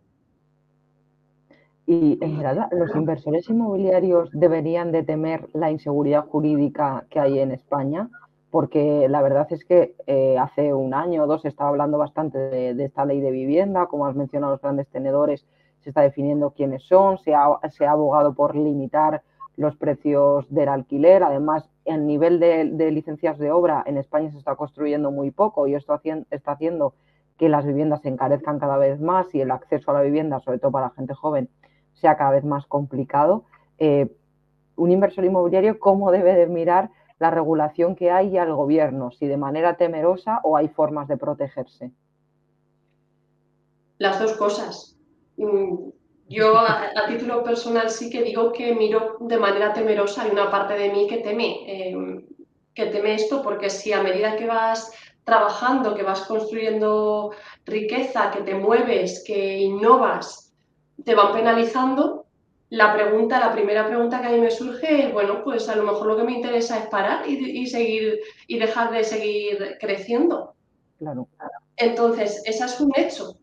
Y 1.87 2.17
en 2.21 2.41
los 2.71 2.95
inversores 2.95 3.47
inmobiliarios 3.49 4.29
deberían 4.31 4.91
de 4.91 5.03
temer 5.03 5.47
la 5.53 5.69
inseguridad 5.69 6.25
jurídica 6.25 7.05
que 7.09 7.19
hay 7.19 7.39
en 7.39 7.51
España, 7.51 8.09
porque 8.49 9.07
la 9.09 9.21
verdad 9.21 9.47
es 9.51 9.65
que 9.65 9.95
eh, 10.07 10.37
hace 10.39 10.73
un 10.73 10.93
año 10.93 11.23
o 11.23 11.27
dos 11.27 11.43
se 11.43 11.49
estaba 11.49 11.69
hablando 11.69 11.97
bastante 11.97 12.37
de, 12.37 12.85
esta 12.85 13.05
ley 13.05 13.19
de 13.19 13.29
vivienda, 13.29 13.85
como 13.87 14.07
has 14.07 14.15
mencionado, 14.15 14.53
los 14.53 14.61
grandes 14.61 14.87
tenedores 14.87 15.45
se 15.81 15.89
está 15.89 16.01
definiendo 16.01 16.51
quiénes 16.51 16.83
son, 16.83 17.19
se 17.19 17.35
ha, 17.35 17.59
abogado 17.87 18.33
por 18.33 18.55
limitar 18.55 19.21
los 19.55 19.75
precios 19.75 20.45
del 20.49 20.69
alquiler, 20.69 21.21
además 21.23 21.69
el 21.85 22.07
nivel 22.07 22.39
de, 22.39 22.91
licencias 22.91 23.37
de 23.37 23.51
obra 23.51 23.83
en 23.85 23.97
España 23.97 24.31
se 24.31 24.37
está 24.37 24.55
construyendo 24.55 25.11
muy 25.11 25.31
poco 25.31 25.67
y 25.67 25.75
esto 25.75 25.99
está 26.31 26.51
haciendo 26.53 26.93
que 27.37 27.49
las 27.49 27.65
viviendas 27.65 28.01
se 28.01 28.09
encarezcan 28.09 28.59
cada 28.59 28.77
vez 28.77 28.99
más 28.99 29.33
y 29.35 29.41
el 29.41 29.51
acceso 29.51 29.91
a 29.91 29.95
la 29.95 30.01
vivienda, 30.01 30.39
sobre 30.39 30.59
todo 30.59 30.71
para 30.71 30.87
la 30.87 30.93
gente 30.93 31.13
joven, 31.13 31.49
sea 31.95 32.17
cada 32.17 32.31
vez 32.31 32.43
más 32.43 32.65
complicado. 32.65 33.43
Eh, 33.77 34.15
un 34.75 34.91
inversor 34.91 35.25
inmobiliario, 35.25 35.79
¿cómo 35.79 36.11
debe 36.11 36.33
de 36.35 36.47
mirar 36.47 36.91
la 37.19 37.31
regulación 37.31 37.95
que 37.95 38.11
hay 38.11 38.37
al 38.37 38.53
gobierno? 38.53 39.11
Si 39.11 39.27
de 39.27 39.37
manera 39.37 39.77
temerosa 39.77 40.41
o 40.43 40.57
hay 40.57 40.67
formas 40.67 41.07
de 41.07 41.17
protegerse. 41.17 41.91
Las 43.97 44.19
dos 44.19 44.33
cosas. 44.33 44.97
Mm, 45.37 45.89
yo 46.27 46.57
a, 46.57 46.91
título 47.07 47.43
personal 47.43 47.89
sí 47.89 48.09
que 48.09 48.23
digo 48.23 48.51
que 48.51 48.75
miro 48.75 49.17
de 49.19 49.37
manera 49.37 49.73
temerosa. 49.73 50.23
Hay 50.23 50.31
una 50.31 50.51
parte 50.51 50.73
de 50.73 50.91
mí 50.91 51.07
que 51.07 51.17
teme, 51.17 51.89
em, 51.89 52.25
que 52.73 52.87
teme 52.87 53.15
esto, 53.15 53.41
porque 53.41 53.69
si 53.69 53.93
a 53.93 54.03
medida 54.03 54.35
que 54.35 54.47
vas 54.47 54.91
trabajando, 55.23 55.95
que 55.95 56.03
vas 56.03 56.21
construyendo 56.21 57.31
riqueza, 57.65 58.31
que 58.31 58.41
te 58.41 58.55
mueves, 58.55 59.23
que 59.25 59.59
innovas, 59.59 60.44
te 61.03 61.15
van 61.15 61.33
penalizando, 61.33 62.25
la 62.69 62.93
pregunta, 62.93 63.39
la 63.39 63.53
primera 63.53 63.87
pregunta 63.87 64.21
que 64.21 64.27
a 64.27 64.31
mí 64.31 64.39
me 64.39 64.51
surge 64.51 65.05
es, 65.05 65.13
bueno, 65.13 65.43
pues 65.43 65.69
a 65.69 65.75
lo 65.75 65.83
mejor 65.83 66.07
lo 66.07 66.17
que 66.17 66.23
me 66.23 66.33
interesa 66.33 66.79
es 66.79 66.87
parar 66.87 67.27
y, 67.29 67.67
seguir 67.67 68.19
y 68.47 68.57
dejar 68.57 68.91
de 68.91 69.03
seguir 69.03 69.77
creciendo. 69.79 70.55
Claro. 70.97 71.27
Entonces, 71.77 72.41
ese 72.45 72.65
es 72.65 72.79
un 72.79 72.91
hecho. 72.95 73.37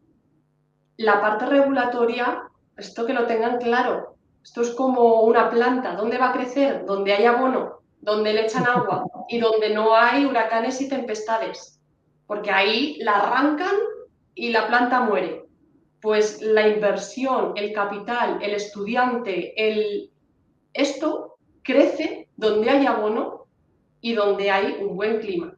La 0.97 1.21
parte 1.21 1.47
regulatoria, 1.47 2.43
esto 2.77 3.07
que 3.07 3.13
lo 3.13 3.27
tengan 3.27 3.59
claro, 3.59 4.17
esto 4.43 4.63
es 4.63 4.71
como 4.71 5.23
una 5.23 5.51
planta, 5.51 5.95
¿dónde 5.95 6.19
va 6.19 6.31
a 6.31 6.33
crecer? 6.33 6.85
Donde 6.85 7.13
hay 7.13 7.25
abono, 7.25 7.81
donde 8.01 8.33
le 8.33 8.47
echan 8.47 8.67
agua 8.67 9.05
y 9.29 9.39
donde 9.39 9.71
no 9.71 9.95
hay 9.95 10.25
huracanes 10.25 10.81
y 10.81 10.89
tempestades, 10.89 11.81
porque 12.27 12.51
ahí 12.51 12.97
la 13.01 13.21
arrancan 13.21 13.77
y 14.35 14.51
la 14.51 14.67
planta 14.67 15.01
muere 15.03 15.43
pues 16.03 16.43
la 16.43 16.69
inversión, 16.69 17.53
el 17.57 17.73
capital, 17.73 18.41
el 18.43 18.55
estudiante, 18.55 19.55
el... 19.57 20.11
esto 20.75 21.37
crece 21.63 22.29
donde 22.37 22.71
hay 22.71 22.87
abono 22.87 23.47
y 24.01 24.13
donde 24.13 24.51
hay 24.51 24.79
un 24.81 24.97
buen 24.97 25.21
clima, 25.21 25.55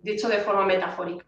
dicho 0.00 0.26
de 0.28 0.38
forma 0.38 0.64
metafórica. 0.64 1.26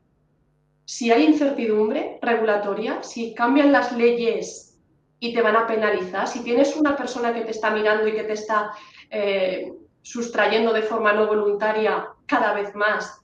Si 0.87 1.13
hay 1.13 1.25
incertidumbre 1.25 2.19
regulatoria, 2.23 3.03
si 3.03 3.35
cambian 3.35 3.71
las 3.71 3.93
leyes 3.93 4.81
y 5.21 5.35
te 5.35 5.43
van 5.43 5.57
a 5.57 5.67
penalizar, 5.67 6.27
si 6.27 6.43
tienes 6.43 6.75
una 6.77 6.97
persona 6.97 7.35
que 7.35 7.43
te 7.43 7.51
está 7.51 7.71
mirando 7.71 8.09
y 8.09 8.13
que 8.13 8.25
te 8.25 8.33
está 8.33 8.73
eh, 9.11 9.71
sustrayendo 10.01 10.73
de 10.73 10.83
forma 10.83 11.13
no 11.13 11.27
voluntaria 11.27 12.09
cada 12.25 12.55
vez 12.55 12.75
más, 12.75 13.21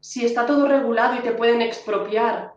si 0.00 0.26
está 0.26 0.44
todo 0.44 0.68
regulado 0.68 1.16
y 1.16 1.22
te 1.22 1.32
pueden 1.32 1.62
expropiar 1.62 2.53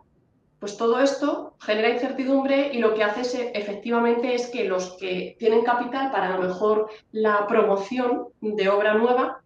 pues 0.58 0.76
todo 0.76 0.98
esto 0.98 1.54
genera 1.60 1.90
incertidumbre 1.90 2.70
y 2.72 2.78
lo 2.78 2.94
que 2.94 3.04
hace 3.04 3.52
efectivamente 3.54 4.34
es 4.34 4.48
que 4.48 4.64
los 4.64 4.96
que 4.96 5.36
tienen 5.38 5.62
capital 5.62 6.10
para 6.10 6.34
a 6.34 6.36
lo 6.36 6.48
mejor 6.48 6.90
la 7.12 7.46
promoción 7.46 8.28
de 8.40 8.68
obra 8.68 8.94
nueva, 8.94 9.42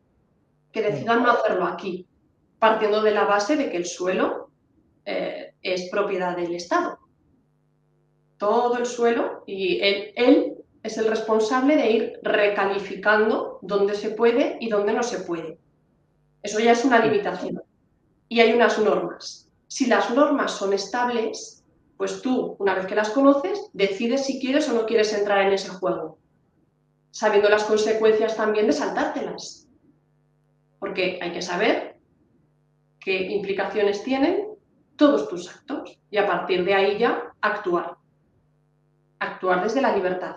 que 0.72 0.80
decidan 0.80 1.22
no 1.22 1.32
hacerlo 1.32 1.66
aquí, 1.66 2.06
partiendo 2.58 3.02
de 3.02 3.10
la 3.10 3.24
base 3.24 3.56
de 3.56 3.70
que 3.70 3.76
el 3.76 3.84
suelo 3.84 4.48
eh, 5.04 5.52
es 5.60 5.90
propiedad 5.90 6.34
del 6.34 6.54
Estado. 6.54 6.98
Todo 8.38 8.78
el 8.78 8.86
suelo 8.86 9.44
y 9.46 9.80
él, 9.82 10.12
él 10.16 10.54
es 10.82 10.96
el 10.96 11.08
responsable 11.08 11.76
de 11.76 11.90
ir 11.90 12.12
recalificando 12.22 13.58
dónde 13.60 13.94
se 13.94 14.10
puede 14.10 14.56
y 14.60 14.70
dónde 14.70 14.94
no 14.94 15.02
se 15.02 15.20
puede. 15.20 15.58
Eso 16.42 16.58
ya 16.58 16.72
es 16.72 16.84
una 16.86 17.04
limitación. 17.04 17.62
Y 18.30 18.40
hay 18.40 18.54
unas 18.54 18.78
normas 18.78 19.41
si 19.72 19.86
las 19.86 20.10
normas 20.10 20.52
son 20.52 20.74
estables, 20.74 21.64
pues 21.96 22.20
tú, 22.20 22.56
una 22.58 22.74
vez 22.74 22.84
que 22.84 22.94
las 22.94 23.08
conoces, 23.08 23.70
decides 23.72 24.26
si 24.26 24.38
quieres 24.38 24.68
o 24.68 24.74
no 24.74 24.84
quieres 24.84 25.14
entrar 25.14 25.46
en 25.46 25.54
ese 25.54 25.70
juego, 25.70 26.18
sabiendo 27.10 27.48
las 27.48 27.64
consecuencias 27.64 28.36
también 28.36 28.66
de 28.66 28.74
saltártelas. 28.74 29.66
Porque 30.78 31.18
hay 31.22 31.32
que 31.32 31.40
saber 31.40 31.96
qué 33.00 33.32
implicaciones 33.32 34.04
tienen 34.04 34.46
todos 34.96 35.26
tus 35.30 35.48
actos 35.48 35.98
y 36.10 36.18
a 36.18 36.26
partir 36.26 36.66
de 36.66 36.74
ahí 36.74 36.98
ya 36.98 37.32
actuar. 37.40 37.96
Actuar 39.20 39.62
desde 39.62 39.80
la 39.80 39.96
libertad. 39.96 40.36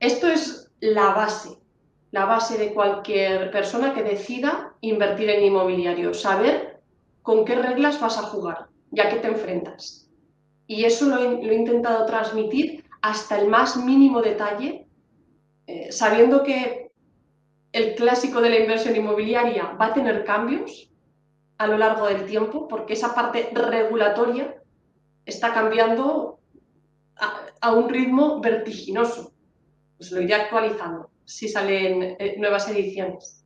Esto 0.00 0.28
es 0.28 0.70
la 0.80 1.14
base, 1.14 1.56
la 2.10 2.26
base 2.26 2.58
de 2.58 2.74
cualquier 2.74 3.50
persona 3.50 3.94
que 3.94 4.02
decida 4.02 4.74
invertir 4.82 5.30
en 5.30 5.44
inmobiliario, 5.44 6.12
saber 6.12 6.79
con 7.22 7.44
qué 7.44 7.54
reglas 7.54 8.00
vas 8.00 8.18
a 8.18 8.22
jugar, 8.22 8.68
ya 8.90 9.08
que 9.08 9.16
te 9.16 9.28
enfrentas. 9.28 10.08
Y 10.66 10.84
eso 10.84 11.06
lo 11.06 11.18
he, 11.18 11.54
intentado 11.54 12.06
transmitir 12.06 12.84
hasta 13.02 13.38
el 13.40 13.48
más 13.48 13.76
mínimo 13.76 14.22
detalle, 14.22 14.86
eh, 15.66 15.90
sabiendo 15.90 16.42
que 16.42 16.90
el 17.72 17.94
clásico 17.94 18.40
de 18.40 18.50
la 18.50 18.58
inversión 18.58 18.96
inmobiliaria 18.96 19.72
va 19.80 19.86
a 19.86 19.94
tener 19.94 20.24
cambios 20.24 20.90
a 21.58 21.66
lo 21.66 21.76
largo 21.76 22.06
del 22.06 22.24
tiempo, 22.24 22.66
porque 22.68 22.94
esa 22.94 23.14
parte 23.14 23.50
regulatoria 23.52 24.56
está 25.26 25.52
cambiando 25.52 26.40
a, 27.60 27.72
un 27.72 27.88
ritmo 27.88 28.40
vertiginoso. 28.40 29.32
Pues 29.96 30.10
lo 30.12 30.22
iré 30.22 30.34
actualizando 30.34 31.10
si 31.24 31.48
salen 31.48 32.16
eh, 32.18 32.36
nuevas 32.38 32.68
ediciones. 32.68 33.44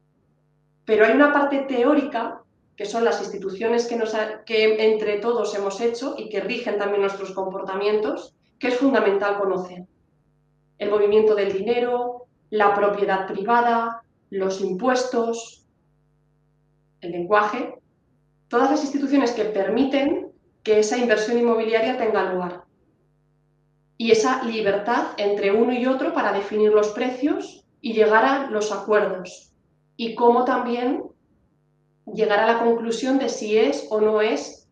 Pero 0.85 1.05
hay 1.05 1.13
una 1.13 1.33
parte 1.33 1.61
teórica, 1.61 2.44
que 2.77 2.87
son 2.87 3.05
las 3.05 3.21
instituciones 3.21 3.87
que, 3.87 4.85
entre 4.85 5.19
todos 5.19 5.55
hemos 5.55 5.81
hecho 5.81 6.17
y 6.19 6.29
que 6.29 6.41
rigen 6.41 6.79
también 6.79 7.03
nuestros 7.03 7.31
comportamientos, 7.33 8.35
que 8.59 8.69
es 8.69 8.77
fundamental 8.77 9.39
conocer. 9.39 9.85
El 10.79 10.91
movimiento 10.91 11.35
del 11.35 11.53
dinero, 11.53 12.27
la 12.51 12.75
propiedad 12.75 13.29
privada, 13.29 14.03
los 14.31 14.61
impuestos, 14.61 15.65
el 17.01 17.13
lenguaje, 17.13 17.75
todas 18.49 18.71
las 18.71 18.83
instituciones 18.83 19.33
que 19.33 19.45
permiten 19.45 20.33
que 20.65 20.81
esa 20.81 20.99
inversión 20.99 21.39
inmobiliaria 21.39 21.97
tenga 21.97 22.33
lugar. 22.33 22.65
Y 23.97 24.11
esa 24.11 24.43
libertad 24.43 25.13
entre 25.19 25.53
uno 25.53 25.73
y 25.73 25.87
otro 25.87 26.13
para 26.13 26.33
definir 26.33 26.73
los 26.73 26.89
precios 26.89 27.65
y 27.81 27.93
llegar 27.93 28.25
a 28.25 28.51
los 28.51 28.73
acuerdos. 28.73 29.53
Y 29.97 30.17
cómo 30.17 30.45
también 30.45 31.05
llegar 32.13 32.41
a 32.41 32.47
la 32.47 32.59
conclusión 32.61 33.19
de 33.19 33.29
si 33.29 33.57
es 33.57 33.87
o 33.91 34.01
no 34.01 34.21
es 34.21 34.69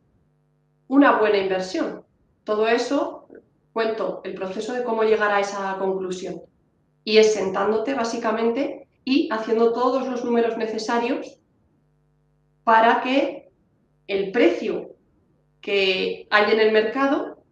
una 0.89 1.19
buena 1.19 1.39
inversión. 1.39 2.05
Todo 2.45 2.69
eso 2.69 3.27
cuento 3.73 4.21
el 4.25 4.35
proceso 4.35 4.73
de 4.73 4.85
cómo 4.85 5.05
llegar 5.05 5.31
a 5.31 5.41
esa 5.41 5.77
conclusión. 5.79 6.43
Y 7.05 7.19
es 7.19 7.35
sentándote 7.35 7.95
básicamente 7.95 8.89
y 9.05 9.29
haciendo 9.33 9.73
todos 9.73 10.07
los 10.07 10.25
números 10.25 10.57
necesarios 10.57 11.39
para 12.65 13.01
que 13.01 13.51
el 14.07 14.31
precio 14.31 14.91
que 15.61 16.27
hay 16.31 16.53
en 16.53 16.61
el 16.61 16.73
mercado 16.73 17.43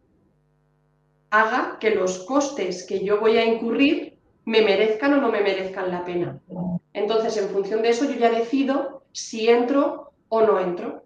haga 1.30 1.78
que 1.80 1.94
los 1.94 2.18
costes 2.24 2.84
que 2.86 3.04
yo 3.04 3.20
voy 3.20 3.38
a 3.38 3.44
incurrir 3.44 4.18
me 4.44 4.62
merezcan 4.62 5.14
o 5.14 5.20
no 5.20 5.30
me 5.30 5.40
merezcan 5.40 5.90
la 5.90 6.04
pena. 6.04 6.40
Entonces, 6.92 7.36
en 7.36 7.48
función 7.48 7.82
de 7.82 7.90
eso, 7.90 8.04
yo 8.04 8.18
ya 8.18 8.30
decido 8.30 9.02
si 9.12 9.48
entro 9.48 10.12
o 10.28 10.42
no 10.42 10.58
entro. 10.58 11.04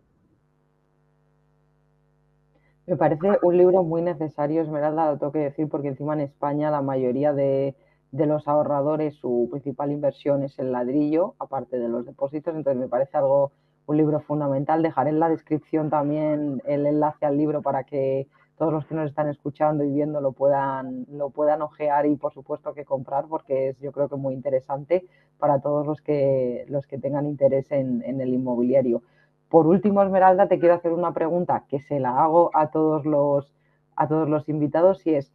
Me 2.87 2.97
parece 2.97 3.39
un 3.43 3.57
libro 3.57 3.83
muy 3.83 4.03
necesario, 4.03 4.61
Esmeralda, 4.61 5.13
lo 5.13 5.19
tengo 5.19 5.33
que 5.33 5.39
decir, 5.39 5.69
porque 5.69 5.89
encima 5.89 6.13
en 6.15 6.21
España 6.21 6.71
la 6.71 6.83
mayoría 6.83 7.33
de, 7.33 7.75
de 8.13 8.27
los 8.27 8.47
ahorradores 8.47 9.15
su 9.15 9.49
principal 9.51 9.91
inversión 9.91 10.43
es 10.43 10.59
el 10.59 10.71
ladrillo, 10.71 11.35
aparte 11.39 11.79
de 11.79 11.89
los 11.89 12.05
depósitos, 12.05 12.55
entonces 12.55 12.79
me 12.81 12.89
parece 12.89 13.17
algo 13.17 13.53
un 13.87 13.97
libro 13.97 14.21
fundamental. 14.21 14.83
Dejaré 14.83 15.11
en 15.11 15.21
la 15.21 15.29
descripción 15.29 15.91
también 15.91 16.63
el 16.67 16.87
enlace 16.87 17.27
al 17.27 17.37
libro 17.37 17.63
para 17.63 17.85
que 17.85 18.29
todos 18.57 18.73
los 18.73 18.87
que 18.87 18.95
nos 18.95 19.09
están 19.09 19.29
escuchando 19.29 19.85
y 19.85 19.91
viendo 19.91 20.21
lo 20.21 20.33
puedan, 20.33 21.07
lo 21.11 21.31
puedan 21.31 21.63
ojear 21.63 22.07
y 22.07 22.17
por 22.17 22.33
supuesto 22.33 22.73
que 22.75 22.85
comprar 22.85 23.27
porque 23.29 23.69
es 23.69 23.81
yo 23.81 23.93
creo 23.93 24.09
que 24.09 24.17
muy 24.17 24.35
interesante 24.35 25.07
para 25.39 25.61
todos 25.61 25.87
los 25.87 26.01
que, 26.01 26.65
los 26.69 26.87
que 26.87 26.99
tengan 26.99 27.27
interés 27.27 27.71
en, 27.73 28.03
en 28.05 28.21
el 28.21 28.33
inmobiliario. 28.33 29.03
Por 29.49 29.67
último, 29.67 30.03
Esmeralda, 30.03 30.49
te 30.49 30.59
quiero 30.59 30.75
hacer 30.75 30.93
una 30.93 31.13
pregunta 31.13 31.65
que 31.69 31.81
se 31.81 32.01
la 32.01 32.23
hago 32.23 32.51
a 32.55 32.71
todos 32.71 33.05
los, 33.05 33.53
a 33.97 34.09
todos 34.09 34.29
los 34.29 34.49
invitados 34.49 35.07
y 35.07 35.15
es, 35.15 35.33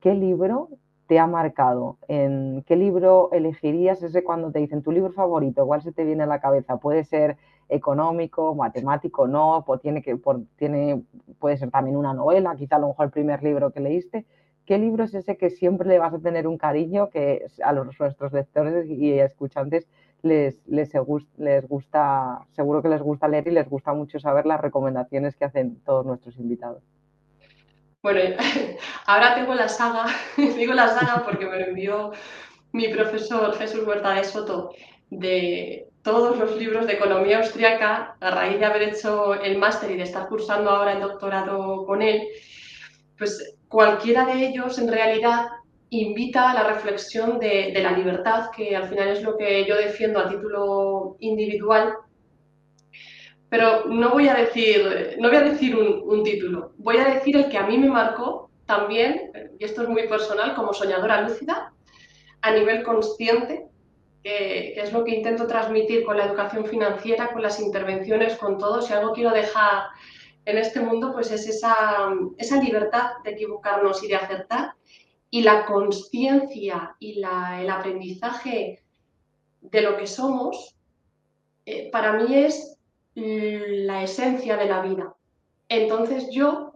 ¿qué 0.00 0.14
libro 0.14 0.68
te 1.06 1.18
ha 1.18 1.26
marcado? 1.26 1.98
¿En 2.08 2.64
qué 2.66 2.76
libro 2.76 3.30
elegirías 3.32 4.02
ese 4.02 4.24
cuando 4.24 4.50
te 4.50 4.60
dicen 4.60 4.82
tu 4.82 4.92
libro 4.92 5.12
favorito? 5.12 5.66
¿Cuál 5.66 5.82
se 5.82 5.92
te 5.92 6.04
viene 6.04 6.22
a 6.22 6.26
la 6.26 6.40
cabeza? 6.40 6.78
Puede 6.78 7.04
ser 7.04 7.36
económico, 7.70 8.54
matemático, 8.54 9.26
no, 9.26 9.64
tiene 9.80 10.02
que, 10.02 10.18
tiene, 10.56 11.02
puede 11.38 11.56
ser 11.56 11.70
también 11.70 11.96
una 11.96 12.12
novela, 12.12 12.54
quizá 12.56 12.76
a 12.76 12.80
lo 12.80 12.88
mejor 12.88 13.06
el 13.06 13.12
primer 13.12 13.42
libro 13.42 13.70
que 13.72 13.80
leíste. 13.80 14.26
¿Qué 14.66 14.78
libro 14.78 15.04
es 15.04 15.14
ese 15.14 15.36
que 15.36 15.50
siempre 15.50 15.88
le 15.88 15.98
vas 15.98 16.12
a 16.14 16.18
tener 16.18 16.46
un 16.46 16.58
cariño 16.58 17.10
que 17.10 17.46
a 17.64 17.72
los, 17.72 17.98
nuestros 17.98 18.32
lectores 18.32 18.88
y 18.88 19.18
escuchantes 19.18 19.88
les, 20.22 20.60
les, 20.66 20.92
les 21.38 21.68
gusta, 21.68 22.46
seguro 22.52 22.82
que 22.82 22.88
les 22.88 23.02
gusta 23.02 23.26
leer 23.26 23.48
y 23.48 23.52
les 23.52 23.68
gusta 23.68 23.92
mucho 23.94 24.20
saber 24.20 24.46
las 24.46 24.60
recomendaciones 24.60 25.34
que 25.34 25.44
hacen 25.44 25.80
todos 25.84 26.04
nuestros 26.06 26.36
invitados? 26.38 26.82
Bueno, 28.02 28.36
ahora 29.06 29.34
tengo 29.34 29.54
la 29.54 29.68
saga, 29.68 30.06
digo 30.36 30.72
la 30.74 30.88
saga 30.88 31.22
porque 31.24 31.46
me 31.46 31.58
lo 31.58 31.66
envió 31.66 32.12
mi 32.72 32.88
profesor 32.88 33.54
Jesús 33.54 33.86
Huerta 33.86 34.14
de 34.14 34.24
Soto, 34.24 34.72
de 35.10 35.89
todos 36.02 36.38
los 36.38 36.56
libros 36.56 36.86
de 36.86 36.94
economía 36.94 37.38
austriaca, 37.38 38.16
a 38.20 38.30
raíz 38.30 38.58
de 38.58 38.64
haber 38.64 38.82
hecho 38.82 39.34
el 39.34 39.58
máster 39.58 39.90
y 39.90 39.96
de 39.96 40.04
estar 40.04 40.28
cursando 40.28 40.70
ahora 40.70 40.92
el 40.92 41.00
doctorado 41.00 41.84
con 41.84 42.02
él, 42.02 42.28
pues 43.18 43.54
cualquiera 43.68 44.24
de 44.24 44.48
ellos 44.48 44.78
en 44.78 44.88
realidad 44.88 45.46
invita 45.90 46.50
a 46.50 46.54
la 46.54 46.64
reflexión 46.72 47.38
de, 47.38 47.78
la 47.82 47.92
libertad, 47.92 48.50
que 48.56 48.74
al 48.76 48.88
final 48.88 49.08
es 49.08 49.22
lo 49.22 49.36
que 49.36 49.64
yo 49.66 49.76
defiendo 49.76 50.20
a 50.20 50.28
título 50.28 51.16
individual. 51.20 51.94
Pero 53.48 53.86
no 53.86 54.10
voy 54.10 54.28
a 54.28 54.34
decir, 54.34 55.16
no 55.18 55.28
voy 55.28 55.36
a 55.36 55.42
decir 55.42 55.76
un, 55.76 56.02
un 56.04 56.22
título, 56.22 56.72
voy 56.78 56.98
a 56.98 57.04
decir 57.04 57.36
el 57.36 57.48
que 57.48 57.58
a 57.58 57.66
mí 57.66 57.76
me 57.76 57.88
marcó 57.88 58.48
también, 58.64 59.32
y 59.58 59.64
esto 59.64 59.82
es 59.82 59.88
muy 59.88 60.06
personal, 60.06 60.54
como 60.54 60.72
soñadora 60.72 61.22
lúcida, 61.22 61.72
a 62.42 62.52
nivel 62.52 62.84
consciente, 62.84 63.69
que, 64.22 64.74
es 64.80 64.92
lo 64.92 65.04
que 65.04 65.14
intento 65.14 65.46
transmitir 65.46 66.04
con 66.04 66.16
la 66.16 66.26
educación 66.26 66.64
financiera, 66.66 67.32
con 67.32 67.42
las 67.42 67.60
intervenciones, 67.60 68.36
con 68.36 68.58
todo. 68.58 68.82
Si 68.82 68.92
algo 68.92 69.12
quiero 69.12 69.30
dejar 69.30 69.88
en 70.44 70.58
este 70.58 70.80
mundo, 70.80 71.12
pues 71.12 71.30
es 71.30 71.46
esa, 71.48 72.10
esa 72.38 72.62
libertad 72.62 73.12
de 73.24 73.32
equivocarnos 73.32 74.02
y 74.02 74.08
de 74.08 74.16
acertar 74.16 74.74
y 75.30 75.42
la 75.42 75.64
conciencia 75.64 76.96
y 76.98 77.22
el 77.22 77.70
aprendizaje 77.70 78.82
de 79.60 79.82
lo 79.82 79.96
que 79.96 80.06
somos, 80.06 80.76
eh, 81.66 81.90
para 81.90 82.14
mí 82.14 82.34
es 82.34 82.76
la 83.14 84.02
esencia 84.02 84.56
de 84.56 84.66
la 84.66 84.82
vida. 84.82 85.14
Entonces 85.68 86.28
yo 86.32 86.74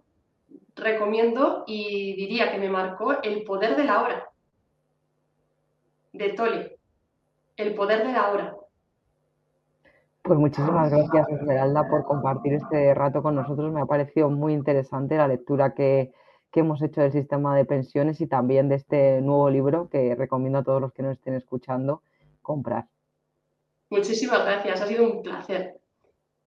recomiendo 0.76 1.64
y 1.66 2.14
diría 2.14 2.50
que 2.50 2.58
me 2.58 2.68
marcó 2.68 3.22
El 3.22 3.44
poder 3.44 3.76
de 3.76 3.84
la 3.84 4.02
hora, 4.02 4.28
de 6.12 6.28
Tolle 6.30 6.73
el 7.56 7.74
poder 7.74 8.06
de 8.06 8.12
la 8.12 8.30
hora. 8.30 8.56
Pues 10.22 10.38
muchísimas 10.38 10.90
gracias, 10.90 11.28
Esmeralda, 11.28 11.86
por 11.88 12.04
compartir 12.04 12.54
este 12.54 12.94
rato 12.94 13.22
con 13.22 13.34
nosotros. 13.34 13.72
Me 13.72 13.82
ha 13.82 13.86
parecido 13.86 14.30
muy 14.30 14.54
interesante 14.54 15.18
la 15.18 15.28
lectura 15.28 15.74
que, 15.74 16.12
que 16.50 16.60
hemos 16.60 16.80
hecho 16.80 17.02
del 17.02 17.12
sistema 17.12 17.54
de 17.54 17.66
pensiones 17.66 18.20
y 18.22 18.26
también 18.26 18.68
de 18.70 18.76
este 18.76 19.20
nuevo 19.20 19.50
libro 19.50 19.88
que 19.90 20.14
recomiendo 20.14 20.60
a 20.60 20.64
todos 20.64 20.80
los 20.80 20.92
que 20.92 21.02
nos 21.02 21.12
estén 21.12 21.34
escuchando 21.34 22.02
comprar. 22.40 22.86
Muchísimas 23.90 24.44
gracias, 24.44 24.80
ha 24.80 24.86
sido 24.86 25.04
un 25.04 25.22
placer. 25.22 25.78